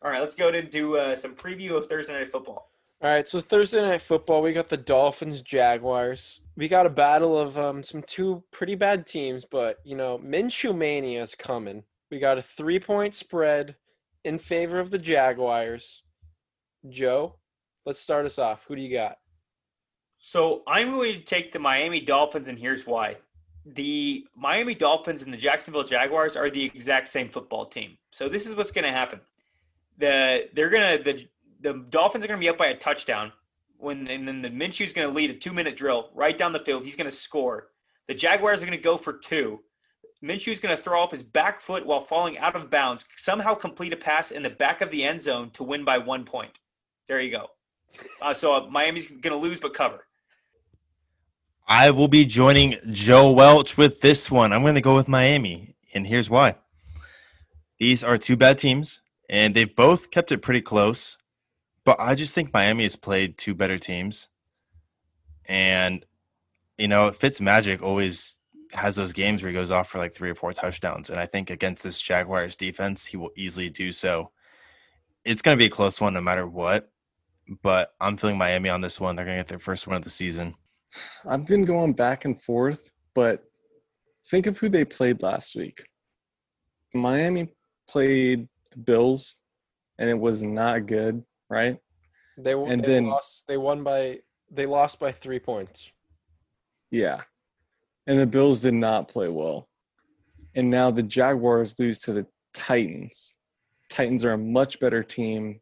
All 0.00 0.10
right, 0.10 0.20
let's 0.20 0.34
go 0.34 0.50
to 0.50 0.62
do 0.62 0.96
uh, 0.96 1.14
some 1.16 1.34
preview 1.34 1.76
of 1.76 1.86
Thursday 1.86 2.12
night 2.12 2.28
football. 2.28 2.70
All 3.02 3.10
right, 3.10 3.26
so 3.26 3.40
Thursday 3.40 3.80
night 3.80 4.00
football, 4.00 4.42
we 4.42 4.52
got 4.52 4.68
the 4.68 4.76
Dolphins 4.76 5.42
Jaguars. 5.42 6.40
We 6.56 6.68
got 6.68 6.86
a 6.86 6.90
battle 6.90 7.36
of 7.36 7.58
um, 7.58 7.82
some 7.82 8.02
two 8.02 8.44
pretty 8.52 8.76
bad 8.76 9.06
teams, 9.06 9.44
but 9.44 9.80
you 9.84 9.96
know, 9.96 10.18
Minshew 10.18 10.76
Mania 10.76 11.22
is 11.22 11.34
coming. 11.34 11.82
We 12.12 12.20
got 12.20 12.38
a 12.38 12.42
three 12.42 12.78
point 12.78 13.14
spread 13.14 13.74
in 14.24 14.38
favor 14.38 14.78
of 14.78 14.92
the 14.92 14.98
Jaguars. 14.98 16.04
Joe, 16.88 17.36
let's 17.86 17.98
start 17.98 18.24
us 18.24 18.38
off. 18.38 18.64
Who 18.68 18.76
do 18.76 18.82
you 18.82 18.92
got? 18.92 19.16
So 20.24 20.62
I'm 20.68 20.92
going 20.92 21.14
to 21.14 21.20
take 21.20 21.50
the 21.50 21.58
Miami 21.58 22.00
Dolphins, 22.00 22.46
and 22.46 22.56
here's 22.56 22.86
why. 22.86 23.16
The 23.66 24.24
Miami 24.36 24.72
Dolphins 24.72 25.22
and 25.22 25.32
the 25.32 25.36
Jacksonville 25.36 25.82
Jaguars 25.82 26.36
are 26.36 26.48
the 26.48 26.64
exact 26.64 27.08
same 27.08 27.28
football 27.28 27.66
team. 27.66 27.98
So 28.12 28.28
this 28.28 28.46
is 28.46 28.54
what's 28.54 28.70
going 28.70 28.84
to 28.84 28.92
happen. 28.92 29.20
The 29.98 30.48
they're 30.54 30.70
gonna 30.70 31.02
the 31.02 31.26
the 31.60 31.84
Dolphins 31.90 32.24
are 32.24 32.28
going 32.28 32.38
to 32.38 32.44
be 32.44 32.48
up 32.48 32.56
by 32.56 32.68
a 32.68 32.76
touchdown 32.76 33.32
when 33.78 34.06
and 34.06 34.26
then 34.28 34.42
the 34.42 34.48
Minshew's 34.48 34.92
going 34.92 35.08
to 35.08 35.12
lead 35.12 35.30
a 35.30 35.34
two 35.34 35.52
minute 35.52 35.76
drill 35.76 36.10
right 36.14 36.38
down 36.38 36.52
the 36.52 36.60
field. 36.60 36.84
He's 36.84 36.96
going 36.96 37.10
to 37.10 37.16
score. 37.16 37.70
The 38.06 38.14
Jaguars 38.14 38.62
are 38.62 38.66
going 38.66 38.78
to 38.78 38.82
go 38.82 38.96
for 38.96 39.14
two. 39.14 39.60
Minshew's 40.22 40.60
going 40.60 40.76
to 40.76 40.80
throw 40.80 41.00
off 41.00 41.10
his 41.10 41.24
back 41.24 41.60
foot 41.60 41.84
while 41.84 42.00
falling 42.00 42.38
out 42.38 42.54
of 42.54 42.70
bounds, 42.70 43.06
somehow 43.16 43.54
complete 43.54 43.92
a 43.92 43.96
pass 43.96 44.30
in 44.30 44.44
the 44.44 44.50
back 44.50 44.82
of 44.82 44.92
the 44.92 45.02
end 45.02 45.20
zone 45.20 45.50
to 45.50 45.64
win 45.64 45.84
by 45.84 45.98
one 45.98 46.24
point. 46.24 46.52
There 47.08 47.20
you 47.20 47.32
go. 47.32 47.48
Uh, 48.20 48.32
so 48.32 48.54
uh, 48.54 48.68
Miami's 48.70 49.10
going 49.10 49.34
to 49.34 49.36
lose 49.36 49.58
but 49.58 49.74
cover. 49.74 50.04
I 51.66 51.90
will 51.90 52.08
be 52.08 52.26
joining 52.26 52.76
Joe 52.90 53.30
Welch 53.30 53.76
with 53.76 54.00
this 54.00 54.30
one. 54.30 54.52
I'm 54.52 54.62
going 54.62 54.74
to 54.74 54.80
go 54.80 54.96
with 54.96 55.08
Miami, 55.08 55.76
and 55.94 56.06
here's 56.06 56.28
why. 56.28 56.56
These 57.78 58.02
are 58.02 58.18
two 58.18 58.36
bad 58.36 58.58
teams, 58.58 59.00
and 59.30 59.54
they've 59.54 59.74
both 59.74 60.10
kept 60.10 60.32
it 60.32 60.42
pretty 60.42 60.60
close. 60.60 61.18
But 61.84 61.98
I 62.00 62.14
just 62.14 62.34
think 62.34 62.52
Miami 62.52 62.82
has 62.82 62.96
played 62.96 63.38
two 63.38 63.54
better 63.54 63.78
teams, 63.78 64.28
and 65.48 66.04
you 66.78 66.88
know, 66.88 67.10
Fitzmagic 67.10 67.80
always 67.80 68.40
has 68.72 68.96
those 68.96 69.12
games 69.12 69.42
where 69.42 69.50
he 69.50 69.54
goes 69.54 69.70
off 69.70 69.88
for 69.88 69.98
like 69.98 70.12
three 70.12 70.30
or 70.30 70.34
four 70.34 70.52
touchdowns, 70.52 71.10
and 71.10 71.20
I 71.20 71.26
think 71.26 71.48
against 71.48 71.84
this 71.84 72.00
Jaguars 72.00 72.56
defense, 72.56 73.06
he 73.06 73.16
will 73.16 73.30
easily 73.36 73.70
do 73.70 73.92
so. 73.92 74.30
It's 75.24 75.42
going 75.42 75.56
to 75.56 75.62
be 75.62 75.66
a 75.66 75.70
close 75.70 76.00
one 76.00 76.14
no 76.14 76.20
matter 76.20 76.46
what, 76.46 76.90
but 77.62 77.94
I'm 78.00 78.16
feeling 78.16 78.38
Miami 78.38 78.68
on 78.68 78.80
this 78.80 79.00
one. 79.00 79.14
They're 79.14 79.24
going 79.24 79.36
to 79.36 79.42
get 79.42 79.48
their 79.48 79.58
first 79.60 79.86
one 79.86 79.96
of 79.96 80.02
the 80.02 80.10
season. 80.10 80.54
I've 81.26 81.46
been 81.46 81.64
going 81.64 81.92
back 81.92 82.24
and 82.24 82.40
forth, 82.42 82.90
but 83.14 83.42
think 84.28 84.46
of 84.46 84.58
who 84.58 84.68
they 84.68 84.84
played 84.84 85.22
last 85.22 85.54
week. 85.56 85.82
Miami 86.94 87.48
played 87.88 88.48
the 88.70 88.78
Bills, 88.78 89.36
and 89.98 90.08
it 90.10 90.18
was 90.18 90.42
not 90.42 90.86
good, 90.86 91.22
right? 91.48 91.78
They, 92.38 92.54
won- 92.54 92.70
And 92.70 92.82
they 92.82 92.86
then- 92.94 93.06
lost. 93.06 93.46
They 93.46 93.56
won 93.56 93.82
by. 93.82 94.18
They 94.50 94.66
lost 94.66 94.98
by 95.00 95.12
three 95.12 95.38
points. 95.38 95.90
Yeah. 96.90 97.22
And 98.06 98.18
the 98.18 98.26
Bills 98.26 98.60
did 98.60 98.74
not 98.74 99.08
play 99.08 99.28
well. 99.28 99.68
And 100.54 100.68
now 100.68 100.90
the 100.90 101.02
Jaguars 101.02 101.78
lose 101.78 101.98
to 102.00 102.12
the 102.12 102.26
Titans. 102.52 103.32
Titans 103.88 104.24
are 104.26 104.32
a 104.32 104.38
much 104.38 104.78
better 104.80 105.02
team 105.02 105.58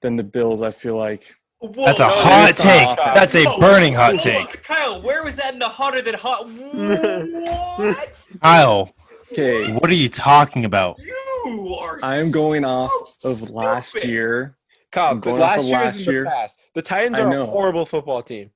than 0.00 0.16
the 0.16 0.24
Bills, 0.24 0.62
I 0.62 0.70
feel 0.72 0.96
like. 0.96 1.32
Whoa, 1.60 1.86
That's 1.86 2.00
a 2.00 2.02
no, 2.02 2.08
hot 2.10 2.50
it's 2.50 2.64
not 2.64 2.70
take. 2.70 2.88
offense. 2.98 3.14
That's 3.14 3.34
a 3.34 3.44
Whoa, 3.46 3.58
burning 3.60 3.94
hot 3.94 4.12
whoa, 4.14 4.18
take. 4.20 4.62
Kyle, 4.62 5.00
where 5.02 5.24
was 5.24 5.36
that 5.36 5.52
in 5.54 5.58
the 5.58 5.68
hotter 5.68 6.02
than 6.02 6.14
hot? 6.14 6.46
What? 6.48 8.14
Kyle, 8.42 8.92
Okay. 9.32 9.72
what 9.72 9.90
are 9.90 9.94
you 9.94 10.08
talking 10.08 10.64
about? 10.64 10.96
you 10.98 11.76
are. 11.80 11.98
I 12.02 12.16
am 12.16 12.30
going 12.30 12.62
so 12.62 12.68
off 12.68 13.24
of 13.24 13.50
last 13.50 13.90
stupid. 13.90 14.08
year. 14.08 14.56
Kyle, 14.92 15.12
I'm 15.12 15.20
good 15.20 15.30
going 15.30 15.42
off 15.42 15.56
last 15.56 15.58
of 15.60 15.66
year 15.66 15.78
last 15.80 15.94
is 15.96 16.06
in 16.08 16.12
year. 16.14 16.24
the 16.24 16.30
past. 16.30 16.60
The 16.74 16.82
Titans 16.82 17.18
are 17.18 17.32
a 17.32 17.46
horrible 17.46 17.86
football 17.86 18.22
team. 18.22 18.50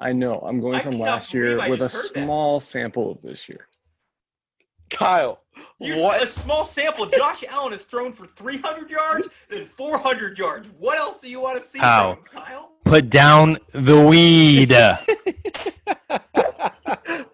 I 0.00 0.12
know. 0.12 0.40
I'm 0.40 0.60
going 0.60 0.74
I 0.76 0.80
from 0.80 0.98
last 0.98 1.32
year 1.32 1.56
with 1.68 1.80
a 1.80 1.84
just 1.84 1.96
heard 1.96 2.14
that. 2.14 2.24
small 2.24 2.60
sample 2.60 3.10
of 3.12 3.22
this 3.22 3.48
year. 3.48 3.68
Kyle, 4.90 5.40
You 5.80 5.94
what? 6.02 6.22
a 6.22 6.26
small 6.26 6.64
sample. 6.64 7.06
Josh 7.06 7.44
Allen 7.48 7.72
has 7.72 7.84
thrown 7.84 8.12
for 8.12 8.26
300 8.26 8.90
yards, 8.90 9.28
then 9.48 9.66
400 9.66 10.38
yards. 10.38 10.70
What 10.78 10.98
else 10.98 11.16
do 11.18 11.28
you 11.28 11.40
want 11.40 11.56
to 11.56 11.62
see 11.62 11.80
Ow. 11.80 12.14
from 12.14 12.22
him, 12.22 12.44
Kyle? 12.44 12.72
Put 12.84 13.10
down 13.10 13.58
the 13.72 14.00
weed. 14.00 14.72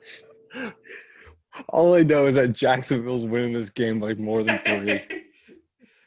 All 1.68 1.94
I 1.94 2.02
know 2.02 2.26
is 2.26 2.34
that 2.36 2.52
Jacksonville's 2.52 3.24
winning 3.24 3.52
this 3.52 3.70
game 3.70 4.00
like 4.00 4.18
more 4.18 4.42
than 4.42 4.58
three. 4.58 5.00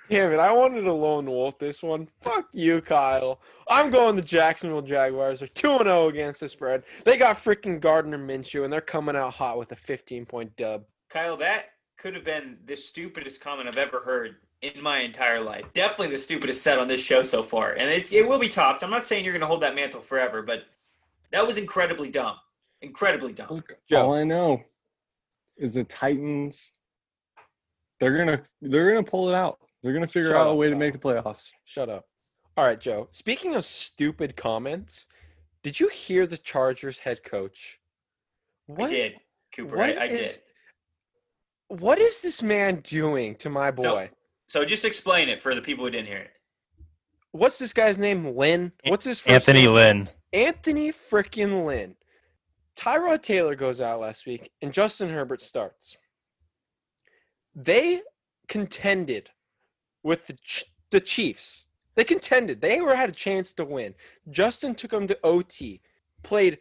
Damn 0.10 0.34
it! 0.34 0.40
I 0.40 0.52
wanted 0.52 0.86
a 0.86 0.94
lone 0.94 1.26
wolf 1.26 1.58
this 1.58 1.82
one. 1.82 2.08
Fuck 2.22 2.46
you, 2.54 2.80
Kyle. 2.80 3.40
I'm 3.68 3.90
going 3.90 4.16
the 4.16 4.22
Jacksonville 4.22 4.84
Jaguars. 4.84 5.40
They're 5.40 5.48
two 5.48 5.72
and 5.72 5.86
zero 5.86 6.10
against 6.10 6.42
the 6.42 6.48
spread. 6.48 6.84
They 7.06 7.18
got 7.18 7.38
freaking 7.38 7.80
Gardner 7.80 8.20
Minshew, 8.20 8.64
and 8.64 8.72
they're 8.72 8.82
coming 8.82 9.16
out 9.16 9.34
hot 9.34 9.58
with 9.58 9.72
a 9.72 9.76
15 9.76 10.28
point 10.28 10.56
dub. 10.58 10.84
Kyle, 11.10 11.38
that 11.38 11.66
could 11.98 12.14
have 12.16 12.24
been 12.24 12.58
the 12.66 12.76
stupidest 12.76 13.42
comment 13.42 13.68
I've 13.68 13.78
ever 13.78 14.00
heard 14.02 14.38
in 14.62 14.82
my 14.82 15.00
entire 15.00 15.40
life. 15.42 15.66
Definitely 15.74 16.16
the 16.16 16.20
stupidest 16.22 16.62
set 16.62 16.80
on 16.80 16.88
this 16.88 17.04
show 17.04 17.22
so 17.24 17.44
far. 17.44 17.74
And 17.74 17.90
it's, 17.90 18.12
it 18.12 18.28
will 18.28 18.40
be 18.40 18.50
topped. 18.50 18.84
I'm 18.84 18.90
not 18.90 19.06
saying 19.06 19.24
you're 19.24 19.34
going 19.34 19.42
to 19.42 19.48
hold 19.48 19.62
that 19.62 19.76
mantle 19.76 20.02
forever, 20.02 20.42
but 20.42 20.66
that 21.32 21.46
was 21.46 21.58
incredibly 21.58 22.10
dumb. 22.10 22.36
Incredibly 22.82 23.34
dumb. 23.34 23.48
Look, 23.50 23.74
Joe. 23.90 24.02
all 24.08 24.14
I 24.16 24.24
know 24.24 24.64
is 25.58 25.72
the 25.72 25.84
Titans. 25.86 26.72
They're 28.00 28.18
gonna 28.18 28.44
they're 28.62 28.90
gonna 28.90 29.04
pull 29.06 29.30
it 29.30 29.36
out. 29.36 29.60
They're 29.82 29.94
gonna 29.94 30.06
figure 30.06 30.32
Shut 30.32 30.38
out 30.42 30.48
a 30.48 30.52
up, 30.52 30.58
way 30.58 30.70
to 30.70 30.76
make 30.76 30.92
the 30.92 31.00
playoffs. 31.00 31.50
Shut 31.64 31.90
up. 31.90 32.06
All 32.58 32.66
right, 32.66 32.80
Joe. 32.80 33.08
Speaking 33.12 33.56
of 33.56 33.64
stupid 33.66 34.36
comments, 34.36 35.08
did 35.64 35.80
you 35.80 35.88
hear 35.88 36.28
the 36.28 36.38
Chargers 36.38 37.00
head 37.00 37.24
coach? 37.24 37.80
I 38.78 38.88
did, 38.88 39.16
Cooper. 39.56 39.78
what 39.78 39.98
I, 39.98 40.04
I 40.04 40.06
is- 40.08 40.18
did. 40.34 40.42
What 41.68 42.00
is 42.00 42.22
this 42.22 42.44
man 42.44 42.82
doing 42.82 43.36
to 43.38 43.50
my 43.50 43.72
boy? 43.72 44.10
So 44.48 44.64
just 44.64 44.86
explain 44.86 45.30
it 45.30 45.42
for 45.42 45.56
the 45.56 45.62
people 45.62 45.86
who 45.86 45.92
didn't 45.92 46.08
hear 46.08 46.20
it. 46.20 46.32
What's 47.32 47.60
this 47.60 47.74
guy's 47.74 48.00
name? 48.00 48.36
Lynn. 48.36 48.72
What's 48.88 49.06
his 49.06 49.20
first 49.20 49.34
Anthony 49.34 49.64
name? 49.64 49.74
Lynn. 49.74 50.10
Anthony 50.32 50.92
frickin' 50.92 51.66
Lynn. 51.66 51.96
Tyrod 52.76 53.22
Taylor 53.22 53.56
goes 53.56 53.82
out 53.82 54.02
last 54.02 54.26
week, 54.26 54.52
and 54.62 54.74
Justin 54.74 55.10
Herbert 55.10 55.42
starts. 55.42 55.98
They 57.56 58.02
contended 58.48 59.32
with 60.04 60.28
the 60.28 60.34
Ch- 60.34 60.66
the 60.92 61.00
Chiefs. 61.00 61.66
They 61.96 62.04
contended. 62.04 62.62
They 62.62 62.82
were 62.82 62.96
had 62.96 63.10
a 63.10 63.14
chance 63.14 63.54
to 63.54 63.66
win. 63.66 63.96
Justin 64.30 64.76
took 64.76 64.92
them 64.92 65.08
to 65.08 65.18
OT. 65.24 65.82
Played 66.24 66.60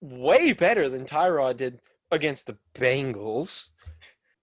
way 0.00 0.52
better 0.52 0.88
than 0.88 1.06
Tyrod 1.06 1.56
did 1.56 1.80
against 2.10 2.46
the 2.46 2.56
Bengals. 2.74 3.68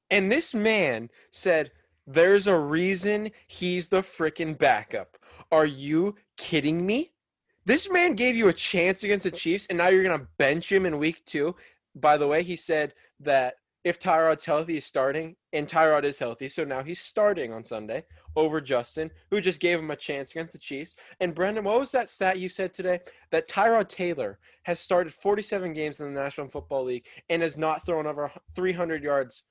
And 0.09 0.31
this 0.31 0.53
man 0.53 1.09
said, 1.31 1.71
"There's 2.05 2.47
a 2.47 2.57
reason 2.57 3.31
he's 3.47 3.89
the 3.89 4.01
frickin' 4.01 4.57
backup." 4.57 5.17
Are 5.51 5.65
you 5.65 6.15
kidding 6.37 6.85
me? 6.85 7.13
This 7.65 7.89
man 7.89 8.13
gave 8.13 8.35
you 8.35 8.47
a 8.47 8.53
chance 8.53 9.03
against 9.03 9.23
the 9.23 9.31
Chiefs, 9.31 9.65
and 9.67 9.77
now 9.77 9.89
you're 9.89 10.03
gonna 10.03 10.27
bench 10.37 10.71
him 10.71 10.85
in 10.85 10.99
week 10.99 11.25
two. 11.25 11.55
By 11.95 12.17
the 12.17 12.27
way, 12.27 12.43
he 12.43 12.55
said 12.55 12.93
that 13.19 13.55
if 13.83 13.99
Tyrod's 13.99 14.45
healthy, 14.45 14.73
he's 14.73 14.85
starting, 14.85 15.35
and 15.53 15.67
Tyrod 15.67 16.03
is 16.03 16.19
healthy, 16.19 16.47
so 16.47 16.63
now 16.63 16.83
he's 16.83 16.99
starting 16.99 17.53
on 17.53 17.63
Sunday 17.63 18.03
over 18.35 18.59
Justin, 18.59 19.11
who 19.29 19.39
just 19.39 19.61
gave 19.61 19.79
him 19.79 19.91
a 19.91 19.95
chance 19.95 20.31
against 20.31 20.53
the 20.53 20.59
Chiefs. 20.59 20.95
And 21.19 21.35
Brendan, 21.35 21.63
what 21.63 21.79
was 21.79 21.91
that 21.91 22.09
stat 22.09 22.39
you 22.39 22.49
said 22.49 22.73
today? 22.73 22.99
That 23.29 23.47
Tyrod 23.47 23.87
Taylor 23.87 24.39
has 24.63 24.79
started 24.79 25.13
47 25.13 25.73
games 25.73 25.99
in 25.99 26.13
the 26.13 26.19
National 26.19 26.47
Football 26.47 26.85
League 26.85 27.05
and 27.29 27.41
has 27.41 27.57
not 27.57 27.85
thrown 27.85 28.07
over 28.07 28.31
300 28.55 29.03
yards 29.03 29.43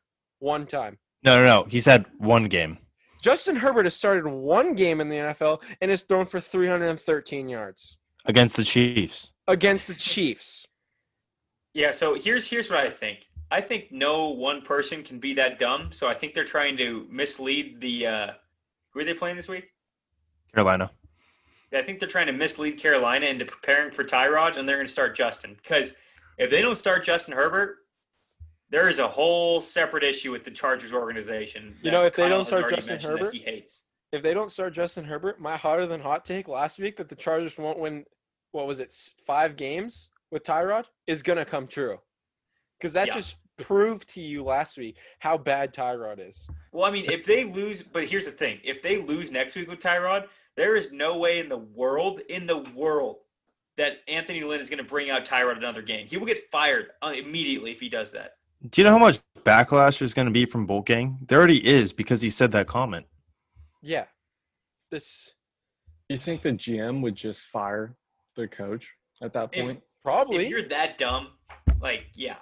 one 0.44 0.66
time. 0.66 0.98
No, 1.24 1.36
no, 1.36 1.44
no. 1.44 1.66
He's 1.68 1.86
had 1.86 2.04
one 2.18 2.44
game. 2.44 2.76
Justin 3.22 3.56
Herbert 3.56 3.86
has 3.86 3.94
started 3.96 4.26
one 4.26 4.74
game 4.74 5.00
in 5.00 5.08
the 5.08 5.16
NFL 5.16 5.62
and 5.80 5.90
has 5.90 6.02
thrown 6.02 6.26
for 6.26 6.40
313 6.40 7.48
yards 7.48 7.96
against 8.26 8.56
the 8.56 8.64
Chiefs. 8.64 9.32
against 9.48 9.88
the 9.88 9.94
Chiefs. 9.94 10.66
Yeah, 11.72 11.90
so 11.90 12.14
here's 12.14 12.48
here's 12.48 12.68
what 12.68 12.78
I 12.78 12.90
think. 12.90 13.20
I 13.50 13.60
think 13.62 13.90
no 13.90 14.28
one 14.28 14.60
person 14.62 15.02
can 15.02 15.18
be 15.18 15.32
that 15.34 15.58
dumb. 15.58 15.90
So 15.92 16.06
I 16.06 16.14
think 16.14 16.34
they're 16.34 16.44
trying 16.44 16.76
to 16.76 17.06
mislead 17.10 17.80
the. 17.80 18.06
Uh, 18.06 18.30
who 18.92 19.00
are 19.00 19.04
they 19.04 19.14
playing 19.14 19.36
this 19.36 19.48
week? 19.48 19.70
Carolina. 20.54 20.90
I 21.72 21.82
think 21.82 21.98
they're 21.98 22.08
trying 22.08 22.26
to 22.26 22.32
mislead 22.32 22.78
Carolina 22.78 23.26
into 23.26 23.44
preparing 23.44 23.90
for 23.90 24.04
Tyrod, 24.04 24.56
and 24.56 24.68
they're 24.68 24.76
going 24.76 24.86
to 24.86 24.92
start 24.92 25.16
Justin. 25.16 25.56
Because 25.60 25.92
if 26.38 26.50
they 26.50 26.62
don't 26.62 26.76
start 26.76 27.04
Justin 27.04 27.34
Herbert, 27.34 27.78
there 28.74 28.88
is 28.88 28.98
a 28.98 29.06
whole 29.06 29.60
separate 29.60 30.02
issue 30.02 30.32
with 30.32 30.42
the 30.42 30.50
Chargers 30.50 30.92
organization. 30.92 31.76
You 31.80 31.92
know, 31.92 32.04
if 32.06 32.16
they 32.16 32.28
don't 32.28 32.44
start 32.44 32.68
Justin 32.70 32.98
Herbert- 32.98 33.32
he 33.32 33.38
hates. 33.38 33.84
If 34.10 34.20
they 34.20 34.34
don't 34.34 34.50
start 34.50 34.74
Justin 34.74 35.04
Herbert, 35.04 35.40
my 35.40 35.56
hotter 35.56 35.86
than 35.86 36.00
hot 36.00 36.24
take 36.24 36.48
last 36.48 36.80
week 36.80 36.96
that 36.96 37.08
the 37.08 37.14
Chargers 37.14 37.56
won't 37.56 37.78
win, 37.78 38.04
what 38.50 38.66
was 38.66 38.80
it, 38.80 38.92
five 39.24 39.54
games 39.54 40.10
with 40.32 40.42
Tyrod 40.42 40.86
is 41.06 41.22
going 41.22 41.38
to 41.38 41.44
come 41.44 41.68
true. 41.68 42.00
Because 42.76 42.92
that 42.94 43.06
Yeah. 43.06 43.14
just 43.14 43.36
proved 43.58 44.08
to 44.14 44.20
you 44.20 44.42
last 44.42 44.76
week 44.76 44.96
how 45.20 45.38
bad 45.38 45.72
Tyrod 45.72 46.18
is. 46.18 46.48
Well, 46.72 46.84
I 46.84 46.90
mean, 46.90 47.08
if 47.08 47.24
they 47.24 47.44
lose, 47.44 47.80
but 47.80 48.04
here's 48.06 48.24
the 48.24 48.32
thing: 48.32 48.60
if 48.64 48.82
they 48.82 48.96
lose 48.96 49.30
next 49.30 49.54
week 49.54 49.68
with 49.68 49.78
Tyrod, 49.78 50.26
there 50.56 50.74
is 50.74 50.90
no 50.90 51.16
way 51.16 51.38
in 51.38 51.48
the 51.48 51.58
world, 51.58 52.18
in 52.28 52.48
the 52.48 52.58
world, 52.74 53.18
that 53.76 53.98
Anthony 54.08 54.42
Lynn 54.42 54.60
is 54.60 54.68
going 54.68 54.78
to 54.78 54.84
bring 54.84 55.10
out 55.10 55.24
Tyrod 55.24 55.58
another 55.58 55.82
game. 55.82 56.08
He 56.08 56.16
will 56.16 56.26
get 56.26 56.38
fired 56.50 56.90
uh, 57.02 57.12
immediately 57.16 57.70
if 57.70 57.78
he 57.78 57.88
does 57.88 58.10
that. 58.10 58.34
Do 58.68 58.80
you 58.80 58.84
know 58.84 58.92
how 58.92 58.98
much 58.98 59.20
backlash 59.44 59.98
there's 59.98 60.14
going 60.14 60.26
to 60.26 60.32
be 60.32 60.46
from 60.46 60.66
Bolt 60.66 60.86
Gang? 60.86 61.18
There 61.28 61.38
already 61.38 61.64
is 61.66 61.92
because 61.92 62.20
he 62.22 62.30
said 62.30 62.52
that 62.52 62.66
comment. 62.66 63.06
Yeah. 63.82 64.06
This 64.90 65.32
Do 66.08 66.14
You 66.14 66.18
think 66.18 66.42
the 66.42 66.52
GM 66.52 67.02
would 67.02 67.14
just 67.14 67.42
fire 67.42 67.96
the 68.36 68.48
coach 68.48 68.94
at 69.22 69.32
that 69.34 69.50
If- 69.52 69.64
point? 69.66 69.82
probably 70.02 70.44
If 70.44 70.50
you're 70.50 70.68
that 70.68 70.98
dumb, 70.98 71.28
like, 71.80 72.06
yeah, 72.14 72.38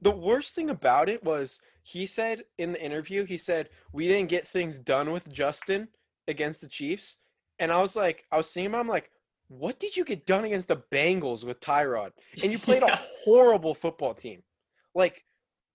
the 0.00 0.10
worst 0.10 0.54
thing 0.54 0.70
about 0.70 1.08
it 1.08 1.22
was 1.24 1.60
he 1.84 2.06
said 2.06 2.44
in 2.58 2.72
the 2.72 2.80
interview, 2.82 3.24
he 3.24 3.36
said, 3.38 3.70
We 3.92 4.06
didn't 4.08 4.28
get 4.30 4.46
things 4.46 4.78
done 4.78 5.10
with 5.12 5.28
Justin 5.32 5.88
against 6.28 6.60
the 6.60 6.68
Chiefs. 6.68 7.18
And 7.58 7.72
I 7.72 7.80
was 7.80 7.94
like, 7.96 8.24
I 8.32 8.36
was 8.36 8.48
seeing 8.50 8.66
him, 8.66 8.74
I'm 8.74 8.88
like, 8.88 9.10
what 9.48 9.78
did 9.78 9.96
you 9.96 10.04
get 10.04 10.26
done 10.26 10.44
against 10.44 10.68
the 10.68 10.82
Bengals 10.90 11.44
with 11.44 11.60
Tyrod? 11.60 12.12
And 12.42 12.50
you 12.50 12.58
played 12.58 12.82
Yeah. 12.86 12.94
a 12.94 13.00
horrible 13.24 13.74
football 13.74 14.14
team. 14.14 14.42
Like, 14.94 15.24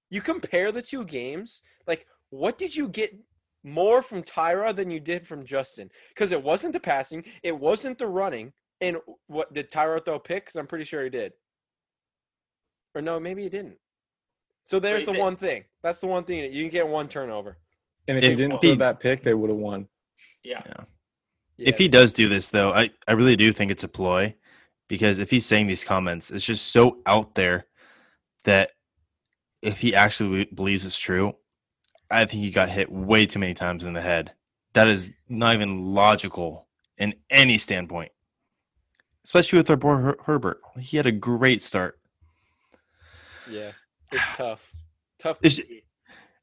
you 0.10 0.22
compare 0.22 0.72
the 0.72 0.82
two 0.82 1.04
games, 1.06 1.62
like, 1.88 2.06
what 2.30 2.58
did 2.58 2.76
you 2.76 2.88
get 2.90 3.16
more 3.64 4.02
from 4.02 4.24
Tyrod 4.24 4.76
than 4.76 4.90
you 4.90 5.00
did 5.00 5.26
from 5.28 5.46
Justin? 5.46 5.90
Because 6.10 6.32
it 6.32 6.42
wasn't 6.42 6.74
the 6.74 6.80
passing, 6.80 7.24
it 7.44 7.58
wasn't 7.58 7.98
the 7.98 8.08
running. 8.08 8.54
And 8.80 8.98
what 9.28 9.54
did 9.54 9.72
Tyrod 9.72 10.06
throw 10.06 10.20
picks? 10.20 10.56
I'm 10.56 10.68
pretty 10.68 10.86
sure 10.86 11.04
he 11.04 11.10
did. 11.10 11.34
Or 12.96 13.02
no, 13.02 13.20
maybe 13.20 13.44
he 13.44 13.50
didn't. 13.50 13.78
So 14.66 14.80
there's 14.80 15.02
Wait, 15.02 15.06
the 15.08 15.12
they- 15.14 15.20
one 15.20 15.36
thing. 15.36 15.64
That's 15.82 16.00
the 16.00 16.08
one 16.08 16.24
thing 16.24 16.42
that 16.42 16.52
you 16.52 16.64
can 16.64 16.72
get 16.72 16.88
one 16.88 17.08
turnover. 17.08 17.58
And 18.08 18.18
if, 18.18 18.24
If 18.24 18.30
he 18.32 18.36
didn't 18.36 18.62
he- 18.62 18.68
throw 18.70 18.76
that 18.76 19.00
pick, 19.00 19.22
they 19.22 19.34
would 19.34 19.50
have 19.50 19.60
won. 19.60 19.88
yeah. 20.44 20.62
If 21.58 21.80
he 21.80 21.88
does 21.88 22.14
do 22.14 22.30
this, 22.30 22.50
though, 22.50 22.72
I, 22.72 22.92
I 23.08 23.14
really 23.14 23.36
do 23.36 23.52
think 23.52 23.72
it's 23.72 23.84
a 23.84 23.88
ploy 23.88 24.36
because 24.88 25.18
if 25.18 25.32
he's 25.32 25.46
saying 25.46 25.66
these 25.66 25.84
comments, 25.84 26.30
it's 26.30 26.46
just 26.46 26.68
so 26.68 27.00
out 27.08 27.34
there 27.34 27.66
that 28.44 28.72
if 29.68 29.80
he 29.82 29.94
actually 29.94 30.46
believes 30.46 30.86
it's 30.86 30.98
true, 30.98 31.34
I 32.10 32.26
think 32.26 32.42
he 32.42 32.52
got 32.52 32.70
hit 32.70 32.92
way 32.92 33.26
too 33.26 33.40
many 33.40 33.54
times 33.54 33.84
in 33.84 33.94
the 33.94 34.02
head. 34.02 34.32
That 34.74 34.88
is 34.88 35.14
not 35.28 35.56
even 35.56 35.94
logical 35.94 36.68
in 36.98 37.16
any 37.30 37.58
standpoint, 37.58 38.12
especially 39.26 39.58
with 39.58 39.70
our 39.70 39.76
boy 39.76 39.96
Her- 39.98 40.18
Herbert. 40.26 40.62
He 40.80 40.98
had 40.98 41.06
a 41.06 41.12
great 41.12 41.62
start. 41.62 42.00
yeah, 43.50 43.72
it's 44.12 44.24
tough. 44.36 44.72
Tough. 45.20 45.40
To 45.42 45.48
It's-. 45.48 45.62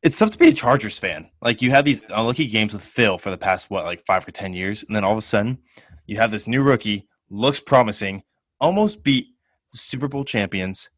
It's 0.02 0.18
tough 0.18 0.32
to 0.32 0.38
be 0.38 0.48
a 0.48 0.52
Chargers 0.52 0.98
fan. 0.98 1.30
Like 1.40 1.62
you 1.62 1.70
have 1.70 1.86
these 1.86 2.04
unlucky 2.10 2.44
games 2.46 2.74
with 2.74 2.82
Phil 2.82 3.16
for 3.16 3.30
the 3.30 3.38
past 3.38 3.70
what, 3.70 3.86
like 3.86 4.04
five 4.06 4.28
or 4.28 4.32
ten 4.32 4.52
years, 4.52 4.84
and 4.84 4.94
then 4.94 5.02
all 5.02 5.12
of 5.12 5.18
a 5.18 5.22
sudden, 5.22 5.56
you 6.04 6.18
have 6.18 6.30
this 6.30 6.46
new 6.46 6.62
rookie, 6.62 7.08
looks 7.30 7.58
promising, 7.58 8.22
almost 8.60 9.02
beat 9.02 9.28
Super 9.72 10.06
Bowl 10.06 10.22
champions, 10.22 10.90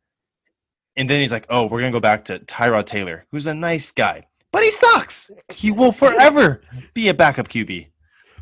and 0.97 1.09
then 1.09 1.21
he's 1.21 1.33
like, 1.33 1.47
"Oh, 1.51 1.67
we're 1.67 1.81
gonna 1.81 1.93
go 1.93 2.01
back 2.01 2.25
to 2.27 2.39
Tyrod 2.39 2.87
Taylor, 2.87 3.27
who's 3.31 3.47
a 3.47 3.55
nice 3.55 3.93
guy, 3.93 4.27
but 4.53 4.63
he 4.63 4.71
sucks. 4.71 5.31
He 5.53 5.71
will 5.71 5.93
forever 5.93 6.63
be 6.95 7.09
a 7.09 7.15
backup 7.15 7.49
QB." 7.49 7.89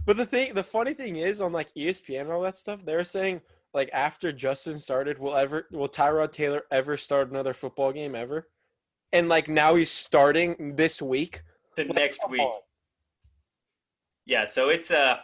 But 0.06 0.16
the 0.16 0.26
thing, 0.26 0.54
the 0.54 0.62
funny 0.62 0.94
thing 0.94 1.16
is, 1.16 1.40
on 1.40 1.52
like 1.52 1.72
ESPN 1.74 2.22
and 2.22 2.32
all 2.32 2.42
that 2.42 2.56
stuff, 2.56 2.80
they're 2.84 3.04
saying 3.04 3.40
like 3.72 3.90
after 3.92 4.32
Justin 4.32 4.78
started, 4.78 5.18
will 5.18 5.34
ever 5.34 5.66
will 5.70 5.88
Tyrod 5.88 6.32
Taylor 6.32 6.62
ever 6.70 6.96
start 6.96 7.30
another 7.30 7.52
football 7.52 7.92
game 7.92 8.14
ever? 8.14 8.48
And 9.12 9.28
like 9.28 9.48
now 9.48 9.74
he's 9.74 9.90
starting 9.90 10.76
this 10.76 11.02
week. 11.02 11.42
The 11.76 11.84
next 11.84 12.20
week. 12.30 12.48
Yeah, 14.26 14.44
so 14.44 14.68
it's 14.68 14.90
uh 14.90 15.18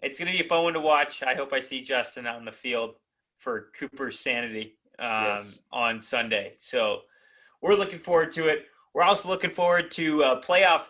it's 0.00 0.18
gonna 0.18 0.32
be 0.32 0.40
a 0.40 0.44
fun 0.44 0.64
one 0.64 0.74
to 0.74 0.80
watch. 0.80 1.22
I 1.22 1.34
hope 1.34 1.52
I 1.52 1.60
see 1.60 1.82
Justin 1.82 2.26
out 2.26 2.38
in 2.38 2.44
the 2.44 2.52
field 2.52 2.94
for 3.38 3.70
Cooper's 3.78 4.18
sanity 4.18 4.78
um, 5.00 5.08
Yes. 5.38 5.58
on 5.72 5.98
Sunday. 6.00 6.54
So 6.58 7.00
we're 7.62 7.74
looking 7.74 7.98
forward 7.98 8.32
to 8.32 8.48
it. 8.48 8.66
We're 8.94 9.02
also 9.02 9.28
looking 9.28 9.50
forward 9.50 9.90
to 9.92 10.22
uh, 10.24 10.40
playoff 10.40 10.88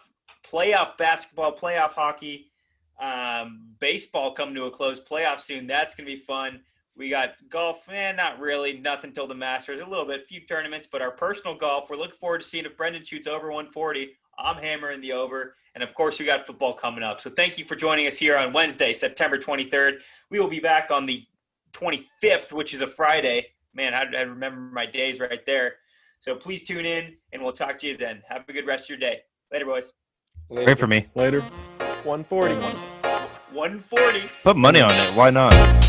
playoff 0.51 0.97
basketball, 0.97 1.57
playoff 1.57 1.93
hockey, 1.93 2.51
um, 2.99 3.69
baseball 3.79 4.33
coming 4.33 4.55
to 4.57 4.65
a 4.65 4.71
close. 4.71 5.01
Playoff 5.01 5.39
soon. 5.39 5.67
That's 5.67 5.95
gonna 5.95 6.07
be 6.09 6.17
fun. 6.17 6.61
We 6.97 7.09
got 7.09 7.35
golf, 7.49 7.89
eh, 7.91 8.13
not 8.13 8.39
really, 8.41 8.79
nothing 8.79 9.13
till 9.13 9.27
the 9.27 9.35
Masters. 9.35 9.81
A 9.81 9.87
little 9.87 10.05
bit, 10.05 10.27
few 10.27 10.41
tournaments, 10.41 10.89
but 10.91 11.01
our 11.01 11.13
personal 11.13 11.55
golf. 11.55 11.89
We're 11.89 11.97
looking 11.97 12.17
forward 12.19 12.41
to 12.41 12.47
seeing 12.47 12.65
if 12.65 12.77
Brendan 12.77 13.05
shoots 13.05 13.27
over 13.27 13.47
140. 13.49 14.11
I'm 14.39 14.57
hammering 14.57 15.01
the 15.01 15.13
over. 15.13 15.55
And 15.75 15.85
of 15.85 15.95
course, 15.95 16.19
we 16.19 16.27
got 16.27 16.47
football 16.47 16.75
coming 16.75 17.03
up. 17.05 17.21
So 17.21 17.31
thank 17.31 17.59
you 17.59 17.65
for 17.65 17.77
joining 17.77 18.07
us 18.07 18.17
here 18.17 18.37
on 18.37 18.53
Wednesday, 18.53 18.93
September 18.93 19.39
23rd. 19.39 20.01
We 20.31 20.41
will 20.41 20.49
be 20.49 20.59
back 20.61 20.91
on 20.91 21.07
the 21.07 21.25
25th, 21.73 22.53
which 22.53 22.75
is 22.75 22.83
a 22.83 22.87
Friday. 22.87 23.47
Man, 23.75 23.95
I, 23.95 24.05
I 24.17 24.23
remember 24.23 24.61
my 24.61 24.87
days 24.87 25.21
right 25.21 25.45
there. 25.47 25.75
So 26.19 26.35
please 26.35 26.63
tune 26.63 26.85
in, 26.85 27.17
and 27.33 27.43
we'll 27.43 27.53
talk 27.53 27.79
to 27.79 27.87
you 27.87 27.97
then. 27.97 28.23
Have 28.29 28.45
a 28.49 28.53
good 28.53 28.67
rest 28.67 28.85
of 28.87 28.91
your 28.91 28.99
day. 28.99 29.21
Later, 29.53 29.65
boys. 29.65 29.93
Great 30.51 30.79
for 30.79 30.87
me. 30.87 31.09
Later. 31.15 31.41
140. 32.05 32.55
140. 33.53 34.31
Put 34.45 34.57
money 34.57 34.81
on 34.81 34.91
it. 34.93 35.15
Why 35.15 35.31
not? 35.31 35.80